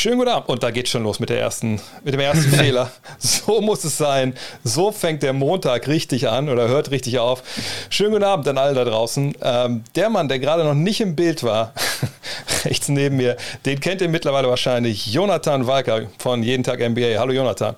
[0.00, 0.48] Schönen guten Abend.
[0.48, 2.90] Und da geht schon los mit, der ersten, mit dem ersten Fehler.
[3.18, 4.32] So muss es sein.
[4.64, 7.42] So fängt der Montag richtig an oder hört richtig auf.
[7.90, 9.34] Schönen guten Abend an alle da draußen.
[9.42, 11.74] Ähm, der Mann, der gerade noch nicht im Bild war,
[12.64, 13.36] rechts neben mir,
[13.66, 15.06] den kennt ihr mittlerweile wahrscheinlich.
[15.12, 17.18] Jonathan Walker von Jeden Tag NBA.
[17.18, 17.76] Hallo Jonathan.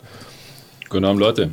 [0.89, 1.51] Guten Abend, Leute.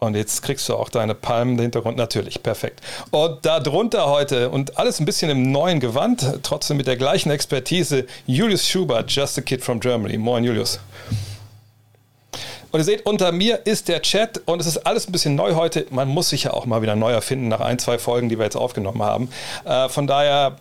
[0.00, 1.96] Und jetzt kriegst du auch deine Palmen im Hintergrund.
[1.96, 2.80] Natürlich, perfekt.
[3.10, 8.06] Und darunter heute und alles ein bisschen im neuen Gewand, trotzdem mit der gleichen Expertise,
[8.24, 10.16] Julius Schubert, Just a Kid from Germany.
[10.16, 10.78] Moin, Julius.
[12.70, 15.54] Und ihr seht, unter mir ist der Chat und es ist alles ein bisschen neu
[15.54, 15.86] heute.
[15.90, 18.44] Man muss sich ja auch mal wieder neu erfinden nach ein, zwei Folgen, die wir
[18.44, 19.30] jetzt aufgenommen haben.
[19.64, 20.58] Äh, von daher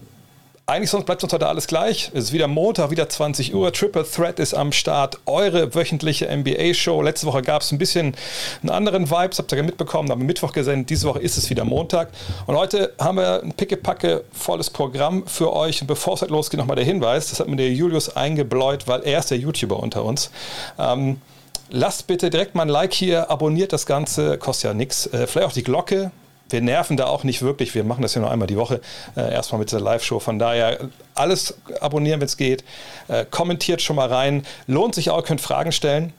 [0.70, 2.12] eigentlich sonst bleibt uns heute alles gleich.
[2.14, 3.72] Es ist wieder Montag, wieder 20 Uhr.
[3.72, 5.18] Triple Threat ist am Start.
[5.26, 7.02] Eure wöchentliche NBA-Show.
[7.02, 8.18] Letzte Woche gab es ein bisschen
[8.62, 10.90] einen anderen Vibes, habt ihr mitbekommen, haben Mittwoch gesendet.
[10.90, 12.10] Diese Woche ist es wieder Montag.
[12.48, 15.80] Und heute haben wir ein pickepacke volles Programm für euch.
[15.80, 17.30] Und bevor es halt losgeht, nochmal der Hinweis.
[17.30, 20.32] Das hat mir der Julius eingebläut, weil er ist der YouTuber unter uns.
[20.78, 21.22] Ähm,
[21.70, 25.06] Lasst bitte direkt mal ein Like hier, abonniert das Ganze, kostet ja nichts.
[25.08, 26.12] Äh, vielleicht auch die Glocke,
[26.50, 27.76] wir nerven da auch nicht wirklich.
[27.76, 28.82] Wir machen das ja nur einmal die Woche,
[29.16, 30.20] äh, erstmal mit der Live-Show.
[30.20, 32.64] Von daher alles abonnieren, wenn es geht.
[33.08, 34.46] Äh, kommentiert schon mal rein.
[34.68, 36.14] Lohnt sich auch, könnt Fragen stellen.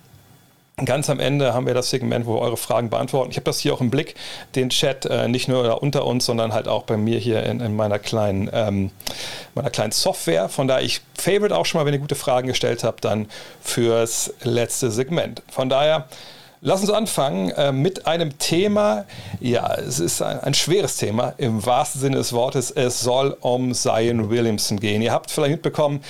[0.84, 3.32] Ganz am Ende haben wir das Segment, wo wir eure Fragen beantworten.
[3.32, 4.14] Ich habe das hier auch im Blick,
[4.54, 7.74] den Chat, äh, nicht nur unter uns, sondern halt auch bei mir hier in, in
[7.74, 8.92] meiner, kleinen, ähm,
[9.56, 10.48] meiner kleinen Software.
[10.48, 13.26] Von daher, ich favorite auch schon mal, wenn ihr gute Fragen gestellt habt, dann
[13.60, 15.42] fürs letzte Segment.
[15.50, 16.06] Von daher,
[16.60, 19.04] Lass uns anfangen äh, mit einem Thema.
[19.38, 22.72] Ja, es ist ein, ein, schweres Thema im wahrsten Sinne des Wortes.
[22.72, 25.00] Es soll um Zion Williamson gehen.
[25.00, 26.02] Ihr habt vielleicht mitbekommen,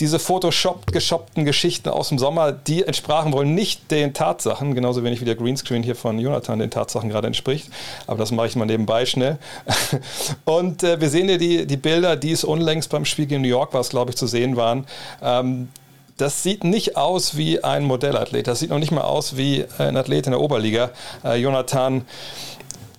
[0.00, 5.20] diese Photoshop geshoppten Geschichten aus dem Sommer, die entsprachen wohl nicht den Tatsachen, genauso wenig
[5.20, 7.70] wie der Greenscreen hier von Jonathan den Tatsachen gerade entspricht.
[8.08, 9.38] Aber das mache ich mal nebenbei schnell.
[10.44, 13.48] Und äh, wir sehen hier die, die Bilder, die es unlängst beim Spiel gegen New
[13.48, 14.84] York war, glaube ich, zu sehen waren.
[15.22, 15.68] Ähm,
[16.16, 18.46] das sieht nicht aus wie ein Modellathlet.
[18.46, 20.90] Das sieht noch nicht mal aus wie ein Athlet in der Oberliga.
[21.24, 22.06] Äh, Jonathan,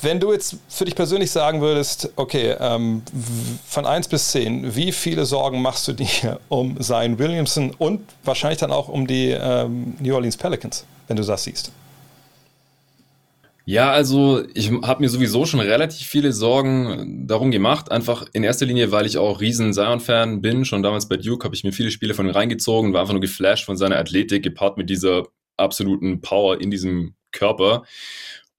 [0.02, 3.02] wenn du jetzt für dich persönlich sagen würdest, okay, ähm,
[3.68, 8.60] von 1 bis 10, wie viele Sorgen machst du dir um Zion Williamson und wahrscheinlich
[8.60, 11.72] dann auch um die ähm, New Orleans Pelicans, wenn du das siehst?
[13.70, 17.92] Ja, also ich habe mir sowieso schon relativ viele Sorgen darum gemacht.
[17.92, 20.64] Einfach in erster Linie, weil ich auch riesen Zion-Fan bin.
[20.64, 23.20] Schon damals bei Duke habe ich mir viele Spiele von ihm reingezogen, war einfach nur
[23.20, 25.24] geflasht von seiner Athletik, gepaart mit dieser
[25.58, 27.84] absoluten Power in diesem Körper.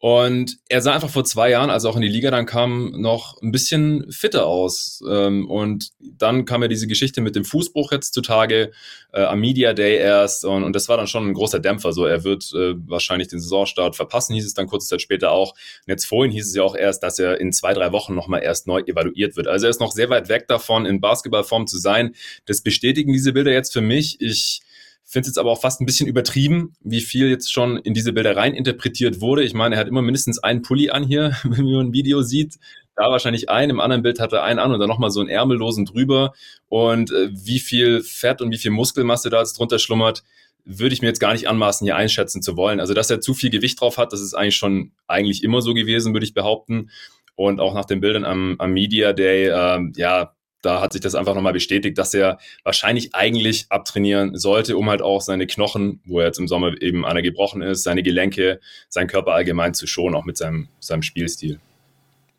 [0.01, 2.93] Und er sah einfach vor zwei Jahren, als er auch in die Liga dann kam,
[3.01, 5.03] noch ein bisschen fitter aus.
[5.09, 8.71] Ähm, und dann kam ja diese Geschichte mit dem Fußbruch jetzt zutage,
[9.13, 10.45] äh, am Media Day erst.
[10.45, 11.93] Und, das war dann schon ein großer Dämpfer.
[11.93, 15.53] So, er wird äh, wahrscheinlich den Saisonstart verpassen, hieß es dann kurze Zeit später auch.
[15.53, 18.45] Und jetzt vorhin hieß es ja auch erst, dass er in zwei, drei Wochen nochmal
[18.45, 19.49] erst neu evaluiert wird.
[19.49, 22.15] Also er ist noch sehr weit weg davon, in Basketballform zu sein.
[22.47, 24.21] Das bestätigen diese Bilder jetzt für mich.
[24.21, 24.61] Ich
[25.09, 28.13] finde es jetzt aber auch fast ein bisschen übertrieben, wie viel jetzt schon in diese
[28.13, 29.43] Bilder rein interpretiert wurde.
[29.43, 32.59] Ich meine, er hat immer mindestens einen Pulli an hier, wenn man ein Video sieht.
[32.95, 35.31] Da wahrscheinlich einen, im anderen Bild hat er einen an und dann nochmal so einen
[35.31, 36.35] ärmellosen drüber.
[36.69, 40.25] Und äh, wie viel Fett und wie viel Muskelmasse da jetzt drunter schlummert,
[40.67, 42.79] würde ich mir jetzt gar nicht anmaßen, hier einschätzen zu wollen.
[42.79, 45.73] Also, dass er zu viel Gewicht drauf hat, das ist eigentlich schon eigentlich immer so
[45.73, 46.91] gewesen, würde ich behaupten.
[47.35, 51.15] Und auch nach den Bildern am, am Media Day, äh, ja, da hat sich das
[51.15, 56.21] einfach nochmal bestätigt, dass er wahrscheinlich eigentlich abtrainieren sollte, um halt auch seine Knochen, wo
[56.21, 60.15] er jetzt im Sommer eben einer gebrochen ist, seine Gelenke, seinen Körper allgemein zu schonen,
[60.15, 61.61] auch mit seinem, seinem Spielstil.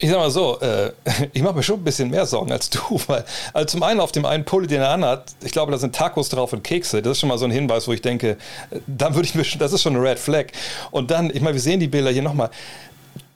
[0.02, 0.94] Ich sag mal so, äh,
[1.34, 4.14] ich mache mir schon ein bisschen mehr Sorgen als du, weil also zum einen auf
[4.14, 7.02] dem einen Pulli, den er anhat, ich glaube, da sind Tacos drauf und Kekse.
[7.02, 8.38] Das ist schon mal so ein Hinweis, wo ich denke,
[8.72, 10.48] äh, dann würde ich mir das ist schon eine Red Flag.
[10.92, 12.50] Und dann, ich meine, wir sehen die Bilder hier nochmal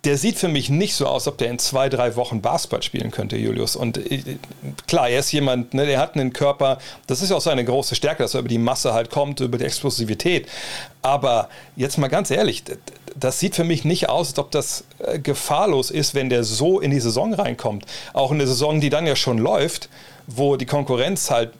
[0.03, 3.11] der sieht für mich nicht so aus, ob der in zwei, drei Wochen Basketball spielen
[3.11, 3.75] könnte, Julius.
[3.75, 4.37] Und äh,
[4.85, 8.23] klar, er ist jemand, ne, der hat einen Körper, das ist auch seine große Stärke,
[8.23, 10.47] dass er über die Masse halt kommt, über die Explosivität.
[11.01, 12.63] Aber jetzt mal ganz ehrlich,
[13.15, 16.81] das sieht für mich nicht aus, als ob das äh, gefahrlos ist, wenn der so
[16.81, 17.85] in die Saison reinkommt.
[18.11, 19.87] Auch in der Saison, die dann ja schon läuft,
[20.27, 21.51] wo die Konkurrenz halt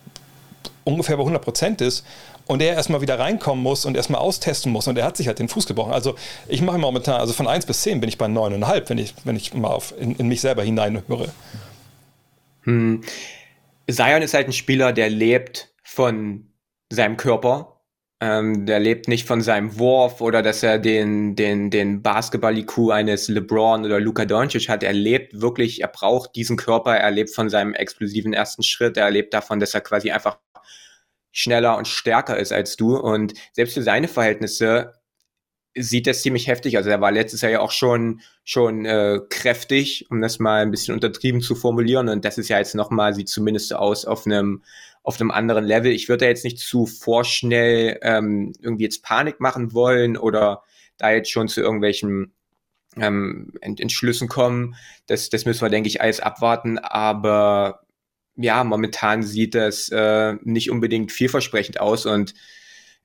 [0.84, 2.03] ungefähr bei 100 Prozent ist
[2.46, 5.40] und er erstmal wieder reinkommen muss und erstmal austesten muss und er hat sich halt
[5.40, 5.94] den Fuß gebrochen.
[5.94, 6.16] Also
[6.47, 9.35] ich mache momentan, also von 1 bis 10 bin ich bei 9,5, wenn ich, wenn
[9.35, 11.29] ich mal auf, in, in mich selber hineinhöre.
[12.64, 13.02] Hm.
[13.90, 16.47] Zion ist halt ein Spieler, der lebt von
[16.91, 17.70] seinem Körper.
[18.22, 23.28] Ähm, der lebt nicht von seinem Wurf oder dass er den, den, den Basketball-IQ eines
[23.28, 24.82] LeBron oder Luka Doncic hat.
[24.82, 29.12] Er lebt wirklich, er braucht diesen Körper, er lebt von seinem explosiven ersten Schritt, er
[29.12, 30.38] lebt davon, dass er quasi einfach
[31.34, 32.96] schneller und stärker ist als du.
[32.96, 34.94] Und selbst für seine Verhältnisse
[35.76, 36.78] sieht das ziemlich heftig.
[36.78, 40.72] Also er war letztes Jahr ja auch schon schon äh, kräftig, um das mal ein
[40.72, 42.08] bisschen untertrieben zu formulieren.
[42.08, 44.64] Und das ist ja jetzt nochmal, sieht zumindest so aus auf einem
[45.02, 45.91] auf einem anderen Level.
[45.91, 50.64] Ich würde da jetzt nicht zu vorschnell ähm, irgendwie jetzt Panik machen wollen oder
[50.97, 52.34] da jetzt schon zu irgendwelchen
[52.97, 54.76] ähm, Entschlüssen kommen.
[55.08, 56.78] Das, das müssen wir, denke ich, alles abwarten.
[56.78, 57.83] Aber
[58.35, 62.34] ja, momentan sieht das äh, nicht unbedingt vielversprechend aus und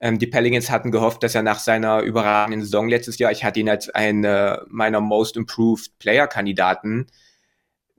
[0.01, 3.61] ähm, die Pelicans hatten gehofft, dass er nach seiner überragenden Saison letztes Jahr, ich hatte
[3.61, 7.07] ihn als einen meiner Most Improved Player-Kandidaten,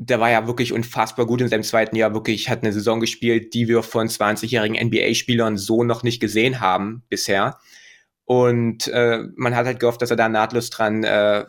[0.02, 3.54] der war ja wirklich unfassbar gut in seinem zweiten Jahr, wirklich hat eine Saison gespielt,
[3.54, 7.60] die wir von 20-jährigen NBA-Spielern so noch nicht gesehen haben bisher.
[8.24, 11.44] Und äh, man hat halt gehofft, dass er da nahtlos dran, äh,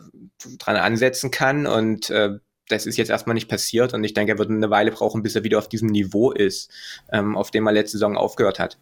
[0.59, 1.65] dran ansetzen kann.
[1.65, 2.39] Und äh,
[2.69, 3.93] das ist jetzt erstmal nicht passiert.
[3.93, 6.69] Und ich denke, er wird eine Weile brauchen, bis er wieder auf diesem Niveau ist,
[7.11, 8.77] ähm, auf dem er letzte Saison aufgehört hat.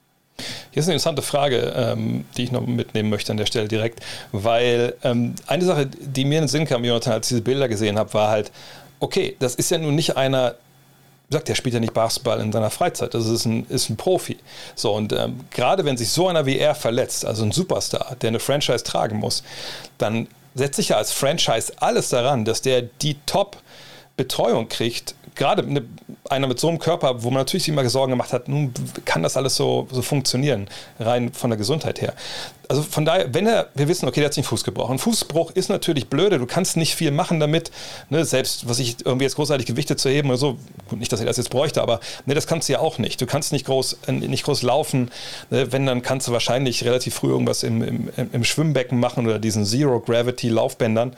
[0.72, 4.00] Hier ist eine interessante Frage, ähm, die ich noch mitnehmen möchte an der Stelle direkt,
[4.32, 7.68] weil ähm, eine Sache, die mir in den Sinn kam, Jonathan, als ich diese Bilder
[7.68, 8.52] gesehen habe, war halt,
[9.00, 10.56] okay, das ist ja nun nicht einer,
[11.30, 14.38] sagt, der spielt ja nicht Basketball in seiner Freizeit, das ist ein, ist ein Profi.
[14.76, 18.30] So, und ähm, gerade wenn sich so einer wie er verletzt, also ein Superstar, der
[18.30, 19.44] eine Franchise tragen muss,
[19.98, 23.58] dann setzt sich ja als Franchise alles daran, dass der die Top-
[24.20, 25.84] Betreuung kriegt, gerade eine,
[26.30, 28.74] einer mit so einem Körper, wo man natürlich sich immer Sorgen gemacht hat, nun
[29.06, 30.68] kann das alles so, so funktionieren,
[31.00, 32.14] rein von der Gesundheit her.
[32.68, 35.00] Also von daher, wenn er, wir wissen, okay, der hat sich einen Fuß gebrochen.
[35.00, 37.72] Fußbruch ist natürlich blöde, du kannst nicht viel machen damit,
[38.10, 40.58] ne, selbst was ich irgendwie jetzt großartig Gewichte zu heben oder so,
[40.90, 43.22] gut, nicht, dass ich das jetzt bräuchte, aber ne, das kannst du ja auch nicht.
[43.22, 45.10] Du kannst nicht groß, äh, nicht groß laufen,
[45.50, 49.40] ne, wenn, dann kannst du wahrscheinlich relativ früh irgendwas im, im, im Schwimmbecken machen oder
[49.40, 51.16] diesen Zero-Gravity-Laufbändern.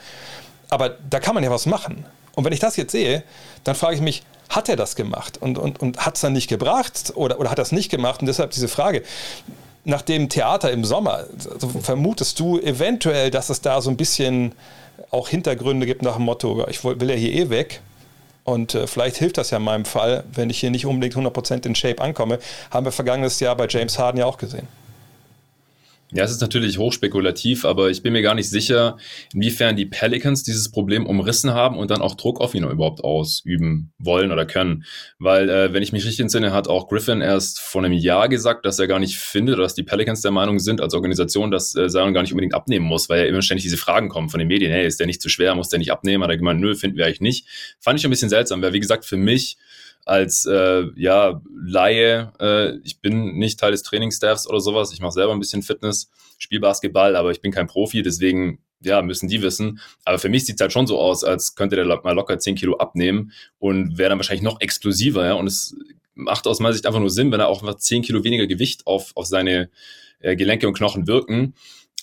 [0.68, 2.06] Aber da kann man ja was machen.
[2.34, 3.22] Und wenn ich das jetzt sehe,
[3.64, 6.48] dann frage ich mich, hat er das gemacht und, und, und hat es dann nicht
[6.48, 8.20] gebracht oder, oder hat er es nicht gemacht?
[8.20, 9.02] Und deshalb diese Frage,
[9.84, 14.54] nach dem Theater im Sommer, also vermutest du eventuell, dass es da so ein bisschen
[15.10, 17.80] auch Hintergründe gibt nach dem Motto, ich will ja hier eh weg.
[18.44, 21.64] Und äh, vielleicht hilft das ja in meinem Fall, wenn ich hier nicht unbedingt 100%
[21.64, 22.40] in Shape ankomme.
[22.70, 24.66] Haben wir vergangenes Jahr bei James Harden ja auch gesehen.
[26.14, 28.98] Ja, es ist natürlich hochspekulativ, aber ich bin mir gar nicht sicher,
[29.32, 33.94] inwiefern die Pelicans dieses Problem umrissen haben und dann auch Druck auf ihn überhaupt ausüben
[33.98, 34.84] wollen oder können.
[35.18, 38.66] Weil, äh, wenn ich mich richtig entsinne, hat auch Griffin erst vor einem Jahr gesagt,
[38.66, 41.88] dass er gar nicht findet dass die Pelicans der Meinung sind als Organisation, dass äh,
[41.88, 44.48] Zion gar nicht unbedingt abnehmen muss, weil ja immer ständig diese Fragen kommen von den
[44.48, 46.22] Medien, hey, ist der nicht zu schwer, muss der nicht abnehmen?
[46.22, 47.46] Hat er gemeint, nö, finden wir eigentlich nicht.
[47.80, 49.56] Fand ich ein bisschen seltsam, weil wie gesagt, für mich
[50.04, 55.12] als äh, ja, Laie, äh, ich bin nicht Teil des Trainingsstaffs oder sowas, ich mache
[55.12, 59.42] selber ein bisschen Fitness, spiele Basketball, aber ich bin kein Profi, deswegen ja, müssen die
[59.42, 59.80] wissen.
[60.04, 62.56] Aber für mich sieht es halt schon so aus, als könnte der mal locker 10
[62.56, 65.24] Kilo abnehmen und wäre dann wahrscheinlich noch explosiver.
[65.24, 65.34] Ja?
[65.34, 65.76] Und es
[66.14, 68.86] macht aus meiner Sicht einfach nur Sinn, wenn er auch einfach 10 Kilo weniger Gewicht
[68.86, 69.70] auf, auf seine
[70.20, 71.54] äh, Gelenke und Knochen wirken.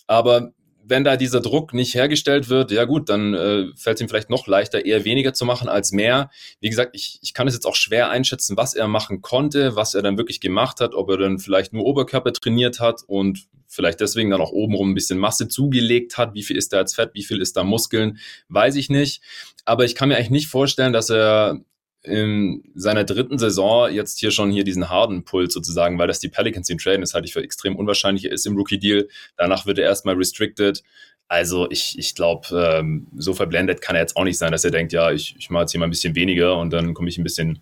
[0.07, 0.54] Aber
[0.89, 4.30] wenn da dieser Druck nicht hergestellt wird, ja gut, dann äh, fällt es ihm vielleicht
[4.30, 6.31] noch leichter, eher weniger zu machen als mehr.
[6.59, 9.94] Wie gesagt, ich, ich kann es jetzt auch schwer einschätzen, was er machen konnte, was
[9.94, 14.00] er dann wirklich gemacht hat, ob er dann vielleicht nur Oberkörper trainiert hat und vielleicht
[14.00, 16.33] deswegen dann auch obenrum ein bisschen Masse zugelegt hat.
[16.33, 18.18] Wie viel ist da jetzt Fett, wie viel ist da Muskeln,
[18.50, 19.21] weiß ich nicht.
[19.65, 21.59] Aber ich kann mir eigentlich nicht vorstellen, dass er
[22.04, 26.30] in seiner dritten Saison jetzt hier schon hier diesen harden Pull sozusagen, weil das die
[26.30, 28.25] Pelicans ihn traden, das halte ich für extrem unwahrscheinlich.
[28.25, 29.07] Er ist im Rookie-Deal,
[29.38, 30.84] danach wird er erstmal restricted.
[31.28, 32.48] Also ich, ich glaube,
[32.80, 35.50] ähm, so verblendet kann er jetzt auch nicht sein, dass er denkt, ja, ich, ich
[35.50, 37.60] mache jetzt hier mal ein bisschen weniger und dann komme ich ein bisschen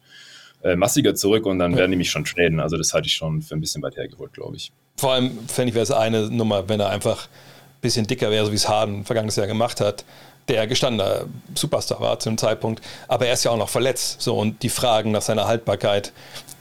[0.63, 1.79] äh, massiger zurück und dann ja.
[1.79, 2.59] werden die mich schon traden.
[2.59, 4.71] Also das halte ich schon für ein bisschen weit hergeholt, glaube ich.
[4.97, 8.45] Vor allem fände ich, wäre es eine Nummer, wenn er einfach ein bisschen dicker wäre,
[8.45, 10.05] so wie es Harden vergangenes Jahr gemacht hat
[10.47, 11.25] der gestandener
[11.55, 12.81] Superstar war zu dem Zeitpunkt.
[13.07, 14.21] Aber er ist ja auch noch verletzt.
[14.21, 16.13] So, und die Fragen nach seiner Haltbarkeit,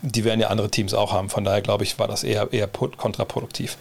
[0.02, 1.30] die werden ja andere Teams auch haben.
[1.30, 3.76] Von daher glaube ich, war das eher, eher kontraproduktiv.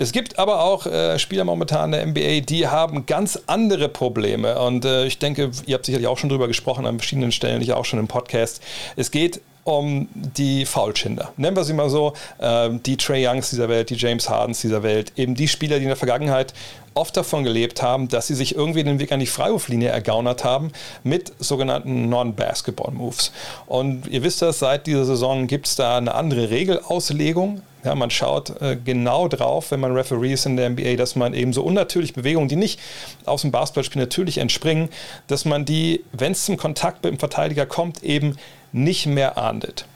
[0.00, 4.58] Es gibt aber auch äh, Spieler momentan in der NBA, die haben ganz andere Probleme.
[4.58, 7.74] Und äh, ich denke, ihr habt sicherlich auch schon drüber gesprochen an verschiedenen Stellen, ich
[7.74, 8.62] auch schon im Podcast.
[8.96, 11.32] Es geht um die Foulschinder.
[11.36, 14.82] Nennen wir sie mal so, äh, die Trey Youngs dieser Welt, die James Hardens dieser
[14.82, 16.54] Welt, eben die Spieler, die in der Vergangenheit
[16.94, 20.72] oft davon gelebt haben, dass sie sich irgendwie den Weg an die Freiwurflinie ergaunert haben
[21.04, 23.32] mit sogenannten Non-Basketball-Moves.
[23.66, 27.62] Und ihr wisst das, seit dieser Saison gibt es da eine andere Regelauslegung.
[27.84, 31.32] Ja, man schaut äh, genau drauf, wenn man Referee ist in der NBA, dass man
[31.32, 32.78] eben so unnatürliche Bewegungen, die nicht
[33.24, 34.90] aus dem Basketballspiel natürlich entspringen,
[35.28, 38.36] dass man die, wenn es zum Kontakt mit dem Verteidiger kommt, eben
[38.72, 39.86] nicht mehr ahndet.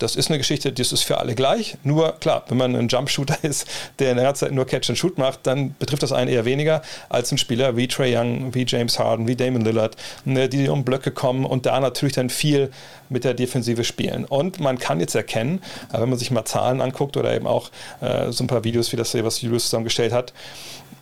[0.00, 1.76] Das ist eine Geschichte, das ist für alle gleich.
[1.84, 3.66] Nur klar, wenn man ein Jumpshooter ist,
[4.00, 6.44] der in der ganzen Zeit nur Catch and Shoot macht, dann betrifft das einen eher
[6.44, 10.68] weniger als ein Spieler wie Trey Young, wie James Harden, wie Damon Lillard, ne, die
[10.68, 12.72] um Blöcke kommen und da natürlich dann viel
[13.08, 14.24] mit der Defensive spielen.
[14.24, 15.62] Und man kann jetzt erkennen,
[15.92, 18.96] wenn man sich mal Zahlen anguckt oder eben auch äh, so ein paar Videos wie
[18.96, 20.32] das, was Julius zusammengestellt hat,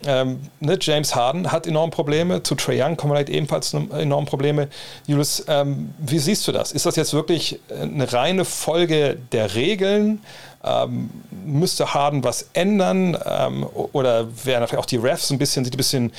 [0.06, 4.68] ähm, ne, James Harden hat enorme Probleme, zu Trey Young kommen halt ebenfalls enorme Probleme.
[5.06, 6.72] Julius, ähm, wie siehst du das?
[6.72, 10.22] Ist das jetzt wirklich eine reine Folge der Regeln?
[10.64, 11.10] Ähm,
[11.44, 13.16] müsste Harden was ändern?
[13.24, 16.12] Ähm, oder wären vielleicht auch die Refs ein bisschen, sind ein bisschen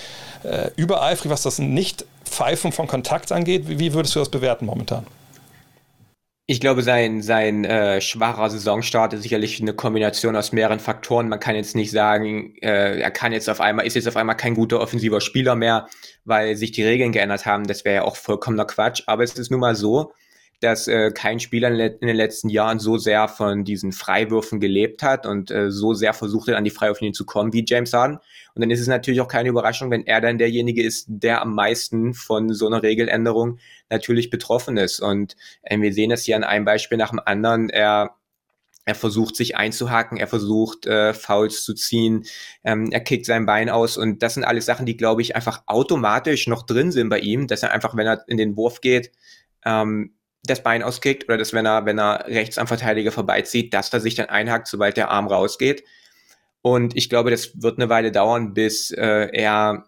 [0.44, 3.68] äh, übereifrig, was das Nicht-Pfeifen von Kontakt angeht?
[3.68, 5.06] Wie, wie würdest du das bewerten momentan?
[6.46, 11.30] Ich glaube, sein, sein äh, schwacher Saisonstart ist sicherlich eine Kombination aus mehreren Faktoren.
[11.30, 14.36] Man kann jetzt nicht sagen, äh, er kann jetzt auf einmal, ist jetzt auf einmal
[14.36, 15.88] kein guter offensiver Spieler mehr,
[16.26, 17.66] weil sich die Regeln geändert haben.
[17.66, 19.04] Das wäre ja auch vollkommener Quatsch.
[19.08, 20.12] Aber es ist nun mal so,
[20.64, 25.26] dass äh, kein Spieler in, den letzten Jahren so sehr von diesen Freiwürfen gelebt hat
[25.26, 28.18] und äh, so sehr versucht hat, an die Freiwürfe zu kommen wie James Harden.
[28.56, 31.54] Und dann ist es natürlich auch keine Überraschung, wenn er dann derjenige ist, der am
[31.54, 35.02] meisten von so einer Regeländerung natürlich betroffen ist.
[35.02, 37.70] Und äh, wir sehen es hier an einem Beispiel nach dem anderen.
[37.70, 38.16] Er
[38.86, 42.26] er versucht sich einzuhaken, er versucht äh, Fouls zu ziehen,
[42.66, 45.64] ähm, er kickt sein Bein aus und das sind alles Sachen, die glaube ich einfach
[45.68, 49.12] automatisch noch drin sind bei ihm, dass er einfach, wenn er in den Wurf geht,
[49.64, 53.94] ähm, das Bein auskickt oder dass wenn er, wenn er rechts am Verteidiger vorbeizieht, dass
[53.94, 55.84] er sich dann einhakt, sobald der Arm rausgeht.
[56.62, 59.86] Und ich glaube, das wird eine Weile dauern, bis äh, er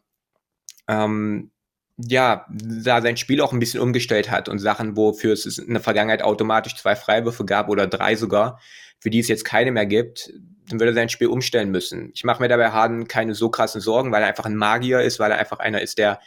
[0.87, 1.51] ähm,
[1.97, 5.81] ja, da sein Spiel auch ein bisschen umgestellt hat und Sachen, wofür es in der
[5.81, 8.59] Vergangenheit automatisch zwei Freiwürfe gab oder drei sogar,
[8.99, 10.33] für die es jetzt keine mehr gibt,
[10.67, 12.11] dann würde er sein Spiel umstellen müssen.
[12.13, 15.19] Ich mache mir dabei Harden keine so krassen Sorgen, weil er einfach ein Magier ist,
[15.19, 16.19] weil er einfach einer ist, der,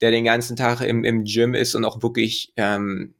[0.00, 3.14] der den ganzen Tag im, im Gym ist und auch wirklich ähm,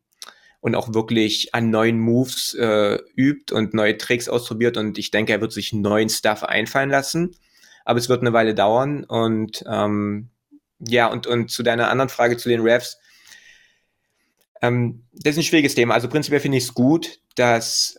[0.61, 4.77] und auch wirklich an neuen Moves äh, übt und neue Tricks ausprobiert.
[4.77, 7.35] Und ich denke, er wird sich neuen Stuff einfallen lassen.
[7.85, 9.05] Aber es wird eine Weile dauern.
[9.05, 10.29] Und ähm,
[10.79, 12.99] ja, und, und zu deiner anderen Frage zu den Refs.
[14.61, 15.95] Ähm, das ist ein schwieriges Thema.
[15.95, 17.99] Also prinzipiell finde ich es gut, dass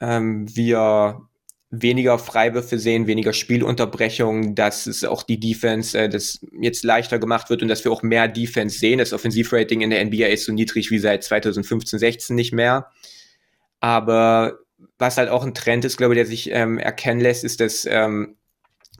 [0.00, 1.28] ähm, wir
[1.74, 7.48] weniger Freiwürfe sehen, weniger Spielunterbrechungen, dass es auch die Defense, äh, das jetzt leichter gemacht
[7.48, 8.98] wird und dass wir auch mehr Defense sehen.
[8.98, 12.90] Das Offensivrating in der NBA ist so niedrig wie seit 2015, 16 nicht mehr.
[13.80, 14.58] Aber
[14.98, 17.86] was halt auch ein Trend ist, glaube ich, der sich ähm, erkennen lässt, ist, dass
[17.86, 18.36] ähm,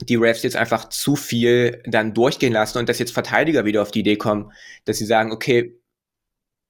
[0.01, 3.91] die Refs jetzt einfach zu viel dann durchgehen lassen und dass jetzt Verteidiger wieder auf
[3.91, 4.51] die Idee kommen,
[4.85, 5.77] dass sie sagen, okay,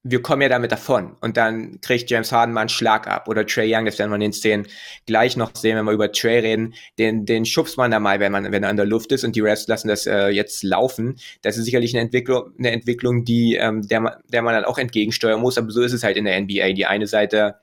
[0.05, 1.15] wir kommen ja damit davon.
[1.21, 3.29] Und dann kriegt James Harden mal einen Schlag ab.
[3.29, 4.67] Oder Trey Young, das werden wir in den Szenen
[5.05, 6.73] gleich noch sehen, wenn wir über Trey reden.
[6.99, 9.35] Den, den schubst man da mal, wenn man, wenn er an der Luft ist und
[9.35, 11.15] die Refs lassen das äh, jetzt laufen.
[11.41, 14.77] Das ist sicherlich eine Entwicklung, eine Entwicklung, die, ähm, der, man, der man dann auch
[14.77, 15.57] entgegensteuern muss.
[15.57, 16.73] Aber so ist es halt in der NBA.
[16.73, 17.55] Die eine Seite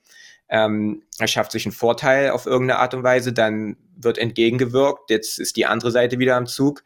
[0.48, 5.10] ähm, erschafft sich einen Vorteil auf irgendeine Art und Weise, dann wird entgegengewirkt.
[5.10, 6.84] Jetzt ist die andere Seite wieder am Zug.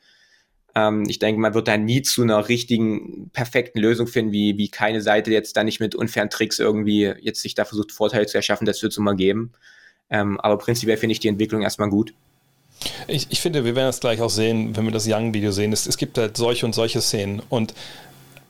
[0.75, 4.69] Ähm, ich denke, man wird da nie zu einer richtigen, perfekten Lösung finden, wie, wie
[4.69, 8.37] keine Seite jetzt da nicht mit unfairen Tricks irgendwie jetzt sich da versucht, Vorteile zu
[8.37, 8.67] erschaffen.
[8.67, 9.53] Das wird es immer geben.
[10.11, 12.13] Ähm, aber prinzipiell finde ich die Entwicklung erstmal gut.
[13.07, 15.73] Ich, ich, finde, wir werden das gleich auch sehen, wenn wir das Young-Video sehen.
[15.73, 17.41] Es, es gibt halt solche und solche Szenen.
[17.49, 17.73] Und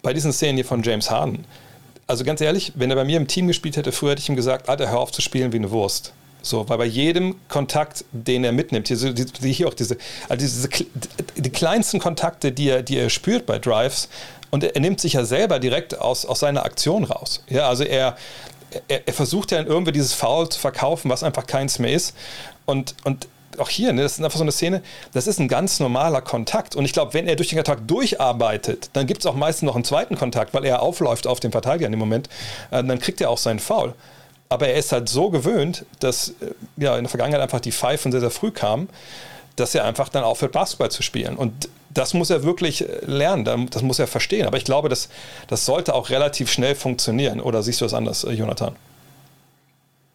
[0.03, 1.45] bei diesen Szenen hier von James Harden,
[2.07, 4.37] also ganz ehrlich, wenn er bei mir im Team gespielt hätte, früher hätte ich ihm
[4.37, 6.13] gesagt, Alter, hör auf zu spielen wie eine Wurst.
[6.45, 9.97] So, weil bei jedem Kontakt, den er mitnimmt, hier, die, hier auch diese,
[10.29, 10.69] also diese,
[11.37, 14.11] die kleinsten Kontakte, die er, die er spürt bei Drives,
[14.51, 17.43] und er, er nimmt sich ja selber direkt aus, aus seiner Aktion raus.
[17.49, 18.17] Ja, also er,
[18.89, 22.15] er, er versucht ja irgendwie dieses Foul zu verkaufen, was einfach keins mehr ist.
[22.67, 23.27] Und, und
[23.59, 24.83] auch hier, ne, das ist einfach so eine Szene,
[25.15, 26.77] das ist ein ganz normaler Kontakt.
[26.77, 29.77] Und ich glaube, wenn er durch den Kontakt durcharbeitet, dann gibt es auch meistens noch
[29.77, 32.29] einen zweiten Kontakt, weil er aufläuft auf den Verteidiger in dem Moment.
[32.71, 33.95] Äh, dann kriegt er auch seinen Foul.
[34.49, 38.13] Aber er ist halt so gewöhnt, dass äh, ja, in der Vergangenheit einfach die Pfeifen
[38.13, 38.89] sehr, sehr früh kamen,
[39.57, 41.37] dass er einfach dann aufhört, Basketball zu spielen.
[41.37, 44.47] Und das muss er wirklich äh, lernen, das muss er verstehen.
[44.47, 45.09] Aber ich glaube, das,
[45.49, 47.41] das sollte auch relativ schnell funktionieren.
[47.41, 48.77] Oder siehst du das anders, äh, Jonathan?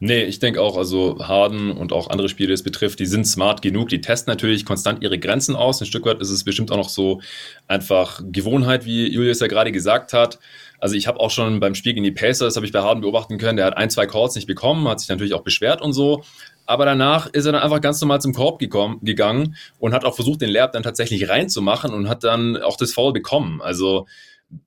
[0.02, 3.26] Nee, ich denke auch, also Harden und auch andere Spiele, die es betrifft, die sind
[3.26, 5.82] smart genug, die testen natürlich konstant ihre Grenzen aus.
[5.82, 7.20] Ein Stück weit ist es bestimmt auch noch so
[7.68, 10.40] einfach Gewohnheit, wie Julius ja gerade gesagt hat.
[10.80, 13.38] Also ich habe auch schon beim Spiel gegen die Pacers, habe ich bei Harden beobachten
[13.38, 16.24] können, der hat ein, zwei Calls nicht bekommen, hat sich natürlich auch beschwert und so.
[16.66, 20.16] Aber danach ist er dann einfach ganz normal zum Korb gekommen, gegangen und hat auch
[20.16, 23.62] versucht, den Layup dann tatsächlich reinzumachen und hat dann auch das Foul bekommen.
[23.62, 24.06] Also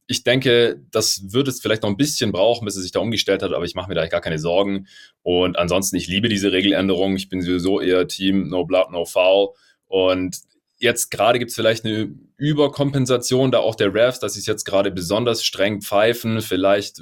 [0.07, 3.42] ich denke, das wird es vielleicht noch ein bisschen brauchen, bis er sich da umgestellt
[3.42, 4.87] hat, aber ich mache mir da gar keine Sorgen.
[5.23, 7.16] Und ansonsten, ich liebe diese Regeländerung.
[7.16, 9.50] Ich bin sowieso eher Team No Blood, No Foul.
[9.87, 10.38] Und
[10.78, 14.64] jetzt gerade gibt es vielleicht eine Überkompensation da auch der Refs, dass sie es jetzt
[14.64, 16.40] gerade besonders streng pfeifen.
[16.40, 17.00] Vielleicht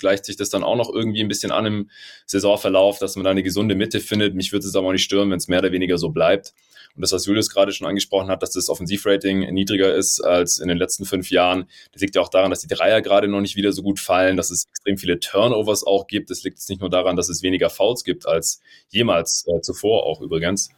[0.00, 1.90] gleicht sich das dann auch noch irgendwie ein bisschen an im
[2.26, 4.34] Saisonverlauf, dass man da eine gesunde Mitte findet.
[4.34, 6.54] Mich würde es aber auch nicht stören, wenn es mehr oder weniger so bleibt.
[6.96, 10.66] Und das, was Julius gerade schon angesprochen hat, dass das Offensivrating niedriger ist als in
[10.66, 13.54] den letzten fünf Jahren, das liegt ja auch daran, dass die Dreier gerade noch nicht
[13.54, 16.30] wieder so gut fallen, dass es extrem viele Turnovers auch gibt.
[16.30, 20.04] Das liegt jetzt nicht nur daran, dass es weniger Fouls gibt als jemals äh, zuvor
[20.04, 20.70] auch übrigens.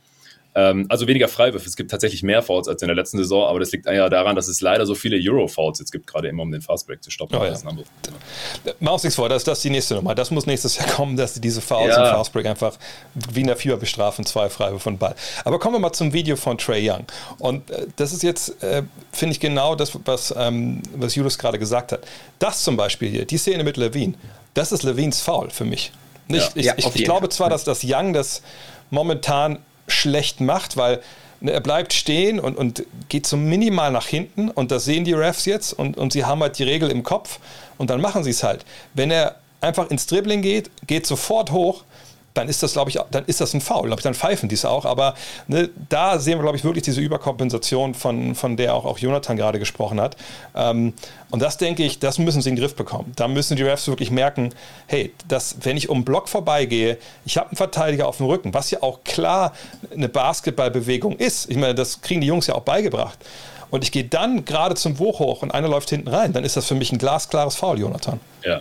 [0.55, 1.67] Ähm, also weniger Freiwürfe.
[1.67, 4.37] Es gibt tatsächlich mehr Fouls als in der letzten Saison, aber das liegt ja daran,
[4.37, 7.37] dass es leider so viele Euro-Fouls jetzt gibt, gerade immer um den Fastbreak zu stoppen.
[7.37, 7.57] Oh, ja.
[8.81, 10.15] Mach uns nichts vor, das, das ist die nächste Nummer.
[10.15, 12.07] Das muss nächstes Jahr kommen, dass diese Fouls ja.
[12.07, 12.77] im Fastbreak einfach
[13.15, 15.15] wie in der Fieber bestrafen, zwei Freiwürfe von Ball.
[15.45, 17.07] Aber kommen wir mal zum Video von Trey Young.
[17.39, 21.59] Und äh, das ist jetzt, äh, finde ich, genau das, was, ähm, was Julius gerade
[21.59, 22.01] gesagt hat.
[22.39, 24.15] Das zum Beispiel hier, die Szene mit Levine,
[24.53, 25.93] das ist Levines Foul für mich.
[26.29, 26.75] Nicht, ja.
[26.77, 28.43] Ich, ich, ich glaube zwar, dass das Young das
[28.91, 29.59] momentan
[29.93, 31.01] schlecht macht, weil
[31.41, 35.13] ne, er bleibt stehen und, und geht so minimal nach hinten und das sehen die
[35.13, 37.39] Refs jetzt und, und sie haben halt die Regel im Kopf
[37.79, 38.65] und dann machen sie es halt.
[38.95, 41.85] Wenn er einfach ins Dribbling geht, geht sofort hoch,
[42.35, 43.87] dann ist das, glaube ich, dann ist das ein Foul.
[43.87, 44.85] Glaube ich, dann pfeifen die es auch.
[44.85, 45.15] Aber
[45.47, 49.37] ne, da sehen wir, glaube ich, wirklich diese Überkompensation, von, von der auch, auch Jonathan
[49.37, 50.17] gerade gesprochen hat.
[50.55, 50.95] Ähm,
[51.31, 53.13] und das denke ich, das müssen sie in den Griff bekommen.
[53.17, 54.55] Da müssen die Refs wirklich merken,
[54.87, 58.71] hey, dass, wenn ich um Block vorbeigehe, ich habe einen Verteidiger auf dem Rücken, was
[58.71, 59.53] ja auch klar
[59.95, 61.51] eine Basketballbewegung ist.
[61.51, 63.19] Ich meine, das kriegen die Jungs ja auch beigebracht.
[63.71, 66.59] Und ich gehe dann gerade zum Wurf hoch und einer läuft hinten rein, dann ist
[66.59, 68.21] das für mich ein glasklares Foul, Jonathan.
[68.45, 68.61] Ja,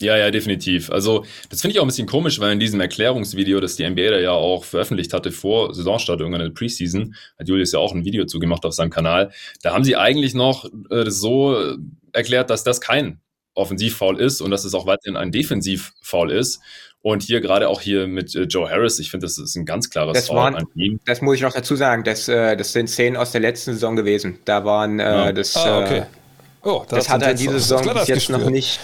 [0.00, 0.90] ja, ja, definitiv.
[0.90, 4.10] Also, das finde ich auch ein bisschen komisch, weil in diesem Erklärungsvideo, das die NBA
[4.10, 7.94] da ja auch veröffentlicht hatte vor Saisonstart, irgendwann in der Preseason, hat Julius ja auch
[7.94, 9.32] ein Video zugemacht auf seinem Kanal.
[9.62, 11.76] Da haben sie eigentlich noch äh, so
[12.12, 13.20] erklärt, dass das kein
[13.54, 16.60] Offensivfoul ist und dass es auch weiterhin ein Defensivfoul ist.
[17.00, 19.90] Und hier gerade auch hier mit äh, Joe Harris, ich finde, das ist ein ganz
[19.90, 21.00] klares das Foul waren, an ihm.
[21.06, 23.96] Das muss ich noch dazu sagen, das, äh, das sind Szenen aus der letzten Saison
[23.96, 24.38] gewesen.
[24.44, 25.32] Da waren äh, ja.
[25.32, 25.56] das.
[25.56, 26.02] Ah, okay.
[26.62, 28.80] Oh, das, das hat er in dieser Saison bis jetzt noch nicht.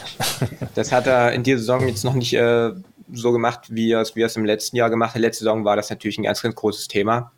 [0.74, 2.70] Das hat er in dieser Saison jetzt noch nicht äh,
[3.12, 5.20] so gemacht, wie er es wie im letzten Jahr gemacht hat.
[5.20, 7.32] Letzte Saison war das natürlich ein ganz, ganz großes Thema.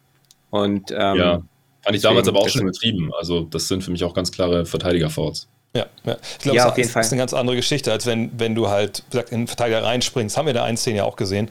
[0.51, 1.43] Und ähm, ja,
[1.83, 3.11] fand ich damals aber auch schon übertrieben.
[3.19, 5.49] Also das sind für mich auch ganz klare Verteidiger-Fouls.
[5.77, 6.17] Ja, ja.
[6.23, 9.31] ich glaube, ja, das ist eine ganz andere Geschichte, als wenn, wenn du halt gesagt,
[9.31, 10.37] in den Verteidiger reinspringst.
[10.37, 11.51] Haben wir in der 1 ja auch gesehen.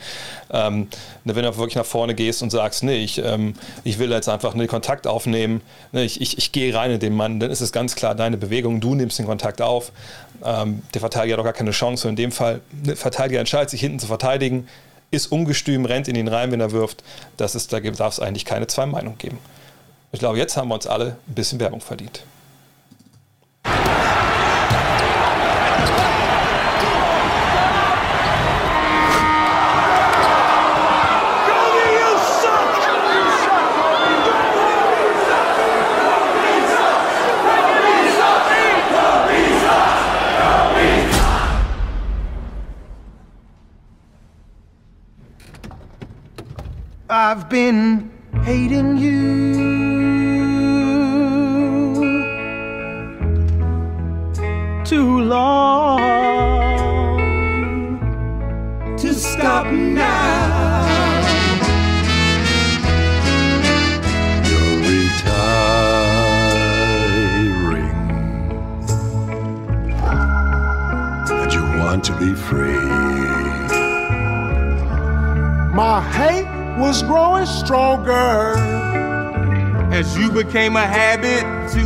[0.51, 0.88] Ähm,
[1.24, 3.53] wenn du wirklich nach vorne gehst und sagst, nee, ich, ähm,
[3.84, 7.13] ich will jetzt einfach einen Kontakt aufnehmen, ne, ich, ich, ich gehe rein in den
[7.15, 9.91] Mann, dann ist es ganz klar deine Bewegung, du nimmst den Kontakt auf.
[10.44, 12.08] Ähm, der Verteidiger hat doch gar keine Chance.
[12.08, 14.67] Und in dem Fall, der ne, Verteidiger entscheidet sich hinten zu verteidigen,
[15.12, 17.03] ist ungestüm, rennt in ihn rein, wenn er wirft.
[17.38, 19.38] Das ist, da darf es eigentlich keine zwei Meinungen geben.
[20.12, 22.24] Ich glaube, jetzt haben wir uns alle ein bisschen Werbung verdient.
[47.27, 48.11] I've been
[48.44, 49.55] hating you
[54.85, 55.98] too long
[59.00, 60.85] to stop now.
[64.48, 65.50] You're retiring,
[71.31, 72.85] and you want to be free.
[75.74, 76.45] My hate
[76.77, 78.53] was growing stronger.
[79.92, 81.84] As you became a habit to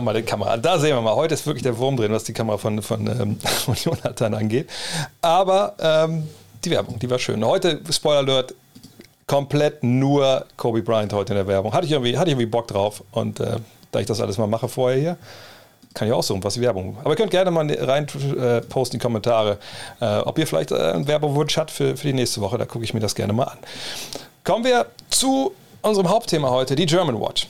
[0.00, 0.56] nochmal die Kamera.
[0.56, 1.14] Da sehen wir mal.
[1.14, 4.68] Heute ist wirklich der Wurm drin, was die Kamera von, von, ähm, von Jonathan angeht.
[5.20, 6.28] Aber ähm,
[6.64, 7.44] die Werbung, die war schön.
[7.44, 8.54] Heute, Spoiler Alert,
[9.26, 11.72] komplett nur Kobe Bryant heute in der Werbung.
[11.72, 13.04] Hatte ich irgendwie, hatte ich irgendwie Bock drauf.
[13.12, 13.56] Und äh,
[13.92, 15.16] da ich das alles mal mache vorher hier,
[15.92, 16.96] kann ich auch so was Werbung.
[17.00, 18.06] Aber ihr könnt gerne mal rein
[18.38, 19.58] äh, posten in die Kommentare,
[20.00, 22.58] äh, ob ihr vielleicht äh, einen Werbewunsch habt für, für die nächste Woche.
[22.58, 23.58] Da gucke ich mir das gerne mal an.
[24.44, 27.48] Kommen wir zu unserem Hauptthema heute, die German Watch.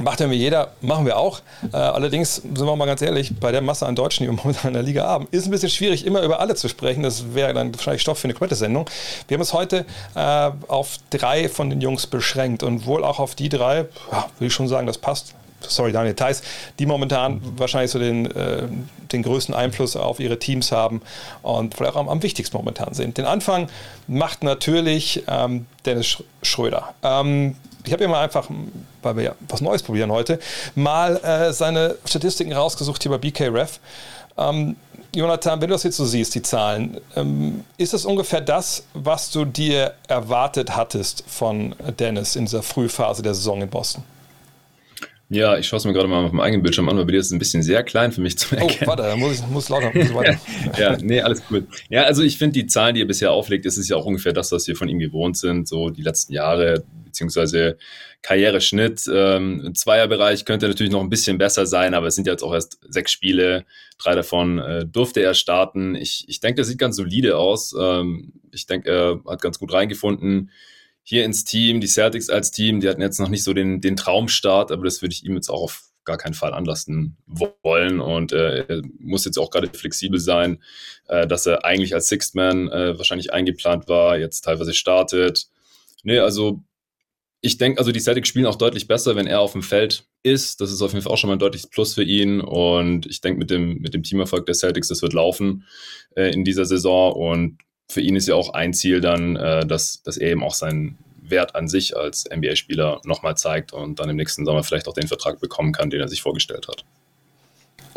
[0.00, 1.40] Macht irgendwie jeder, machen wir auch.
[1.72, 4.68] Äh, allerdings, sind wir mal ganz ehrlich, bei der Masse an Deutschen, die wir momentan
[4.68, 7.02] in der Liga haben, ist ein bisschen schwierig, immer über alle zu sprechen.
[7.02, 8.88] Das wäre dann wahrscheinlich Stoff für eine komplette Sendung.
[9.26, 9.84] Wir haben es heute
[10.14, 14.46] äh, auf drei von den Jungs beschränkt und wohl auch auf die drei, ja, würde
[14.46, 15.34] ich schon sagen, das passt.
[15.60, 16.42] Sorry, Daniel Theiss,
[16.78, 18.68] die momentan wahrscheinlich so den, äh,
[19.10, 21.02] den größten Einfluss auf ihre Teams haben
[21.42, 23.18] und vielleicht auch am, am wichtigsten momentan sind.
[23.18, 23.68] Den Anfang
[24.06, 26.94] macht natürlich ähm, Dennis Schröder.
[27.02, 28.48] Ähm, ich habe ja mal einfach,
[29.02, 30.38] weil wir ja was Neues probieren heute,
[30.74, 33.80] mal äh, seine Statistiken rausgesucht hier bei BKRef.
[34.36, 34.76] Ähm,
[35.14, 39.30] Jonathan, wenn du das jetzt so siehst, die Zahlen, ähm, ist das ungefähr das, was
[39.30, 44.04] du dir erwartet hattest von Dennis in dieser Frühphase der Saison in Boston?
[45.30, 47.32] Ja, ich schaue es mir gerade mal auf dem eigenen Bildschirm an, weil Video ist
[47.32, 48.80] ein bisschen sehr klein für mich zu erkennen.
[48.84, 50.40] Oh, warte, muss ich muss lauter, muss weiter.
[50.78, 51.66] ja, nee, alles cool.
[51.90, 54.32] Ja, also ich finde die Zahlen, die er bisher auflegt, das ist ja auch ungefähr
[54.32, 57.76] das, was wir von ihm gewohnt sind, so die letzten Jahre, beziehungsweise
[58.22, 59.04] Karriereschnitt.
[59.12, 62.42] Ähm, Im Zweierbereich könnte natürlich noch ein bisschen besser sein, aber es sind ja jetzt
[62.42, 63.66] auch erst sechs Spiele,
[63.98, 65.94] drei davon äh, durfte er starten.
[65.94, 67.74] Ich, ich denke, das sieht ganz solide aus.
[67.78, 70.50] Ähm, ich denke, er hat ganz gut reingefunden
[71.08, 73.96] hier ins Team, die Celtics als Team, die hatten jetzt noch nicht so den, den
[73.96, 78.32] Traumstart, aber das würde ich ihm jetzt auch auf gar keinen Fall anlassen wollen und
[78.32, 80.62] äh, er muss jetzt auch gerade flexibel sein,
[81.06, 85.46] äh, dass er eigentlich als Sixth Man äh, wahrscheinlich eingeplant war, jetzt teilweise startet.
[86.02, 86.62] Nee, also
[87.40, 90.60] ich denke, also die Celtics spielen auch deutlich besser, wenn er auf dem Feld ist.
[90.60, 92.40] Das ist auf jeden Fall auch schon mal ein deutliches Plus für ihn.
[92.42, 95.64] Und ich denke, mit dem, mit dem Teamerfolg der Celtics, das wird laufen
[96.16, 97.12] äh, in dieser Saison.
[97.12, 97.58] Und
[97.90, 100.98] für ihn ist ja auch ein Ziel dann, äh, dass, dass er eben auch seinen
[101.22, 105.08] Wert an sich als NBA-Spieler nochmal zeigt und dann im nächsten Sommer vielleicht auch den
[105.08, 106.84] Vertrag bekommen kann, den er sich vorgestellt hat.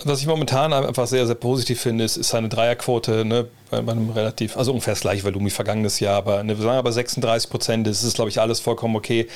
[0.04, 4.10] Was ich momentan einfach sehr, sehr positiv finde, ist, ist seine Dreierquote ne, bei einem
[4.10, 7.50] relativ, also ungefähr das gleiche Volumen wie vergangenes Jahr, aber ne, wir sagen aber 36
[7.50, 9.28] Prozent, das ist, glaube ich, alles vollkommen okay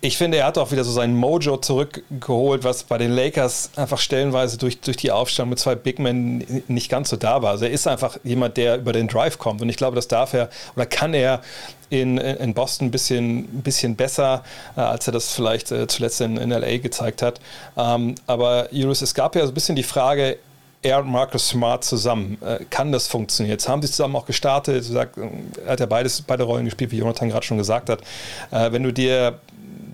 [0.00, 3.98] ich finde, er hat auch wieder so sein Mojo zurückgeholt, was bei den Lakers einfach
[3.98, 7.50] stellenweise durch, durch die Aufstellung mit zwei Big Men nicht ganz so da war.
[7.50, 9.60] Also er ist einfach jemand, der über den Drive kommt.
[9.60, 11.40] Und ich glaube, das darf er oder kann er
[11.90, 14.44] in, in Boston ein bisschen, bisschen besser,
[14.76, 17.40] äh, als er das vielleicht äh, zuletzt in, in LA gezeigt hat.
[17.76, 20.38] Ähm, aber Julius, es gab ja so ein bisschen die Frage,
[20.82, 22.38] er und Marcus Smart zusammen.
[22.40, 23.52] Äh, kann das funktionieren?
[23.52, 24.88] Jetzt haben sie zusammen auch gestartet.
[24.94, 25.08] Er
[25.66, 28.00] hat ja beides, beide Rollen gespielt, wie Jonathan gerade schon gesagt hat.
[28.50, 29.40] Äh, wenn du dir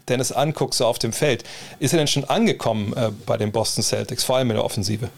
[0.09, 1.45] Dennis anguckst, so auf dem Feld,
[1.79, 5.09] ist er denn schon angekommen äh, bei den Boston Celtics, vor allem in der Offensive?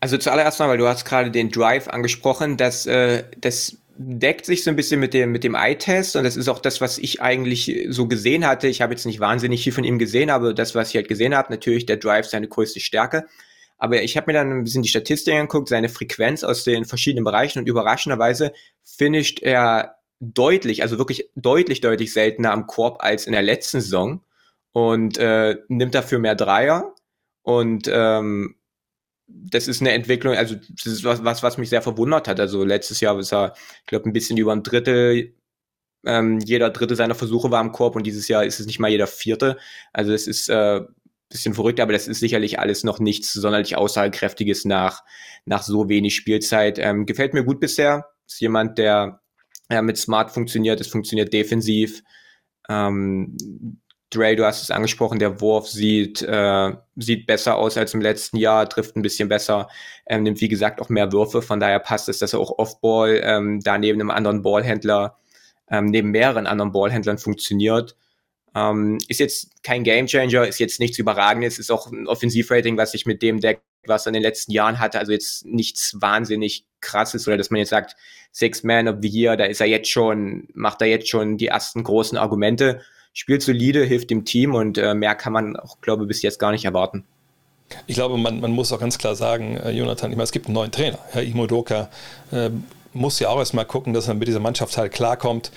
[0.00, 4.64] Also zuallererst mal, weil du hast gerade den Drive angesprochen, dass äh, das deckt sich
[4.64, 7.22] so ein bisschen mit dem, mit dem Eye-Test und das ist auch das, was ich
[7.22, 8.66] eigentlich so gesehen hatte.
[8.66, 11.34] Ich habe jetzt nicht wahnsinnig viel von ihm gesehen, aber das, was ich halt gesehen
[11.34, 13.24] habe, natürlich der Drive seine größte Stärke.
[13.78, 17.24] Aber ich habe mir dann ein bisschen die Statistiken angeguckt, seine Frequenz aus den verschiedenen
[17.24, 23.32] Bereichen und überraschenderweise finisht er deutlich, also wirklich deutlich, deutlich seltener am Korb als in
[23.32, 24.24] der letzten Saison
[24.72, 26.94] und äh, nimmt dafür mehr Dreier.
[27.42, 28.56] Und ähm,
[29.26, 32.40] das ist eine Entwicklung, also das ist was, was, was mich sehr verwundert hat.
[32.40, 35.34] Also letztes Jahr ist er, ich glaube, ein bisschen über ein Drittel,
[36.06, 38.90] ähm, jeder Dritte seiner Versuche war am Korb und dieses Jahr ist es nicht mal
[38.90, 39.58] jeder Vierte.
[39.92, 40.82] Also es ist äh,
[41.34, 45.02] bisschen verrückt, aber das ist sicherlich alles noch nichts sonderlich aussagekräftiges nach,
[45.44, 46.78] nach so wenig Spielzeit.
[46.78, 48.08] Ähm, gefällt mir gut bisher.
[48.26, 49.20] Ist jemand, der
[49.74, 52.02] ja, mit Smart funktioniert, es funktioniert defensiv.
[52.68, 53.36] Ähm,
[54.10, 58.36] Dre, du hast es angesprochen, der Wurf sieht, äh, sieht besser aus als im letzten
[58.36, 59.68] Jahr, trifft ein bisschen besser,
[60.06, 63.20] ähm, nimmt wie gesagt auch mehr Würfe, von daher passt es, dass er auch Off-Ball
[63.24, 65.18] ähm, da neben einem anderen Ballhändler,
[65.70, 67.96] ähm, neben mehreren anderen Ballhändlern funktioniert.
[68.54, 73.06] Ähm, ist jetzt kein Gamechanger, ist jetzt nichts Überragendes, ist auch ein Offensivrating, was sich
[73.06, 77.26] mit dem Deck, was er in den letzten Jahren hatte, also jetzt nichts wahnsinnig krasses
[77.26, 77.96] oder dass man jetzt sagt,
[78.32, 81.46] Six Man of the Year, da ist er jetzt schon, macht er jetzt schon die
[81.46, 82.80] ersten großen Argumente,
[83.12, 86.38] spielt solide, hilft dem Team und äh, mehr kann man auch, glaube ich, bis jetzt
[86.38, 87.04] gar nicht erwarten.
[87.86, 90.46] Ich glaube, man, man muss auch ganz klar sagen, äh, Jonathan, ich meine, es gibt
[90.46, 91.90] einen neuen Trainer, Herr Imodoka,
[92.30, 92.50] äh,
[92.94, 95.50] muss ja auch erstmal gucken, dass er mit dieser Mannschaft halt klarkommt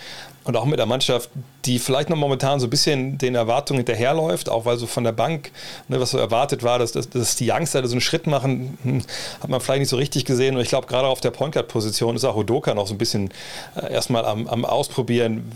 [0.43, 1.29] und auch mit der Mannschaft,
[1.65, 5.11] die vielleicht noch momentan so ein bisschen den Erwartungen hinterherläuft, auch weil so von der
[5.11, 5.51] Bank,
[5.89, 9.03] ne, was so erwartet war, dass, dass, dass die Youngster so einen Schritt machen, hm,
[9.41, 10.55] hat man vielleicht nicht so richtig gesehen.
[10.55, 13.29] Und ich glaube, gerade auf der Point Guard-Position ist auch Odoka noch so ein bisschen
[13.75, 15.51] äh, erstmal am, am Ausprobieren,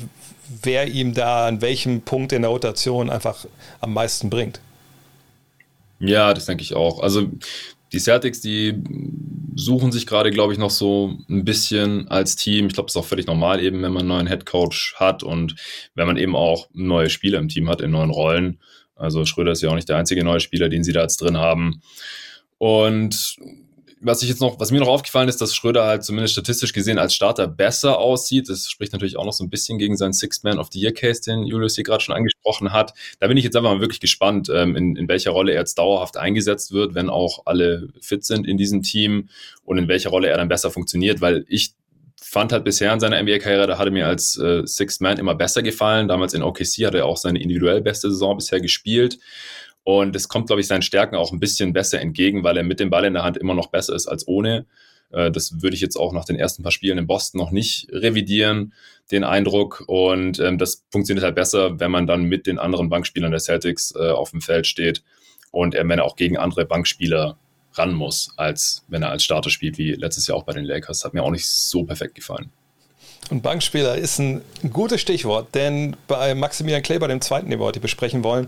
[0.61, 3.45] wer ihm da an welchem Punkt in der Rotation einfach
[3.79, 4.59] am meisten bringt.
[5.99, 7.01] Ja, das denke ich auch.
[7.01, 7.27] Also
[7.93, 8.73] die Celtics, die
[9.55, 12.67] suchen sich gerade, glaube ich, noch so ein bisschen als Team.
[12.67, 15.55] Ich glaube, das ist auch völlig normal eben, wenn man einen neuen Headcoach hat und
[15.95, 18.59] wenn man eben auch neue Spieler im Team hat in neuen Rollen.
[18.95, 21.37] Also Schröder ist ja auch nicht der einzige neue Spieler, den sie da jetzt drin
[21.37, 21.81] haben.
[22.57, 23.35] Und
[24.03, 26.97] was ich jetzt noch, was mir noch aufgefallen ist, dass Schröder halt zumindest statistisch gesehen
[26.97, 28.49] als Starter besser aussieht.
[28.49, 30.93] Das spricht natürlich auch noch so ein bisschen gegen seinen Six Man of the Year
[30.93, 32.93] Case, den Julius hier gerade schon angesprochen hat.
[33.19, 35.77] Da bin ich jetzt einfach mal wirklich gespannt, ähm, in, in welcher Rolle er jetzt
[35.77, 39.29] dauerhaft eingesetzt wird, wenn auch alle fit sind in diesem Team
[39.63, 41.75] und in welcher Rolle er dann besser funktioniert, weil ich
[42.23, 45.63] fand halt bisher in seiner NBA-Karriere, da hatte mir als äh, Six Man immer besser
[45.63, 46.07] gefallen.
[46.07, 49.19] Damals in OKC hat er auch seine individuell beste Saison bisher gespielt.
[49.83, 52.79] Und es kommt, glaube ich, seinen Stärken auch ein bisschen besser entgegen, weil er mit
[52.79, 54.65] dem Ball in der Hand immer noch besser ist als ohne.
[55.11, 57.87] Äh, das würde ich jetzt auch nach den ersten paar Spielen in Boston noch nicht
[57.91, 58.73] revidieren,
[59.11, 59.83] den Eindruck.
[59.87, 63.93] Und ähm, das funktioniert halt besser, wenn man dann mit den anderen Bankspielern der Celtics
[63.95, 65.03] äh, auf dem Feld steht
[65.51, 67.37] und er, wenn er auch gegen andere Bankspieler
[67.73, 71.05] ran muss, als wenn er als Starter spielt, wie letztes Jahr auch bei den Lakers.
[71.05, 72.51] Hat mir auch nicht so perfekt gefallen.
[73.29, 74.41] Und Bankspieler ist ein
[74.73, 78.47] gutes Stichwort, denn bei Maximilian Kleber, dem zweiten, den wir heute besprechen wollen,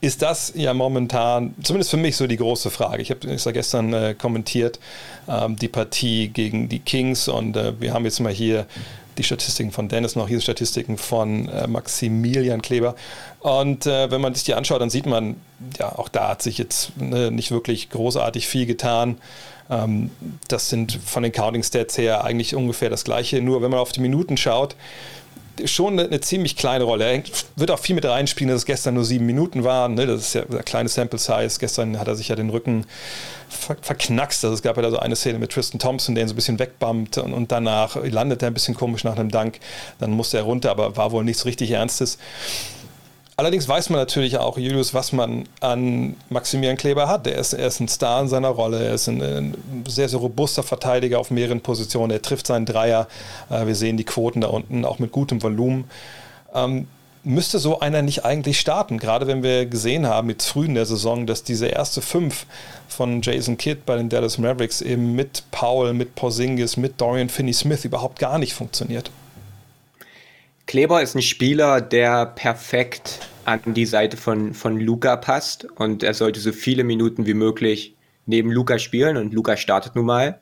[0.00, 3.02] ist das ja momentan, zumindest für mich, so die große Frage.
[3.02, 4.78] Ich habe es ja gestern äh, kommentiert,
[5.28, 8.66] ähm, die Partie gegen die Kings und äh, wir haben jetzt mal hier
[9.18, 12.94] die Statistiken von Dennis noch, hier Statistiken von äh, Maximilian Kleber.
[13.40, 15.36] Und äh, wenn man sich die anschaut, dann sieht man,
[15.78, 19.18] ja, auch da hat sich jetzt ne, nicht wirklich großartig viel getan.
[19.70, 20.10] Ähm,
[20.48, 23.40] das sind von den Counting Stats her eigentlich ungefähr das gleiche.
[23.40, 24.76] Nur wenn man auf die Minuten schaut,
[25.64, 27.04] schon eine, eine, ziemlich kleine Rolle.
[27.04, 27.22] Er
[27.56, 29.94] wird auch viel mit reinspielen, dass es gestern nur sieben Minuten waren.
[29.94, 30.06] Ne?
[30.06, 31.58] Das ist ja ein kleines Sample Size.
[31.58, 32.86] Gestern hat er sich ja den Rücken
[33.54, 34.44] ver verknackst.
[34.44, 36.36] Also es gab ja da so eine Szene mit Tristan Thompson, der ihn so ein
[36.36, 39.60] bisschen wegbammt und, und danach landet er ein bisschen komisch nach einem Dank.
[39.98, 42.18] Dann musste er runter, aber war wohl nichts richtig Ernstes.
[43.36, 47.26] Allerdings weiß man natürlich auch, Julius, was man an Maximilian Kleber hat.
[47.26, 48.84] Er ist, er ist ein Star in seiner Rolle.
[48.84, 49.54] Er ist ein, ein,
[49.88, 52.12] sehr, sehr robuster Verteidiger auf mehreren Positionen.
[52.12, 53.08] Er trifft seinen Dreier.
[53.50, 55.84] Äh, wir sehen die Quoten da unten, auch mit gutem Volumen.
[57.26, 58.98] Müsste so einer nicht eigentlich starten?
[58.98, 62.44] Gerade wenn wir gesehen haben, jetzt früh in der Saison, dass diese erste Fünf
[62.86, 67.86] von Jason Kidd bei den Dallas Mavericks eben mit Paul, mit Porzingis, mit Dorian Finney-Smith
[67.86, 69.10] überhaupt gar nicht funktioniert.
[70.66, 76.12] Kleber ist ein Spieler, der perfekt an die Seite von, von Luca passt und er
[76.12, 80.40] sollte so viele Minuten wie möglich neben Luca spielen und Luca startet nun mal.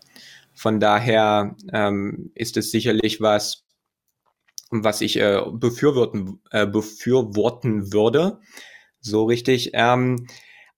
[0.55, 3.63] Von daher ähm, ist es sicherlich was,
[4.73, 8.41] was ich äh, befürworten, äh, befürworten würde.
[9.01, 9.71] So richtig.
[9.75, 10.27] Ähm,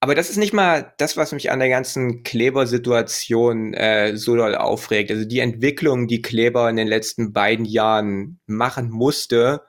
[0.01, 4.55] aber das ist nicht mal das, was mich an der ganzen Kleber-Situation äh, so doll
[4.55, 5.11] aufregt.
[5.11, 9.63] Also die Entwicklung, die Kleber in den letzten beiden Jahren machen musste,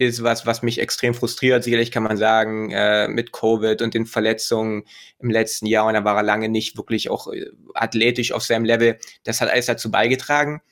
[0.00, 1.62] ist was, was mich extrem frustriert.
[1.62, 4.84] Sicherlich kann man sagen, äh, mit Covid und den Verletzungen
[5.18, 8.64] im letzten Jahr, und da war er lange nicht wirklich auch äh, athletisch auf seinem
[8.64, 10.62] Level, das hat alles dazu beigetragen.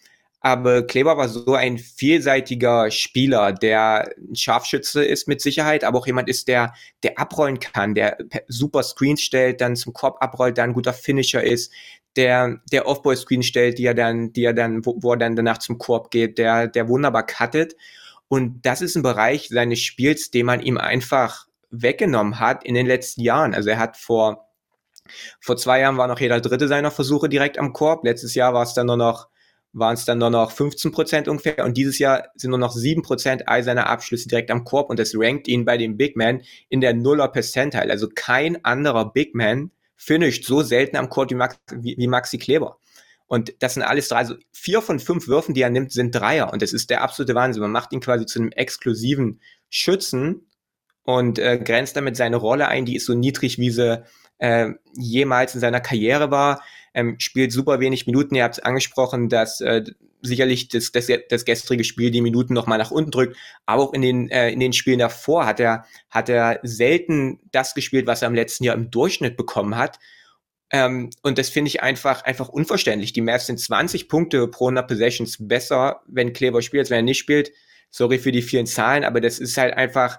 [0.41, 6.07] Aber Kleber war so ein vielseitiger Spieler, der ein Scharfschütze ist mit Sicherheit, aber auch
[6.07, 10.71] jemand ist, der, der abrollen kann, der super Screens stellt, dann zum Korb abrollt, dann
[10.71, 11.73] ein guter Finisher ist,
[12.15, 15.59] der, der Off-Ball-Screen stellt, die er dann, die er dann, wo, wo er dann danach
[15.59, 17.75] zum Korb geht, der, der wunderbar cuttet.
[18.29, 22.87] Und das ist ein Bereich seines Spiels, den man ihm einfach weggenommen hat in den
[22.87, 23.55] letzten Jahren.
[23.55, 24.49] Also er hat vor,
[25.41, 28.05] vor zwei Jahren war noch jeder dritte seiner Versuche direkt am Korb.
[28.05, 29.29] Letztes Jahr war es dann nur noch
[29.79, 33.03] waren es dann nur noch 15 Prozent ungefähr und dieses Jahr sind nur noch 7
[33.03, 36.43] Prozent all seiner Abschlüsse direkt am Korb und das rankt ihn bei den Big Men
[36.69, 37.91] in der Nuller Percentile.
[37.91, 42.39] Also kein anderer Big Man finisht so selten am Korb wie, Max, wie, wie Maxi
[42.39, 42.79] Kleber.
[43.27, 46.53] Und das sind alles drei, also vier von fünf Würfen, die er nimmt, sind Dreier.
[46.53, 47.61] Und das ist der absolute Wahnsinn.
[47.61, 50.47] Man macht ihn quasi zu einem exklusiven Schützen
[51.03, 54.03] und äh, grenzt damit seine Rolle ein, die ist so niedrig, wie sie
[54.39, 56.63] äh, jemals in seiner Karriere war
[56.99, 58.35] ähm, spielt super wenig Minuten.
[58.35, 59.85] Ihr habt es angesprochen, dass äh,
[60.21, 64.03] sicherlich das, das, das gestrige Spiel die Minuten nochmal nach unten drückt, aber auch in
[64.03, 68.29] den, äh, in den Spielen davor hat er, hat er selten das gespielt, was er
[68.29, 70.01] im letzten Jahr im Durchschnitt bekommen hat.
[70.71, 73.13] Ähm, und das finde ich einfach, einfach unverständlich.
[73.13, 77.03] Die Mavs sind 20 Punkte pro 100 Possessions besser, wenn Kleber spielt, als wenn er
[77.03, 77.53] nicht spielt.
[77.91, 80.19] Sorry für die vielen Zahlen, aber das ist halt einfach,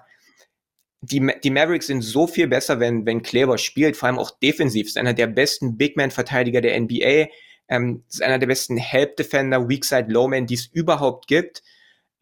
[1.02, 4.86] die, die Mavericks sind so viel besser, wenn, wenn Kleber spielt, vor allem auch defensiv.
[4.86, 7.28] Ist einer der besten Big Man-Verteidiger der NBA.
[7.68, 11.62] Ähm, ist einer der besten Help-Defender, Weakside Lowman, die es überhaupt gibt.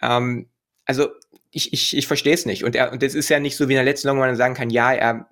[0.01, 0.49] Ähm,
[0.85, 1.09] also
[1.51, 2.64] ich, ich, ich verstehe es nicht.
[2.64, 4.37] Und, er, und das ist ja nicht so wie in der letzten Saison, wo man
[4.37, 5.29] sagen kann, ja, er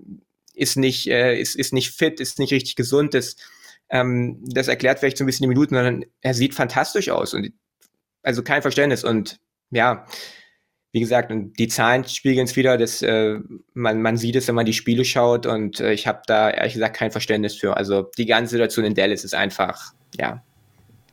[0.55, 3.15] ist nicht, äh, ist, ist nicht fit, ist nicht richtig gesund.
[3.15, 3.37] Das,
[3.91, 7.35] ähm, das erklärt vielleicht so ein bisschen die Minuten, sondern er sieht fantastisch aus.
[7.35, 7.53] Und
[8.23, 9.05] also kein Verständnis.
[9.05, 9.39] Und
[9.71, 10.07] ja,
[10.97, 13.39] wie gesagt, und die Zahlen spiegeln es wieder, dass äh,
[13.75, 16.73] man, man sieht es, wenn man die Spiele schaut und äh, ich habe da ehrlich
[16.73, 17.77] gesagt kein Verständnis für.
[17.77, 20.43] Also die ganze Situation in Dallas ist einfach, ja,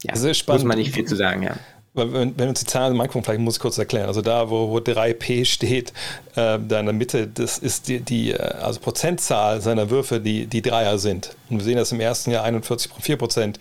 [0.02, 0.48] ja spannend.
[0.48, 1.58] muss man nicht viel zu sagen, ja.
[1.96, 4.08] Wenn, wenn uns die Zahlen angucken, vielleicht muss ich kurz erklären.
[4.08, 5.90] Also da, wo, wo 3P steht,
[6.36, 10.48] äh, da in der Mitte, das ist die, die äh, also Prozentzahl seiner Würfe, die,
[10.48, 11.36] die Dreier sind.
[11.50, 13.60] Und wir sehen das im ersten Jahr 41,4 Prozent.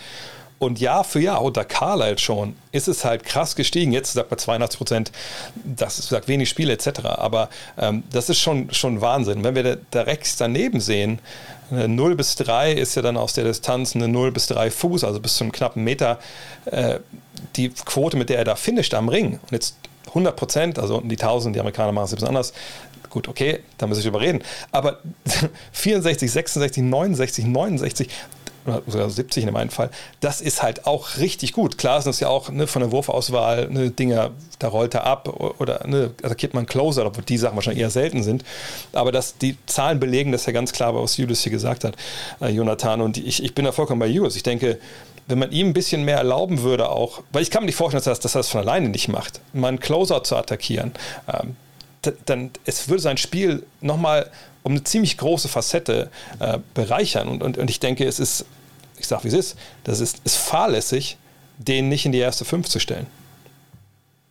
[0.62, 3.90] Und Jahr für Jahr unter Carlisle schon ist es halt krass gestiegen.
[3.90, 5.12] Jetzt sagt man 82 Prozent,
[5.56, 7.00] das sagt wenig Spiele etc.
[7.04, 9.42] Aber ähm, das ist schon, schon Wahnsinn.
[9.42, 11.18] Wenn wir direkt daneben sehen,
[11.72, 15.02] eine 0 bis 3 ist ja dann aus der Distanz eine 0 bis 3 Fuß,
[15.02, 16.20] also bis zum knappen Meter,
[16.66, 17.00] äh,
[17.56, 19.40] die Quote, mit der er da finisht am Ring.
[19.42, 19.74] Und jetzt
[20.10, 22.52] 100 Prozent, also die 1000, die Amerikaner machen es bisschen anders.
[23.10, 24.44] Gut, okay, da muss ich überreden.
[24.70, 25.00] Aber
[25.72, 28.41] 64, 66, 69, 69, oder
[28.86, 29.90] sogar 70 in meinem Fall.
[30.20, 31.78] Das ist halt auch richtig gut.
[31.78, 35.28] Klar ist das ja auch ne, von der Wurfauswahl ne, Dinger, da rollt er ab
[35.58, 38.44] oder ne, attackiert man Closer, obwohl die Sachen wahrscheinlich eher selten sind.
[38.92, 41.96] Aber das, die Zahlen belegen das ja ganz klar, was Julius hier gesagt hat,
[42.40, 43.00] äh, Jonathan.
[43.00, 44.36] Und ich, ich bin da vollkommen bei Julius.
[44.36, 44.78] Ich denke,
[45.28, 48.00] wenn man ihm ein bisschen mehr erlauben würde, auch, weil ich kann mir nicht vorstellen,
[48.00, 50.92] dass er das, das von alleine nicht macht, mal einen Closer zu attackieren,
[51.32, 51.56] ähm,
[52.26, 54.30] dann es würde sein Spiel nochmal
[54.62, 57.28] um eine ziemlich große Facette äh, bereichern.
[57.28, 58.44] Und, und, und ich denke, es ist,
[58.98, 61.16] ich sage wie es ist, das ist, ist fahrlässig,
[61.58, 63.06] den nicht in die erste Fünf zu stellen.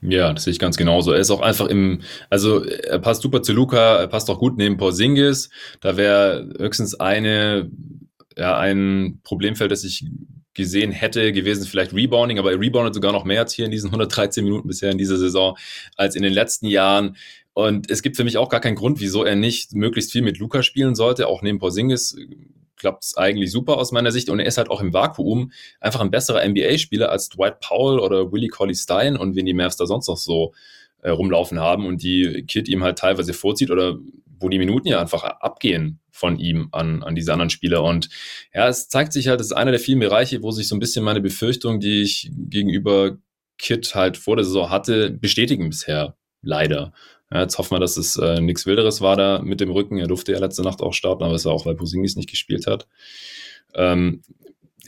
[0.01, 1.11] Ja, das sehe ich ganz genauso.
[1.11, 4.57] Er ist auch einfach im, also er passt super zu Luca, er passt auch gut
[4.57, 5.49] neben Porzingis.
[5.79, 7.69] Da wäre höchstens eine,
[8.35, 10.05] ja, ein Problemfeld, das ich
[10.53, 13.87] gesehen hätte, gewesen vielleicht Rebounding, aber er reboundet sogar noch mehr als hier in diesen
[13.87, 15.57] 113 Minuten bisher in dieser Saison
[15.95, 17.15] als in den letzten Jahren.
[17.53, 20.39] Und es gibt für mich auch gar keinen Grund, wieso er nicht möglichst viel mit
[20.39, 21.27] Luca spielen sollte.
[21.27, 22.15] Auch neben Porzingis
[22.77, 24.29] klappt es eigentlich super aus meiner Sicht.
[24.29, 28.31] Und er ist halt auch im Vakuum einfach ein besserer NBA-Spieler als Dwight Powell oder
[28.31, 30.53] Willie Colley Stein und wen die Mavs da sonst noch so
[31.01, 33.97] äh, rumlaufen haben und die Kid ihm halt teilweise vorzieht oder
[34.39, 37.83] wo die Minuten ja einfach abgehen von ihm an, an diese anderen Spieler.
[37.83, 38.09] Und
[38.53, 40.79] ja, es zeigt sich halt, das ist einer der vielen Bereiche, wo sich so ein
[40.79, 43.17] bisschen meine Befürchtung, die ich gegenüber
[43.57, 46.15] Kid halt vor der Saison hatte, bestätigen bisher.
[46.41, 46.93] Leider.
[47.33, 49.97] Ja, jetzt hoffen wir, dass es äh, nichts Wilderes war da mit dem Rücken.
[49.97, 52.67] Er durfte ja letzte Nacht auch starten, aber es war auch, weil Posingis nicht gespielt
[52.67, 52.87] hat.
[53.73, 54.21] Ähm,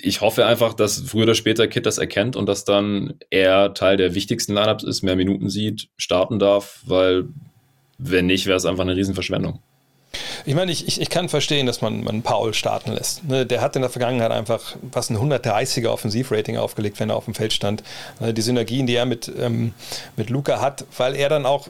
[0.02, 3.96] ich hoffe einfach, dass früher oder später Kit das erkennt und dass dann er Teil
[3.96, 7.30] der wichtigsten Lineups ist, mehr Minuten sieht, starten darf, weil
[7.98, 9.60] wenn nicht, wäre es einfach eine Riesenverschwendung.
[10.46, 13.24] Ich meine, ich, ich, ich, kann verstehen, dass man, man Paul starten lässt.
[13.24, 17.26] Ne, der hat in der Vergangenheit einfach was ein 130er Offensivrating aufgelegt, wenn er auf
[17.26, 17.82] dem Feld stand.
[18.20, 19.74] Ne, die Synergien, die er mit, ähm,
[20.18, 21.70] mit Luca hat, weil er dann auch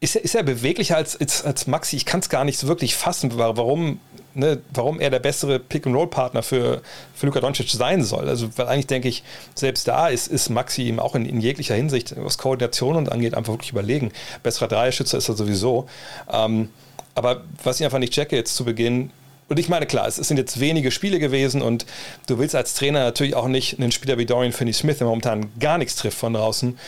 [0.00, 1.96] ist er, ist er beweglicher als, als, als Maxi?
[1.96, 4.00] Ich kann es gar nicht so wirklich fassen, warum,
[4.34, 6.82] ne, warum er der bessere Pick-and-Roll-Partner für,
[7.14, 8.28] für Luka Doncic sein soll.
[8.28, 11.74] Also, weil eigentlich denke ich, selbst da ist, ist Maxi ihm auch in, in jeglicher
[11.74, 14.12] Hinsicht, was Koordination und angeht, einfach wirklich überlegen.
[14.42, 15.88] Besserer Dreierschützer ist er sowieso.
[16.30, 16.68] Ähm,
[17.14, 19.10] aber was ich einfach nicht checke jetzt zu Beginn,
[19.48, 21.86] und ich meine, klar, es, sind jetzt wenige Spiele gewesen und
[22.26, 25.78] du willst als Trainer natürlich auch nicht einen Spieler wie Dorian Finney-Smith, der momentan gar
[25.78, 26.78] nichts trifft von draußen,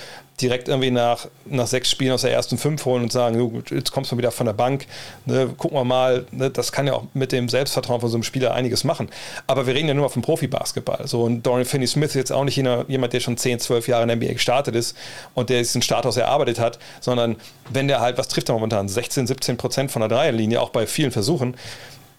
[0.41, 4.13] direkt irgendwie nach, nach sechs Spielen aus der ersten fünf holen und sagen, jetzt kommst
[4.13, 4.87] du wieder von der Bank,
[5.27, 8.23] ne, gucken wir mal, ne, das kann ja auch mit dem Selbstvertrauen von so einem
[8.23, 9.09] Spieler einiges machen.
[9.47, 11.07] Aber wir reden ja nur vom Profibasketball.
[11.07, 14.09] So, und Dorian Finney-Smith ist jetzt auch nicht jemand, der schon 10, 12 Jahre in
[14.09, 14.97] der NBA gestartet ist
[15.35, 17.37] und der diesen Status erarbeitet hat, sondern
[17.71, 18.89] wenn der halt, was trifft er momentan?
[18.89, 21.57] 16, 17 Prozent von der Dreierlinie, auch bei vielen Versuchen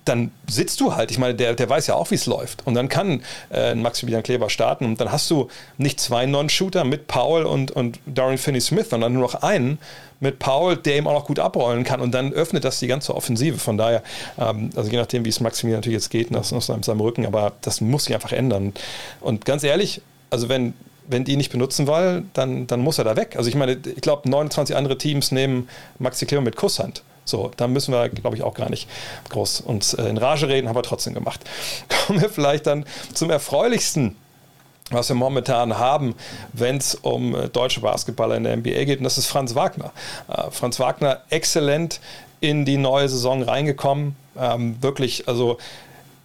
[0.06, 1.12] dann sitzt du halt.
[1.12, 2.66] Ich meine, der, der weiß ja auch, wie es läuft.
[2.66, 7.08] Und dann kann äh, Maximilian Kleber starten und dann hast du nicht zwei Non-Shooter mit
[7.08, 9.78] Paul und, und Dorian Finney-Smith, sondern nur noch einen
[10.20, 12.00] mit Paul, der ihm auch noch gut abrollen kann.
[12.00, 13.58] Und dann öffnet das die ganze Offensive.
[13.58, 14.04] Von daher,
[14.40, 17.54] ähm, also je nachdem, wie es Maximilian natürlich jetzt geht, nach, nach seinem Rücken, aber
[17.62, 18.74] das muss sich einfach ändern.
[19.20, 20.74] Und ganz ehrlich, also wenn
[21.08, 23.36] wenn die nicht benutzen wollen, dann, dann muss er da weg.
[23.36, 25.68] Also ich meine, ich glaube, 29 andere Teams nehmen
[26.00, 27.04] Maxi Kleber mit Kusshand.
[27.32, 28.90] So, da müssen wir, glaube ich, auch gar nicht
[29.30, 31.40] groß uns äh, in Rage reden, haben wir trotzdem gemacht.
[32.06, 34.16] Kommen wir vielleicht dann zum erfreulichsten
[34.94, 36.16] was wir momentan haben,
[36.52, 39.94] wenn es um äh, deutsche Basketballer in der NBA geht, und das ist Franz Wagner.
[40.28, 42.02] Äh, Franz Wagner exzellent
[42.42, 44.18] in die neue Saison reingekommen.
[44.38, 45.60] Ähm, wirklich, also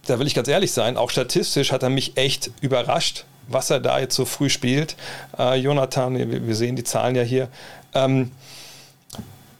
[0.07, 3.79] da will ich ganz ehrlich sein, auch statistisch hat er mich echt überrascht, was er
[3.79, 4.97] da jetzt so früh spielt.
[5.37, 7.47] Jonathan, wir, wir, sehen die Zahlen ja hier.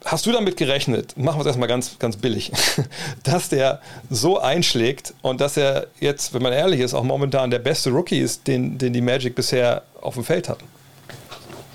[0.08, 2.54] Hast du damit gerechnet, machen wir es erstmal ganz, ganz billig,
[3.24, 7.60] dass der so einschlägt und dass er jetzt, wenn man ehrlich ist, auch momentan der
[7.60, 10.64] beste Rookie ist, den, den die Magic bisher auf dem Feld hatten?